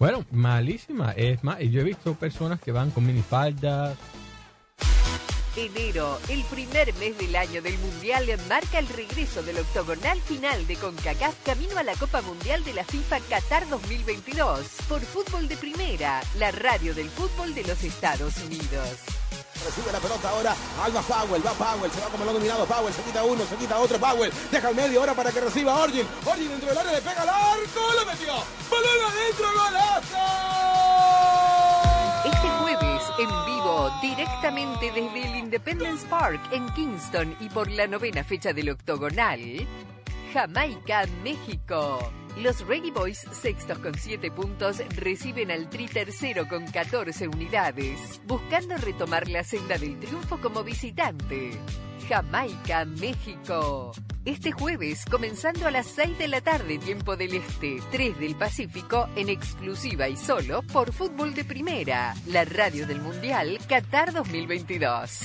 Bueno, 0.00 0.24
malísima. 0.32 1.12
Es 1.12 1.44
más, 1.44 1.60
y 1.60 1.70
yo 1.70 1.80
he 1.80 1.84
visto 1.84 2.14
personas 2.14 2.60
que 2.60 2.72
van 2.72 2.90
con 2.90 3.06
minifaldas. 3.06 3.96
Enero, 5.56 6.18
el 6.28 6.42
primer 6.44 6.92
mes 6.94 7.16
del 7.16 7.36
año 7.36 7.62
del 7.62 7.78
Mundial, 7.78 8.26
marca 8.48 8.80
el 8.80 8.88
regreso 8.88 9.40
del 9.44 9.58
octogonal 9.58 10.20
final 10.20 10.66
de 10.66 10.74
CONCACAF 10.74 11.44
camino 11.44 11.78
a 11.78 11.84
la 11.84 11.94
Copa 11.94 12.22
Mundial 12.22 12.64
de 12.64 12.74
la 12.74 12.82
FIFA 12.82 13.20
Qatar 13.20 13.68
2022 13.68 14.66
por 14.88 15.00
Fútbol 15.02 15.46
de 15.46 15.56
Primera, 15.56 16.20
la 16.40 16.50
radio 16.50 16.92
del 16.92 17.08
fútbol 17.08 17.54
de 17.54 17.62
los 17.62 17.84
Estados 17.84 18.36
Unidos. 18.38 19.23
Recibe 19.62 19.92
la 19.92 19.98
pelota 20.00 20.28
ahora. 20.30 20.54
Va 20.78 21.02
Powell, 21.02 21.46
va 21.46 21.52
Powell, 21.52 21.90
se 21.90 22.00
va 22.00 22.08
como 22.08 22.24
lo 22.24 22.32
dominado 22.32 22.66
Powell, 22.66 22.92
se 22.92 23.02
quita 23.02 23.22
uno, 23.24 23.44
se 23.44 23.56
quita 23.56 23.78
otro 23.78 23.98
Powell, 23.98 24.32
deja 24.50 24.68
el 24.68 24.74
medio 24.76 25.00
ahora 25.00 25.14
para 25.14 25.30
que 25.30 25.40
reciba 25.40 25.78
Orgin. 25.78 26.06
Orgin 26.24 26.48
dentro 26.48 26.68
del 26.68 26.78
área 26.78 26.92
le 26.92 27.00
pega 27.00 27.22
al 27.22 27.28
arco, 27.28 27.80
lo 27.98 28.06
metió. 28.06 28.34
Balón 28.70 29.00
adentro, 29.10 29.46
golazo. 29.52 30.18
Este 32.24 32.48
jueves, 32.48 33.02
en 33.18 33.28
vivo, 33.46 33.90
directamente 34.00 34.90
desde 34.92 35.24
el 35.28 35.36
Independence 35.36 36.06
Park 36.06 36.40
en 36.52 36.68
Kingston 36.72 37.36
y 37.40 37.48
por 37.50 37.70
la 37.70 37.86
novena 37.86 38.24
fecha 38.24 38.52
del 38.52 38.70
octogonal, 38.70 39.66
Jamaica, 40.34 41.06
México. 41.22 42.12
Los 42.38 42.66
Reggae 42.66 42.90
Boys, 42.90 43.24
sextos 43.30 43.78
con 43.78 43.94
7 43.94 44.32
puntos, 44.32 44.82
reciben 44.96 45.52
al 45.52 45.70
Tri 45.70 45.86
tercero 45.86 46.48
con 46.48 46.66
14 46.66 47.28
unidades, 47.28 48.20
buscando 48.26 48.76
retomar 48.76 49.28
la 49.28 49.44
senda 49.44 49.78
del 49.78 49.96
triunfo 50.00 50.40
como 50.40 50.64
visitante. 50.64 51.52
Jamaica, 52.08 52.84
México. 52.84 53.92
Este 54.24 54.50
jueves, 54.50 55.04
comenzando 55.08 55.68
a 55.68 55.70
las 55.70 55.86
6 55.86 56.18
de 56.18 56.26
la 56.26 56.40
tarde, 56.40 56.78
tiempo 56.78 57.16
del 57.16 57.34
Este, 57.34 57.80
3 57.92 58.18
del 58.18 58.34
Pacífico, 58.34 59.08
en 59.14 59.28
exclusiva 59.28 60.08
y 60.08 60.16
solo 60.16 60.62
por 60.62 60.92
Fútbol 60.92 61.32
de 61.34 61.44
Primera, 61.44 62.12
la 62.26 62.44
radio 62.44 62.88
del 62.88 63.00
Mundial 63.00 63.60
Qatar 63.68 64.12
2022. 64.12 65.20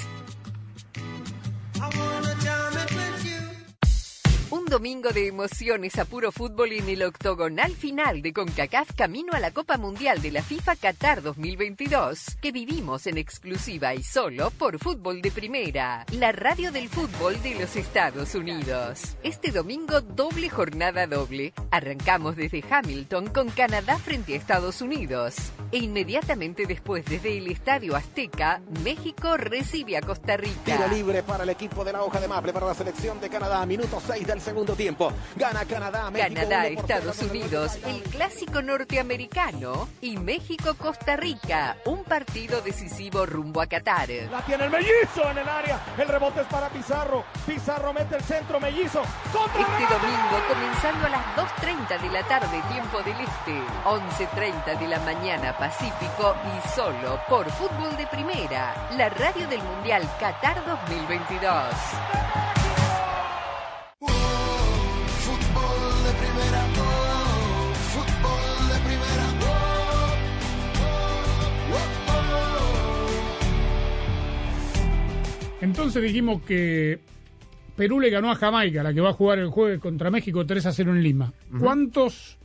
Domingo 4.69 5.09
de 5.09 5.25
emociones 5.25 5.97
a 5.97 6.05
puro 6.05 6.31
fútbol 6.31 6.73
en 6.73 6.87
el 6.89 7.01
octogonal 7.01 7.71
final 7.71 8.21
de 8.21 8.33
CONCACAF 8.33 8.93
camino 8.93 9.33
a 9.33 9.39
la 9.39 9.49
Copa 9.49 9.79
Mundial 9.79 10.21
de 10.21 10.29
la 10.29 10.43
FIFA 10.43 10.75
Qatar 10.75 11.23
2022, 11.23 12.37
que 12.39 12.51
vivimos 12.51 13.07
en 13.07 13.17
exclusiva 13.17 13.95
y 13.95 14.03
solo 14.03 14.51
por 14.51 14.77
Fútbol 14.77 15.23
de 15.23 15.31
Primera, 15.31 16.05
la 16.11 16.31
radio 16.33 16.71
del 16.71 16.87
fútbol 16.87 17.41
de 17.41 17.55
los 17.55 17.75
Estados 17.75 18.35
Unidos. 18.35 19.17
Este 19.23 19.49
domingo 19.49 20.01
doble 20.01 20.51
jornada 20.51 21.07
doble. 21.07 21.51
Arrancamos 21.71 22.35
desde 22.35 22.63
Hamilton 22.69 23.29
con 23.29 23.49
Canadá 23.49 23.97
frente 23.97 24.35
a 24.35 24.37
Estados 24.37 24.83
Unidos. 24.83 25.35
E 25.71 25.79
inmediatamente 25.79 26.67
después 26.67 27.05
desde 27.05 27.39
el 27.39 27.47
Estadio 27.47 27.95
Azteca, 27.95 28.61
México 28.83 29.35
recibe 29.35 29.97
a 29.97 30.01
Costa 30.01 30.37
Rica. 30.37 30.77
Tiro 30.77 30.87
libre 30.89 31.23
para 31.23 31.43
el 31.43 31.49
equipo 31.49 31.83
de 31.83 31.93
la 31.93 32.03
hoja 32.03 32.19
de 32.19 32.27
maple 32.27 32.53
para 32.53 32.67
la 32.67 32.75
selección 32.75 33.19
de 33.19 33.29
Canadá. 33.29 33.65
Minuto 33.65 33.99
6 34.05 34.27
del 34.27 34.39
segundo 34.41 34.58
tiempo. 34.65 35.11
Gana 35.35 35.65
Canadá, 35.65 36.09
México. 36.11 36.33
Canadá, 36.33 36.67
Estados 36.67 37.15
cero. 37.19 37.31
Unidos, 37.31 37.77
el 37.85 38.01
clásico 38.03 38.61
norteamericano 38.61 39.87
y 40.01 40.17
México, 40.17 40.75
Costa 40.75 41.15
Rica, 41.15 41.77
un 41.85 42.03
partido 42.03 42.61
decisivo 42.61 43.25
rumbo 43.25 43.61
a 43.61 43.67
Qatar. 43.67 44.09
La 44.31 44.41
tiene 44.45 44.65
el 44.65 44.71
mellizo 44.71 45.29
en 45.31 45.37
el 45.39 45.49
área. 45.49 45.79
El 45.97 46.07
rebote 46.07 46.41
es 46.41 46.47
para 46.47 46.69
Pizarro. 46.69 47.23
Pizarro 47.45 47.93
mete 47.93 48.15
el 48.15 48.23
centro, 48.23 48.59
mellizo. 48.59 49.01
Contra 49.31 49.61
Este 49.61 49.93
domingo, 49.93 50.47
comenzando 50.47 51.05
a 51.05 51.09
las 51.09 51.25
2.30 51.35 52.01
de 52.01 52.09
la 52.09 52.27
tarde, 52.27 52.61
tiempo 52.71 52.99
del 53.03 53.19
Este, 53.19 53.61
11.30 53.85 54.79
de 54.79 54.87
la 54.87 54.99
mañana, 54.99 55.57
Pacífico 55.57 56.35
y 56.45 56.69
solo 56.75 57.19
por 57.27 57.49
Fútbol 57.51 57.95
de 57.97 58.07
Primera, 58.07 58.89
la 58.97 59.09
radio 59.09 59.47
del 59.47 59.61
Mundial 59.61 60.03
Qatar 60.19 60.65
2022. 60.65 62.28
Entonces 75.61 76.01
dijimos 76.01 76.41
que 76.43 76.99
Perú 77.75 77.99
le 77.99 78.09
ganó 78.09 78.31
a 78.31 78.35
Jamaica, 78.35 78.83
la 78.83 78.93
que 78.93 79.01
va 79.01 79.09
a 79.09 79.13
jugar 79.13 79.39
el 79.39 79.49
jueves 79.49 79.79
contra 79.79 80.09
México 80.11 80.45
3 80.45 80.65
a 80.65 80.71
0 80.71 80.91
en 80.95 81.03
Lima. 81.03 81.33
¿Cuántos 81.59 82.37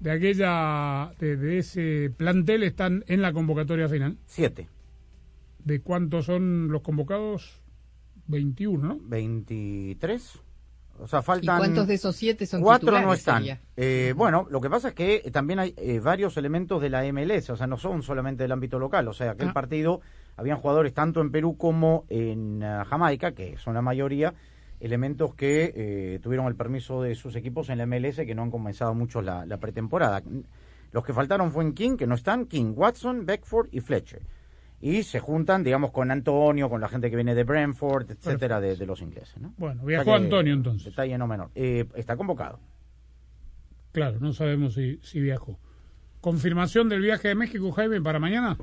de 0.00 0.10
aquella 0.10 1.12
de, 1.18 1.36
de 1.36 1.58
ese 1.58 2.12
plantel 2.16 2.62
están 2.62 3.04
en 3.06 3.22
la 3.22 3.32
convocatoria 3.32 3.88
final? 3.88 4.16
Siete. 4.26 4.68
¿De 5.58 5.80
cuántos 5.80 6.26
son 6.26 6.68
los 6.68 6.82
convocados? 6.82 7.60
21, 8.26 8.86
¿no? 8.88 8.98
23. 9.02 10.40
O 11.00 11.08
sea, 11.08 11.18
¿Y 11.20 11.22
faltan. 11.22 11.58
cuántos 11.58 11.86
de 11.86 11.94
esos 11.94 12.14
siete 12.16 12.46
son 12.46 12.62
Cuatro 12.62 12.98
no 13.00 13.12
están. 13.12 13.44
Eh, 13.76 14.14
bueno, 14.16 14.46
lo 14.48 14.60
que 14.60 14.70
pasa 14.70 14.88
es 14.88 14.94
que 14.94 15.28
también 15.32 15.58
hay 15.58 15.74
eh, 15.76 15.98
varios 16.00 16.36
elementos 16.36 16.80
de 16.80 16.88
la 16.88 17.02
MLS, 17.12 17.50
o 17.50 17.56
sea, 17.56 17.66
no 17.66 17.76
son 17.76 18.02
solamente 18.02 18.44
del 18.44 18.52
ámbito 18.52 18.78
local. 18.78 19.08
O 19.08 19.12
sea, 19.12 19.32
aquel 19.32 19.48
Ah. 19.48 19.52
partido 19.52 20.00
habían 20.36 20.58
jugadores 20.58 20.94
tanto 20.94 21.20
en 21.20 21.30
Perú 21.30 21.56
como 21.56 22.04
en 22.08 22.62
ah, 22.62 22.84
Jamaica, 22.84 23.32
que 23.32 23.56
son 23.58 23.74
la 23.74 23.82
mayoría, 23.82 24.34
elementos 24.80 25.34
que 25.34 25.72
eh, 25.74 26.18
tuvieron 26.22 26.46
el 26.46 26.56
permiso 26.56 27.02
de 27.02 27.14
sus 27.14 27.36
equipos 27.36 27.68
en 27.70 27.78
la 27.78 27.86
MLS 27.86 28.16
que 28.16 28.34
no 28.34 28.42
han 28.42 28.50
comenzado 28.50 28.94
mucho 28.94 29.22
la, 29.22 29.46
la 29.46 29.58
pretemporada. 29.58 30.22
Los 30.92 31.04
que 31.04 31.12
faltaron 31.12 31.50
fue 31.50 31.64
en 31.64 31.72
King, 31.72 31.96
que 31.96 32.06
no 32.06 32.14
están, 32.14 32.46
King, 32.46 32.72
Watson, 32.76 33.26
Beckford 33.26 33.68
y 33.72 33.80
Fletcher. 33.80 34.22
Y 34.80 35.02
se 35.02 35.18
juntan, 35.18 35.64
digamos, 35.64 35.90
con 35.90 36.10
Antonio, 36.10 36.68
con 36.68 36.80
la 36.80 36.88
gente 36.88 37.08
que 37.08 37.16
viene 37.16 37.34
de 37.34 37.44
Brentford, 37.44 38.10
etcétera, 38.10 38.60
de, 38.60 38.76
de 38.76 38.86
los 38.86 39.00
ingleses. 39.00 39.40
¿no? 39.40 39.54
Bueno, 39.56 39.82
viajó 39.84 40.14
Antonio 40.14 40.52
entonces. 40.52 40.92
Detalle 40.92 41.16
no 41.16 41.26
menor. 41.26 41.50
Eh, 41.54 41.86
está 41.94 42.16
convocado. 42.16 42.60
Claro, 43.92 44.18
no 44.20 44.32
sabemos 44.32 44.74
si, 44.74 44.98
si 45.02 45.20
viajó. 45.20 45.58
¿Confirmación 46.20 46.88
del 46.88 47.00
viaje 47.00 47.28
de 47.28 47.34
México, 47.34 47.72
Jaime, 47.72 48.00
para 48.00 48.18
mañana? 48.18 48.58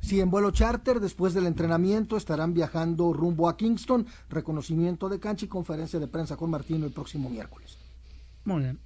Sí, 0.00 0.20
en 0.20 0.30
vuelo 0.30 0.50
charter, 0.50 1.00
después 1.00 1.34
del 1.34 1.46
entrenamiento, 1.46 2.16
estarán 2.16 2.54
viajando 2.54 3.12
rumbo 3.12 3.48
a 3.48 3.56
Kingston, 3.56 4.06
reconocimiento 4.28 5.08
de 5.08 5.18
cancha 5.20 5.44
y 5.44 5.48
conferencia 5.48 5.98
de 5.98 6.08
prensa 6.08 6.36
con 6.36 6.50
Martino 6.50 6.86
el 6.86 6.92
próximo 6.92 7.28
miércoles. 7.30 7.78
Muy 8.44 8.62
bien. 8.62 8.78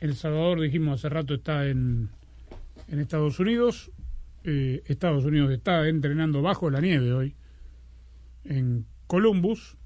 El 0.00 0.14
Salvador, 0.14 0.60
dijimos 0.60 1.00
hace 1.00 1.08
rato, 1.08 1.34
está 1.34 1.66
en, 1.66 2.08
en 2.86 2.98
Estados 3.00 3.40
Unidos. 3.40 3.90
Eh, 4.44 4.82
Estados 4.86 5.24
Unidos 5.24 5.50
está 5.50 5.88
entrenando 5.88 6.40
bajo 6.42 6.70
la 6.70 6.80
nieve 6.80 7.12
hoy 7.12 7.34
en 8.44 8.86
Columbus. 9.06 9.76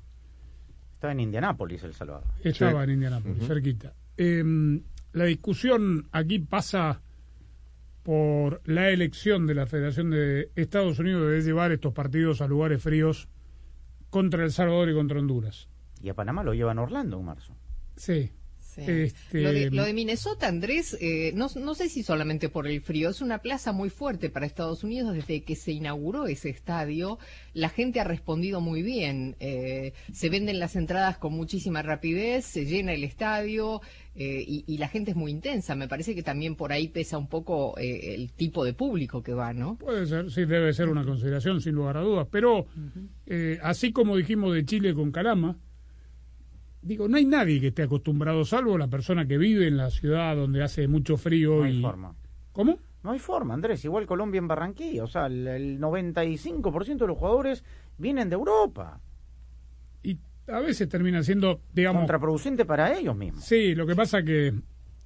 Estaba 0.95 1.13
en 1.13 1.21
Indianápolis, 1.21 1.83
El 1.83 1.95
Salvador. 1.95 2.25
Estaba 2.45 2.81
Sí. 2.85 2.85
en 2.85 2.95
Indianápolis, 2.95 3.47
cerquita. 3.47 3.93
Eh, 4.17 4.81
la 5.13 5.25
discusión 5.25 6.07
aquí 6.13 6.39
pasa 6.39 7.01
por 8.03 8.61
la 8.65 8.91
elección 8.91 9.47
de 9.47 9.55
la 9.55 9.67
Federación 9.67 10.11
de 10.11 10.51
Estados 10.57 10.99
Unidos 10.99 11.31
de 11.31 11.43
llevar 11.43 11.73
estos 11.73 11.93
partidos 11.93 12.41
a 12.41 12.49
lugares 12.49 12.83
fríos 12.83 13.29
contra 14.11 14.45
El 14.45 14.53
Salvador 14.53 14.91
y 14.91 14.95
contra 14.95 15.19
Honduras. 15.19 15.69
Y 16.01 16.09
a 16.09 16.15
Panamá 16.15 16.43
lo 16.43 16.55
llevan 16.55 16.79
Orlando 16.79 17.19
en 17.19 17.25
marzo. 17.25 17.57
Sí. 17.97 18.33
Sí. 18.75 18.81
Este, 18.87 19.41
Lo, 19.41 19.53
de, 19.53 19.71
lo 19.71 19.85
de 19.85 19.93
Minnesota, 19.93 20.49
Andrés, 20.49 20.97
eh, 21.01 21.33
no, 21.35 21.49
no 21.61 21.75
sé 21.75 21.89
si 21.89 22.03
solamente 22.03 22.49
por 22.49 22.67
el 22.67 22.81
frío, 22.81 23.11
es 23.11 23.21
una 23.21 23.39
plaza 23.39 23.73
muy 23.73 23.91
fuerte 23.91 24.31
para 24.31 24.47
Estados 24.47 24.83
Unidos 24.83 25.15
desde 25.15 25.43
que 25.43 25.57
se 25.57 25.73
inauguró 25.73 26.27
ese 26.27 26.49
estadio. 26.49 27.19
La 27.53 27.69
gente 27.69 28.01
ha 28.01 28.05
respondido 28.05 28.61
muy 28.61 28.83
bien. 28.83 29.37
eh, 29.41 29.93
se 30.13 30.31
venden 30.31 30.59
las 30.59 30.75
entradas 30.77 31.19
con 31.19 31.35
muchísima 31.35 31.83
rapidez, 31.83 32.47
se 32.47 32.65
llena 32.65 32.95
el 32.95 33.05
estadio 33.05 33.83
eh, 34.15 34.43
y, 34.47 34.65
y 34.67 34.79
la 34.79 34.89
gente 34.89 35.11
es 35.11 35.17
muy 35.17 35.31
intensa. 35.33 35.75
Me 35.75 35.89
parece 35.89 36.15
que 36.15 36.23
también 36.23 36.55
por 36.57 36.73
ahí 36.73 36.89
pesa 36.89 37.19
un 37.19 37.29
poco 37.29 37.77
eh, 37.79 38.15
el 38.15 38.33
tipo 38.33 38.65
de 38.65 38.73
público 38.73 39.23
que 39.23 39.35
va, 39.35 39.53
¿no? 39.53 39.77
Puede 39.77 40.07
ser, 40.07 40.31
sí, 40.31 40.45
debe 40.47 40.73
ser 40.73 40.89
una 40.89 41.05
consideración, 41.05 41.61
sin 41.61 41.75
lugar 41.75 41.99
a 41.99 42.01
dudas. 42.01 42.27
Pero, 42.31 42.67
eh, 43.27 43.59
así 43.63 43.93
como 43.93 44.17
dijimos 44.17 44.55
de 44.55 44.65
Chile 44.65 44.95
con 44.95 45.13
Calama, 45.13 45.59
digo, 46.83 47.09
no 47.09 47.17
hay 47.17 47.25
nadie 47.25 47.61
que 47.61 47.69
esté 47.69 47.83
acostumbrado, 47.83 48.45
salvo 48.45 48.77
la 48.77 48.89
persona 48.89 49.27
que 49.27 49.39
vive 49.39 49.67
en 49.69 49.77
la 49.77 49.91
ciudad 49.91 50.37
donde 50.37 50.63
hace 50.63 50.89
mucho 50.89 51.17
frío 51.17 51.59
No 51.59 51.65
hay 51.65 51.79
y... 51.79 51.83
forma. 51.83 52.15
¿Cómo? 52.53 52.79
No 53.03 53.13
hay 53.13 53.19
forma, 53.19 53.55
Andrés. 53.55 53.85
Igual 53.85 54.07
Colombia 54.07 54.39
en 54.39 54.49
Barranquilla. 54.49 55.05
O 55.05 55.07
sea, 55.09 55.27
el, 55.27 55.47
el 55.49 55.81
95% 55.81 56.99
de 56.99 57.07
los 57.07 57.19
jugadores 57.19 57.65
vienen 57.99 58.29
de 58.29 58.35
Europa. 58.35 59.01
Y 60.03 60.19
a 60.47 60.61
veces 60.61 60.89
termina 60.89 61.23
siendo, 61.23 61.63
digamos... 61.73 62.01
Contraproducente 62.01 62.65
para 62.65 62.97
ellos 62.97 63.17
mismos. 63.17 63.45
Sí, 63.45 63.75
lo 63.75 63.87
que 63.87 63.97
pasa 63.97 64.23
que, 64.23 64.55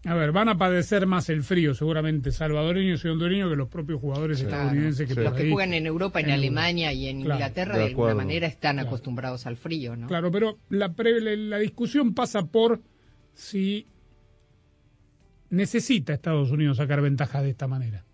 a 0.04 0.14
ver, 0.14 0.30
van 0.30 0.48
a 0.48 0.56
padecer 0.56 1.06
más 1.06 1.28
el 1.30 1.42
frío 1.42 1.74
seguramente 1.74 2.30
salvadoreños 2.30 3.04
y 3.04 3.08
hondureños 3.08 3.50
que 3.50 3.56
los 3.56 3.68
propios 3.68 4.00
jugadores 4.00 4.40
Claro. 4.40 4.56
estadounidenses 4.56 5.08
que 5.08 5.14
Los 5.14 5.24
por 5.32 5.36
que 5.36 5.50
juegan 5.50 5.74
en 5.74 5.86
Europa, 5.86 6.20
en, 6.20 6.26
en- 6.26 6.32
Alemania 6.32 6.92
y 6.92 7.08
en 7.08 7.22
Claro, 7.22 7.34
Inglaterra, 7.40 7.72
de 7.74 7.80
de, 7.80 7.86
alguna 7.86 8.14
manera 8.14 8.46
están 8.46 8.76
Claro. 8.76 8.88
acostumbrados 8.88 9.46
al 9.46 9.56
frío, 9.56 9.96
¿no? 9.96 10.06
Claro, 10.06 10.30
pero 10.30 10.58
la, 10.68 10.92
pre- 10.92 11.36
la 11.36 11.58
discusión 11.58 12.14
pasa 12.14 12.42
por 12.46 12.80
si 13.34 13.86
necesita 15.50 16.12
Estados 16.12 16.50
Unidos 16.50 16.76
sacar 16.76 17.00
ventaja 17.00 17.42
de 17.42 17.50
esta 17.50 17.66
manera. 17.66 18.04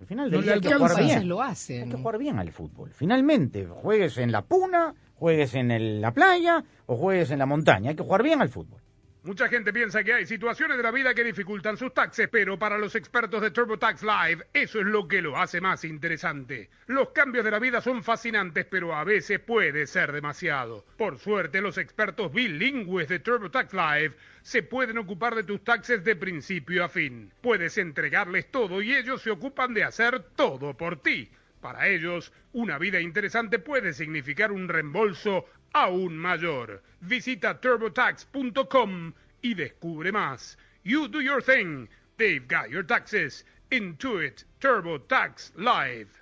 Al 0.00 0.06
final 0.06 0.30
del 0.30 0.42
día 0.42 0.54
hay 0.54 0.60
que 0.60 0.74
jugar 0.74 1.04
bien. 1.04 1.28
Lo 1.28 1.40
hacen. 1.42 1.84
Hay 1.84 1.88
que 1.90 1.96
jugar 1.96 2.18
bien 2.18 2.38
al 2.38 2.50
fútbol. 2.50 2.90
Finalmente, 2.92 3.66
juegues 3.66 4.18
en 4.18 4.32
la 4.32 4.42
puna, 4.42 4.92
juegues 5.14 5.54
en 5.54 5.70
el- 5.70 6.00
la 6.00 6.12
playa 6.12 6.64
o 6.86 6.96
juegues 6.96 7.30
en 7.30 7.38
la 7.38 7.46
montaña. 7.46 7.90
Hay 7.90 7.96
que 7.96 8.02
jugar 8.02 8.24
bien 8.24 8.40
al 8.42 8.48
fútbol. 8.48 8.80
Mucha 9.24 9.48
gente 9.48 9.72
piensa 9.72 10.02
que 10.02 10.14
hay 10.14 10.26
situaciones 10.26 10.76
de 10.76 10.82
la 10.82 10.90
vida 10.90 11.14
que 11.14 11.22
dificultan 11.22 11.76
sus 11.76 11.94
taxes, 11.94 12.28
pero 12.28 12.58
para 12.58 12.76
los 12.76 12.96
expertos 12.96 13.40
de 13.40 13.52
TurboTax 13.52 14.02
Live, 14.02 14.46
eso 14.52 14.80
es 14.80 14.86
lo 14.86 15.06
que 15.06 15.22
lo 15.22 15.38
hace 15.38 15.60
más 15.60 15.84
interesante. 15.84 16.70
Los 16.88 17.10
cambios 17.10 17.44
de 17.44 17.52
la 17.52 17.60
vida 17.60 17.80
son 17.80 18.02
fascinantes, 18.02 18.66
pero 18.66 18.96
a 18.96 19.04
veces 19.04 19.38
puede 19.38 19.86
ser 19.86 20.10
demasiado. 20.10 20.84
Por 20.98 21.18
suerte, 21.18 21.60
los 21.60 21.78
expertos 21.78 22.32
bilingües 22.32 23.06
de 23.06 23.20
TurboTax 23.20 23.72
Live 23.72 24.16
se 24.42 24.64
pueden 24.64 24.98
ocupar 24.98 25.36
de 25.36 25.44
tus 25.44 25.62
taxes 25.62 26.02
de 26.02 26.16
principio 26.16 26.84
a 26.84 26.88
fin. 26.88 27.30
Puedes 27.40 27.78
entregarles 27.78 28.50
todo 28.50 28.82
y 28.82 28.92
ellos 28.92 29.22
se 29.22 29.30
ocupan 29.30 29.72
de 29.72 29.84
hacer 29.84 30.20
todo 30.34 30.76
por 30.76 31.00
ti. 31.00 31.30
Para 31.60 31.86
ellos, 31.86 32.32
una 32.54 32.76
vida 32.76 33.00
interesante 33.00 33.60
puede 33.60 33.92
significar 33.92 34.50
un 34.50 34.68
reembolso 34.68 35.46
aún 35.74 36.18
mayor. 36.18 36.82
Visita 37.00 37.60
turbotax.com 37.60 39.14
y 39.42 39.54
descubre 39.54 40.12
más. 40.12 40.56
You 40.84 41.08
do 41.08 41.20
your 41.20 41.40
thing. 41.40 41.88
They've 42.16 42.46
got 42.46 42.70
your 42.70 42.82
taxes. 42.82 43.44
Intuit 43.70 44.44
TurboTax 44.60 45.52
Live. 45.56 46.21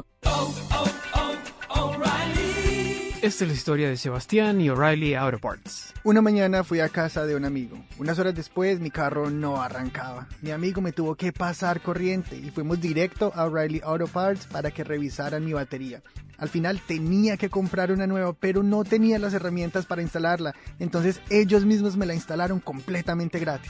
Esta 3.21 3.43
es 3.43 3.49
la 3.49 3.53
historia 3.53 3.87
de 3.87 3.97
Sebastián 3.97 4.59
y 4.61 4.69
O'Reilly 4.71 5.13
Auto 5.13 5.37
Parts. 5.37 5.93
Una 6.03 6.23
mañana 6.23 6.63
fui 6.63 6.79
a 6.79 6.89
casa 6.89 7.27
de 7.27 7.35
un 7.35 7.45
amigo. 7.45 7.77
Unas 7.99 8.17
horas 8.17 8.33
después 8.33 8.79
mi 8.79 8.89
carro 8.89 9.29
no 9.29 9.61
arrancaba. 9.61 10.27
Mi 10.41 10.49
amigo 10.49 10.81
me 10.81 10.91
tuvo 10.91 11.13
que 11.13 11.31
pasar 11.31 11.81
corriente 11.81 12.35
y 12.35 12.49
fuimos 12.49 12.81
directo 12.81 13.31
a 13.35 13.45
O'Reilly 13.45 13.81
Auto 13.83 14.07
Parts 14.07 14.47
para 14.47 14.71
que 14.71 14.83
revisaran 14.83 15.45
mi 15.45 15.53
batería. 15.53 16.01
Al 16.39 16.49
final 16.49 16.81
tenía 16.87 17.37
que 17.37 17.51
comprar 17.51 17.91
una 17.91 18.07
nueva, 18.07 18.33
pero 18.33 18.63
no 18.63 18.83
tenía 18.83 19.19
las 19.19 19.35
herramientas 19.35 19.85
para 19.85 20.01
instalarla. 20.01 20.55
Entonces 20.79 21.21
ellos 21.29 21.63
mismos 21.63 21.97
me 21.97 22.07
la 22.07 22.15
instalaron 22.15 22.59
completamente 22.59 23.37
gratis. 23.37 23.69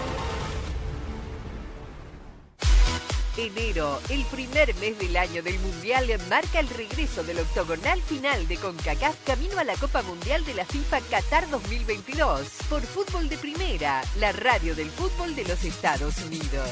Enero, 3.37 4.01
el 4.09 4.25
primer 4.25 4.75
mes 4.75 4.99
del 4.99 5.15
año 5.15 5.41
del 5.41 5.57
Mundial, 5.59 6.05
marca 6.29 6.59
el 6.59 6.67
regreso 6.67 7.23
del 7.23 7.39
octogonal 7.39 8.01
final 8.01 8.45
de 8.47 8.57
CONCACAF 8.57 9.15
camino 9.25 9.57
a 9.57 9.63
la 9.63 9.75
Copa 9.75 10.01
Mundial 10.01 10.43
de 10.43 10.53
la 10.53 10.65
FIFA 10.65 10.99
Qatar 11.09 11.49
2022 11.49 12.41
por 12.69 12.81
Fútbol 12.81 13.29
de 13.29 13.37
Primera, 13.37 14.01
la 14.17 14.33
radio 14.33 14.75
del 14.75 14.89
fútbol 14.89 15.33
de 15.33 15.45
los 15.45 15.63
Estados 15.63 16.17
Unidos. 16.17 16.69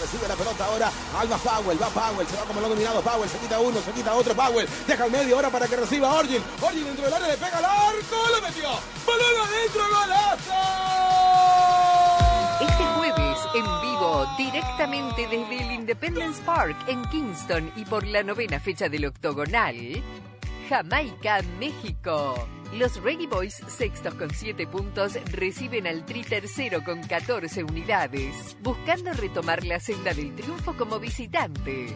Recibe 0.00 0.28
la 0.28 0.34
pelota 0.34 0.64
ahora. 0.66 0.92
Alba 1.16 1.38
Powell. 1.38 1.80
Va 1.80 1.88
Powell. 1.88 2.26
Se 2.26 2.36
va 2.36 2.42
como 2.42 2.60
lo 2.60 2.68
dominado. 2.68 3.00
Powell. 3.00 3.30
Se 3.30 3.38
quita 3.38 3.58
uno. 3.58 3.80
Se 3.80 3.92
quita 3.92 4.14
otro. 4.14 4.34
Powell. 4.34 4.68
Deja 4.86 5.06
el 5.06 5.10
medio 5.10 5.36
ahora 5.36 5.48
para 5.48 5.66
que 5.66 5.76
reciba 5.76 6.12
Orgin. 6.12 6.42
Orgin 6.60 6.84
dentro 6.84 7.04
del 7.06 7.14
área. 7.14 7.28
Le 7.28 7.36
pega 7.38 7.56
al 7.56 7.64
arco. 7.64 8.16
Lo 8.30 8.42
metió. 8.42 8.68
Directamente 14.36 15.26
desde 15.28 15.62
el 15.62 15.72
Independence 15.72 16.42
Park 16.42 16.76
en 16.88 17.02
Kingston 17.06 17.72
y 17.76 17.84
por 17.84 18.06
la 18.06 18.22
novena 18.22 18.60
fecha 18.60 18.88
del 18.88 19.06
octogonal, 19.06 20.02
Jamaica, 20.68 21.42
México. 21.60 22.48
Los 22.74 23.00
Reggae 23.00 23.28
Boys, 23.28 23.62
sextos 23.68 24.14
con 24.14 24.30
7 24.30 24.66
puntos, 24.66 25.16
reciben 25.30 25.86
al 25.86 26.04
Tri 26.04 26.24
tercero 26.24 26.82
con 26.82 27.00
14 27.02 27.62
unidades, 27.62 28.56
buscando 28.62 29.12
retomar 29.12 29.64
la 29.64 29.78
senda 29.78 30.12
del 30.12 30.34
triunfo 30.34 30.76
como 30.76 30.98
visitante. 30.98 31.94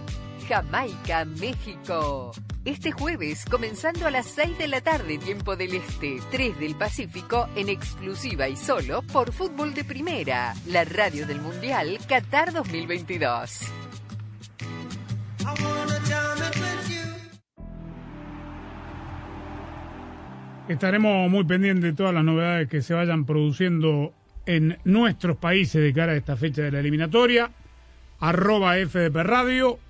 Jamaica, 0.48 1.24
México. 1.24 2.32
Este 2.64 2.92
jueves, 2.92 3.44
comenzando 3.44 4.06
a 4.06 4.10
las 4.10 4.26
6 4.26 4.58
de 4.58 4.68
la 4.68 4.80
tarde, 4.80 5.18
tiempo 5.18 5.56
del 5.56 5.74
Este, 5.74 6.20
3 6.30 6.60
del 6.60 6.76
Pacífico, 6.76 7.48
en 7.56 7.68
exclusiva 7.68 8.48
y 8.48 8.56
solo 8.56 9.02
por 9.02 9.32
Fútbol 9.32 9.74
de 9.74 9.82
Primera, 9.82 10.54
la 10.66 10.84
radio 10.84 11.26
del 11.26 11.40
Mundial 11.40 11.98
Qatar 12.06 12.52
2022. 12.52 13.80
Estaremos 20.70 21.28
muy 21.28 21.42
pendientes 21.42 21.82
de 21.82 21.92
todas 21.94 22.14
las 22.14 22.22
novedades 22.22 22.68
que 22.68 22.80
se 22.80 22.94
vayan 22.94 23.24
produciendo 23.24 24.14
en 24.46 24.78
nuestros 24.84 25.36
países 25.36 25.82
de 25.82 25.92
cara 25.92 26.12
a 26.12 26.14
esta 26.14 26.36
fecha 26.36 26.62
de 26.62 26.70
la 26.70 26.78
eliminatoria. 26.78 27.50
Arroba 28.20 28.74
FDP 28.76 29.16
Radio, 29.24 29.80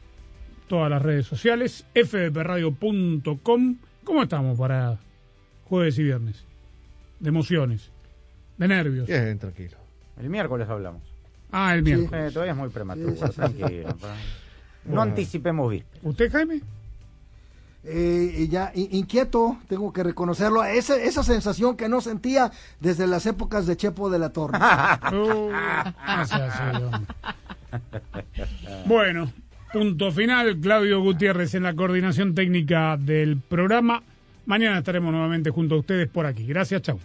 todas 0.69 0.89
las 0.89 1.03
redes 1.03 1.27
sociales, 1.27 1.85
fdpradio.com. 1.95 3.77
¿Cómo 4.05 4.23
estamos 4.23 4.59
para 4.59 4.99
jueves 5.65 5.99
y 5.99 6.05
viernes? 6.05 6.47
De 7.19 7.29
emociones, 7.29 7.91
de 8.57 8.69
nervios. 8.69 9.07
Bien, 9.07 9.39
tranquilo. 9.39 9.77
El 10.19 10.31
miércoles 10.31 10.67
hablamos. 10.67 11.03
Ah, 11.53 11.75
el 11.75 11.83
miércoles. 11.83 12.31
Eh, 12.31 12.33
todavía 12.33 12.53
es 12.53 12.59
muy 12.59 12.71
prematuro, 12.71 13.11
Sí, 13.11 13.17
sí, 13.19 13.27
sí. 13.27 13.33
tranquilo. 13.35 13.89
No 13.91 13.97
Bueno. 14.85 15.03
anticipemos 15.03 15.71
bien. 15.71 15.85
¿Usted, 16.03 16.33
Jaime? 16.33 16.63
Eh, 17.83 18.35
y 18.41 18.49
ya 18.49 18.73
in- 18.75 18.89
inquieto, 18.93 19.57
tengo 19.69 19.91
que 19.93 20.03
reconocerlo, 20.03 20.63
esa, 20.65 20.97
esa 20.97 21.23
sensación 21.23 21.77
que 21.77 21.89
no 21.89 22.01
sentía 22.03 22.51
desde 22.79 23.07
las 23.07 23.25
épocas 23.25 23.67
de 23.67 23.77
Chepo 23.77 24.11
de 24.11 24.19
la 24.19 24.31
Torre. 24.31 24.59
Uh. 25.13 25.51
Bueno, 28.87 29.33
punto 29.73 30.11
final. 30.13 30.59
Claudio 30.61 31.01
Gutiérrez 31.01 31.55
en 31.55 31.63
la 31.63 31.75
coordinación 31.75 32.35
técnica 32.35 32.97
del 32.97 33.39
programa. 33.39 34.03
Mañana 34.47 34.79
estaremos 34.79 35.13
nuevamente 35.13 35.51
junto 35.51 35.77
a 35.77 35.79
ustedes 35.79 36.09
por 36.09 36.27
aquí. 36.27 36.45
Gracias, 36.47 36.83
chau. 36.83 36.99